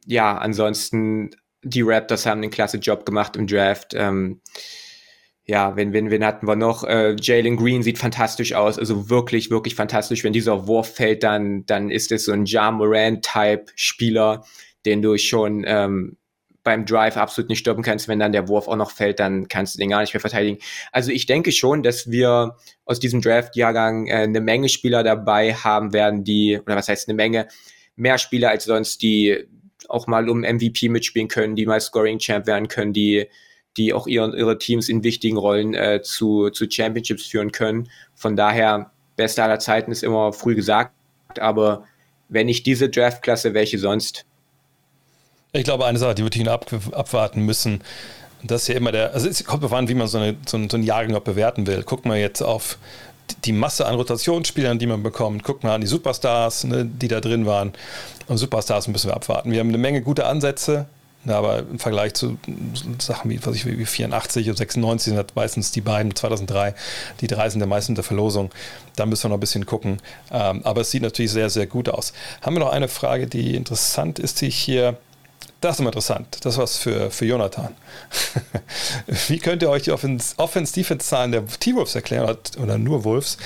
[0.07, 1.31] ja, ansonsten,
[1.62, 3.95] die Raptors haben einen klasse Job gemacht im Draft.
[3.95, 4.41] Ähm,
[5.45, 6.83] ja, wen, wen, wen hatten wir noch?
[6.83, 10.24] Äh, Jalen Green sieht fantastisch aus, also wirklich, wirklich fantastisch.
[10.24, 14.45] Wenn dieser Wurf fällt, dann, dann ist es so ein Ja Moran-Type-Spieler,
[14.85, 16.16] den du schon ähm,
[16.66, 18.09] beim Drive absolut nicht stoppen kannst.
[18.09, 20.59] Wenn dann der Wurf auch noch fällt, dann kannst du den gar nicht mehr verteidigen.
[20.90, 25.93] Also ich denke schon, dass wir aus diesem Draft-Jahrgang äh, eine Menge Spieler dabei haben
[25.93, 27.47] werden, die, oder was heißt eine Menge,
[27.94, 29.47] mehr Spieler als sonst, die
[29.88, 33.28] auch mal um MVP mitspielen können, die mal Scoring Champ werden können, die,
[33.76, 37.88] die auch ihre, ihre Teams in wichtigen Rollen äh, zu, zu Championships führen können.
[38.16, 40.93] Von daher, beste aller Zeiten ist immer früh gesagt,
[41.38, 41.84] aber
[42.28, 44.26] wenn nicht diese Draftklasse, welche sonst?
[45.52, 47.82] Ich glaube, eine Sache, die wir hier ab, abwarten müssen,
[48.43, 50.56] das ist ja immer der, also es kommt darauf an, wie man so, eine, so,
[50.56, 51.82] ein, so einen Jahrgang bewerten will.
[51.82, 52.78] Guckt man jetzt auf
[53.44, 55.43] die Masse an Rotationsspielern, die man bekommt.
[55.43, 57.73] Guckt mal an die Superstars, ne, die da drin waren.
[58.28, 59.51] Und Superstars müssen wir abwarten.
[59.51, 60.86] Wir haben eine Menge gute Ansätze,
[61.27, 62.39] aber im Vergleich zu
[62.98, 66.74] Sachen wie, was ich, wie 84 und 96 sind meistens die beiden, 2003,
[67.20, 68.51] die drei sind der meisten der Verlosung.
[68.94, 70.01] Da müssen wir noch ein bisschen gucken.
[70.31, 72.12] Ähm, aber es sieht natürlich sehr, sehr gut aus.
[72.43, 74.97] Haben wir noch eine Frage, die interessant ist, die ich hier
[75.61, 76.39] das ist immer interessant.
[76.43, 77.74] Das war's für, für Jonathan.
[79.28, 83.39] Wie könnt ihr euch die Offense-Defense-Zahlen der T-Wolves erklären oder, nur Wolves?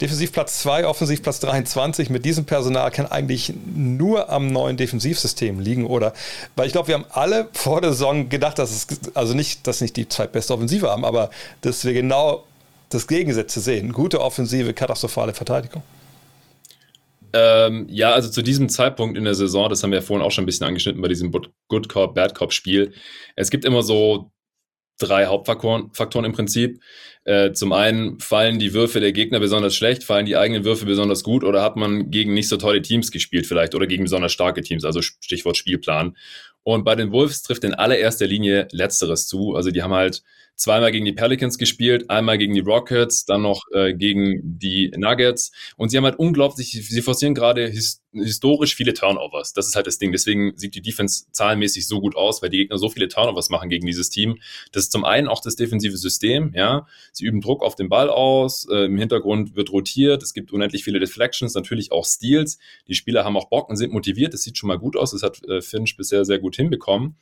[0.00, 2.08] Defensiv Platz 2, Offensiv Platz 23.
[2.08, 6.14] Mit diesem Personal kann eigentlich nur am neuen Defensivsystem liegen, oder?
[6.56, 9.82] Weil ich glaube, wir haben alle vor der Saison gedacht, dass es, also nicht, dass
[9.82, 11.28] nicht die zweitbeste Offensive haben, aber
[11.60, 12.44] dass wir genau
[12.88, 13.92] das Gegensätze sehen.
[13.92, 15.82] Gute Offensive, katastrophale Verteidigung.
[17.32, 20.30] Ähm, ja, also zu diesem Zeitpunkt in der Saison, das haben wir ja vorhin auch
[20.30, 22.92] schon ein bisschen angeschnitten bei diesem Good Cop, Bad Cop Spiel.
[23.36, 24.30] Es gibt immer so
[24.98, 26.80] drei Hauptfaktoren Faktoren im Prinzip.
[27.24, 31.22] Äh, zum einen fallen die Würfe der Gegner besonders schlecht, fallen die eigenen Würfe besonders
[31.22, 34.62] gut oder hat man gegen nicht so tolle Teams gespielt vielleicht oder gegen besonders starke
[34.62, 36.16] Teams, also Stichwort Spielplan.
[36.64, 39.54] Und bei den Wolves trifft in allererster Linie Letzteres zu.
[39.54, 40.22] Also die haben halt
[40.58, 45.52] zweimal gegen die Pelicans gespielt, einmal gegen die Rockets, dann noch äh, gegen die Nuggets.
[45.76, 49.52] Und sie haben halt unglaublich, sie forcieren gerade his, historisch viele Turnovers.
[49.52, 50.10] Das ist halt das Ding.
[50.10, 53.70] Deswegen sieht die Defense zahlenmäßig so gut aus, weil die Gegner so viele Turnovers machen
[53.70, 54.38] gegen dieses Team.
[54.72, 56.86] Das ist zum einen auch das defensive System, ja.
[57.12, 60.82] Sie üben Druck auf den Ball aus, äh, im Hintergrund wird rotiert, es gibt unendlich
[60.82, 62.58] viele Deflections, natürlich auch Steals.
[62.88, 64.34] Die Spieler haben auch Bock und sind motiviert.
[64.34, 65.12] Das sieht schon mal gut aus.
[65.12, 67.16] Das hat äh, Finch bisher sehr gut hinbekommen.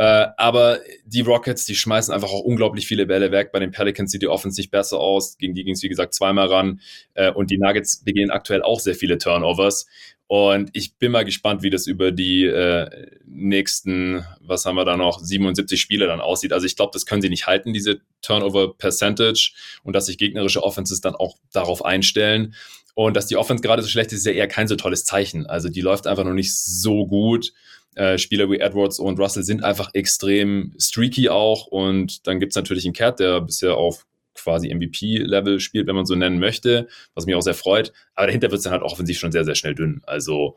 [0.00, 3.52] Äh, aber die Rockets, die schmeißen einfach auch unglaublich viele Bälle weg.
[3.52, 5.36] Bei den Pelicans sieht die Offense nicht besser aus.
[5.36, 6.80] Gegen die ging es, wie gesagt, zweimal ran.
[7.12, 9.84] Äh, und die Nuggets begehen aktuell auch sehr viele Turnovers.
[10.26, 12.88] Und ich bin mal gespannt, wie das über die äh,
[13.26, 16.54] nächsten, was haben wir da noch, 77 Spiele dann aussieht.
[16.54, 19.52] Also ich glaube, das können sie nicht halten, diese Turnover Percentage.
[19.82, 22.54] Und dass sich gegnerische Offenses dann auch darauf einstellen.
[22.94, 25.44] Und dass die Offense gerade so schlecht ist, ist ja eher kein so tolles Zeichen.
[25.44, 27.52] Also die läuft einfach noch nicht so gut.
[27.94, 31.66] Äh, Spieler wie Edwards und Russell sind einfach extrem streaky auch.
[31.66, 36.06] Und dann gibt es natürlich einen Cat, der bisher auf quasi MVP-Level spielt, wenn man
[36.06, 37.92] so nennen möchte, was mich auch sehr freut.
[38.14, 40.02] Aber dahinter wird es dann halt offensiv schon sehr, sehr schnell dünn.
[40.06, 40.56] Also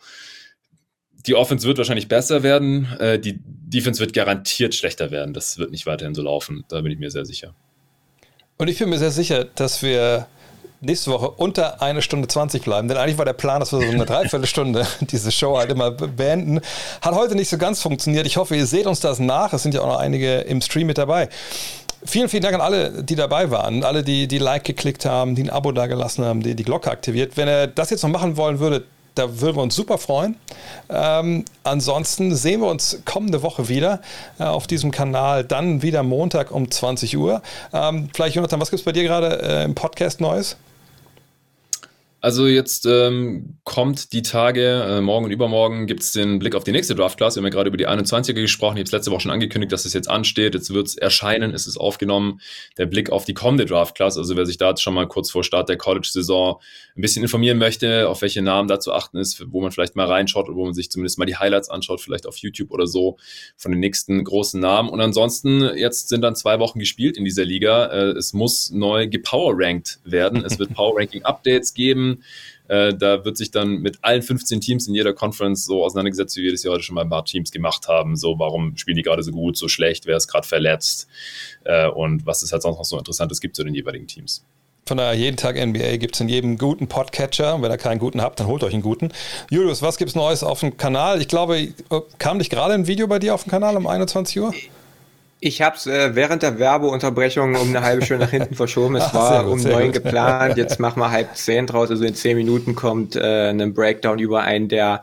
[1.26, 5.34] die Offense wird wahrscheinlich besser werden, äh, die Defense wird garantiert schlechter werden.
[5.34, 7.56] Das wird nicht weiterhin so laufen, da bin ich mir sehr sicher.
[8.58, 10.28] Und ich bin mir sehr sicher, dass wir
[10.84, 12.88] nächste Woche unter eine Stunde 20 bleiben.
[12.88, 16.62] Denn eigentlich war der Plan, dass wir so eine Dreiviertelstunde diese Show halt immer beenden.
[17.02, 18.28] Hat heute nicht so ganz funktioniert.
[18.28, 19.54] Ich hoffe, ihr seht uns das nach.
[19.54, 21.30] Es sind ja auch noch einige im Stream mit dabei.
[22.06, 25.44] Vielen, vielen Dank an alle, die dabei waren, alle, die, die Like geklickt haben, die
[25.44, 27.38] ein Abo da gelassen haben, die die Glocke aktiviert.
[27.38, 28.86] Wenn ihr das jetzt noch machen wollen würdet,
[29.16, 30.36] da würden wir uns super freuen.
[30.90, 34.02] Ähm, ansonsten sehen wir uns kommende Woche wieder
[34.40, 37.42] äh, auf diesem Kanal, dann wieder Montag um 20 Uhr.
[37.72, 40.58] Ähm, vielleicht, Jonathan, was gibt es bei dir gerade äh, im Podcast Neues?
[42.24, 46.64] Also jetzt ähm, kommt die Tage, äh, morgen und übermorgen gibt es den Blick auf
[46.64, 47.36] die nächste Draft-Class.
[47.36, 48.78] Wir haben ja gerade über die 21er gesprochen.
[48.78, 50.54] Ich habe es letzte Woche schon angekündigt, dass es jetzt ansteht.
[50.54, 52.40] Jetzt wird es erscheinen, es ist aufgenommen.
[52.78, 54.18] Der Blick auf die kommende Draft-Class.
[54.18, 56.62] Also wer sich da jetzt schon mal kurz vor Start der College-Saison
[56.96, 60.08] ein bisschen informieren möchte, auf welche Namen da zu achten ist, wo man vielleicht mal
[60.08, 63.18] reinschaut oder wo man sich zumindest mal die Highlights anschaut, vielleicht auf YouTube oder so,
[63.58, 64.88] von den nächsten großen Namen.
[64.88, 67.88] Und ansonsten, jetzt sind dann zwei Wochen gespielt in dieser Liga.
[67.88, 70.46] Äh, es muss neu gepower-ranked werden.
[70.46, 72.13] Es wird Power-Ranking-Updates geben.
[72.68, 76.44] Äh, da wird sich dann mit allen 15 Teams in jeder Conference so auseinandergesetzt, wie
[76.44, 78.16] wir das ja heute schon mal ein paar Teams gemacht haben.
[78.16, 81.08] So, warum spielen die gerade so gut, so schlecht, wer ist gerade verletzt
[81.66, 84.44] äh, und was es halt sonst noch so Interessantes gibt zu den jeweiligen Teams.
[84.86, 87.56] Von daher, jeden Tag NBA gibt es in jedem guten Podcatcher.
[87.56, 89.14] Und wenn ihr keinen guten habt, dann holt euch einen guten.
[89.50, 91.22] Julius, was gibt es Neues auf dem Kanal?
[91.22, 91.72] Ich glaube, äh,
[92.18, 94.54] kam nicht gerade ein Video bei dir auf dem Kanal um 21 Uhr?
[95.46, 98.96] Ich habe es äh, während der Werbeunterbrechung um eine halbe Stunde nach hinten verschoben.
[98.96, 100.56] Es Ach, war gut, um neun geplant.
[100.56, 101.92] Jetzt machen wir halb zehn draus.
[101.92, 105.02] Also in zehn Minuten kommt äh, ein Breakdown über einen der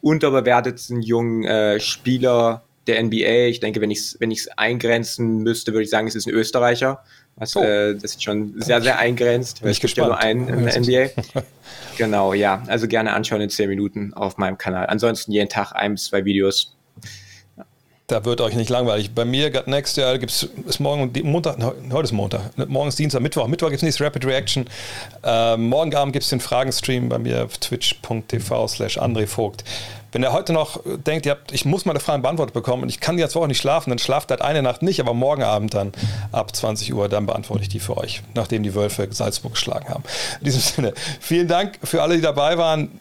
[0.00, 3.48] unterbewertetsten jungen äh, Spieler der NBA.
[3.48, 6.32] Ich denke, wenn ich es wenn ich's eingrenzen müsste, würde ich sagen, es ist ein
[6.32, 7.02] Österreicher.
[7.36, 7.62] Was, oh.
[7.62, 9.62] äh, das ist schon sehr, sehr eingrenzt.
[9.62, 11.42] Weil es gibt ja nur einen in der NBA.
[11.98, 12.62] genau, ja.
[12.68, 14.86] Also gerne anschauen in zehn Minuten auf meinem Kanal.
[14.86, 16.74] Ansonsten jeden Tag ein bis zwei Videos
[18.06, 19.14] da wird euch nicht langweilig.
[19.14, 21.56] Bei mir, Gut Next, ja, gibt es morgen, Montag,
[21.90, 23.46] heute ist Montag, morgen ist Dienstag, Mittwoch.
[23.46, 24.66] Mittwoch gibt es nächste Rapid Reaction.
[25.22, 29.64] Ähm, morgen Abend gibt es den Fragenstream bei mir auf twitch.tv slash Vogt.
[30.12, 33.00] Wenn ihr heute noch denkt, ihr habt, ich muss meine Fragen beantwortet bekommen und ich
[33.00, 35.92] kann jetzt auch nicht schlafen, dann schlaft halt eine Nacht nicht, aber morgen Abend dann
[36.30, 40.04] ab 20 Uhr, dann beantworte ich die für euch, nachdem die Wölfe Salzburg geschlagen haben.
[40.38, 43.00] In diesem Sinne, vielen Dank für alle, die dabei waren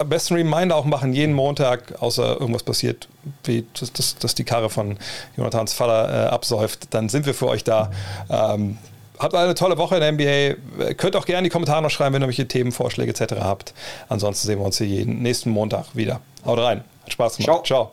[0.00, 3.08] am besten Reminder auch machen, jeden Montag, außer irgendwas passiert,
[3.44, 4.96] wie dass, dass, dass die Karre von
[5.36, 7.90] Jonathans Vater äh, absäuft, dann sind wir für euch da.
[8.30, 8.78] Ähm,
[9.18, 10.94] habt eine tolle Woche in der NBA.
[10.94, 13.34] Könnt auch gerne in die Kommentare noch schreiben, wenn ihr welche Themenvorschläge etc.
[13.40, 13.74] habt.
[14.08, 16.20] Ansonsten sehen wir uns hier jeden nächsten Montag wieder.
[16.46, 16.82] Haut rein.
[17.04, 17.66] Hat Spaß gemacht.
[17.66, 17.92] Ciao.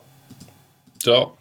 [1.02, 1.37] Ciao.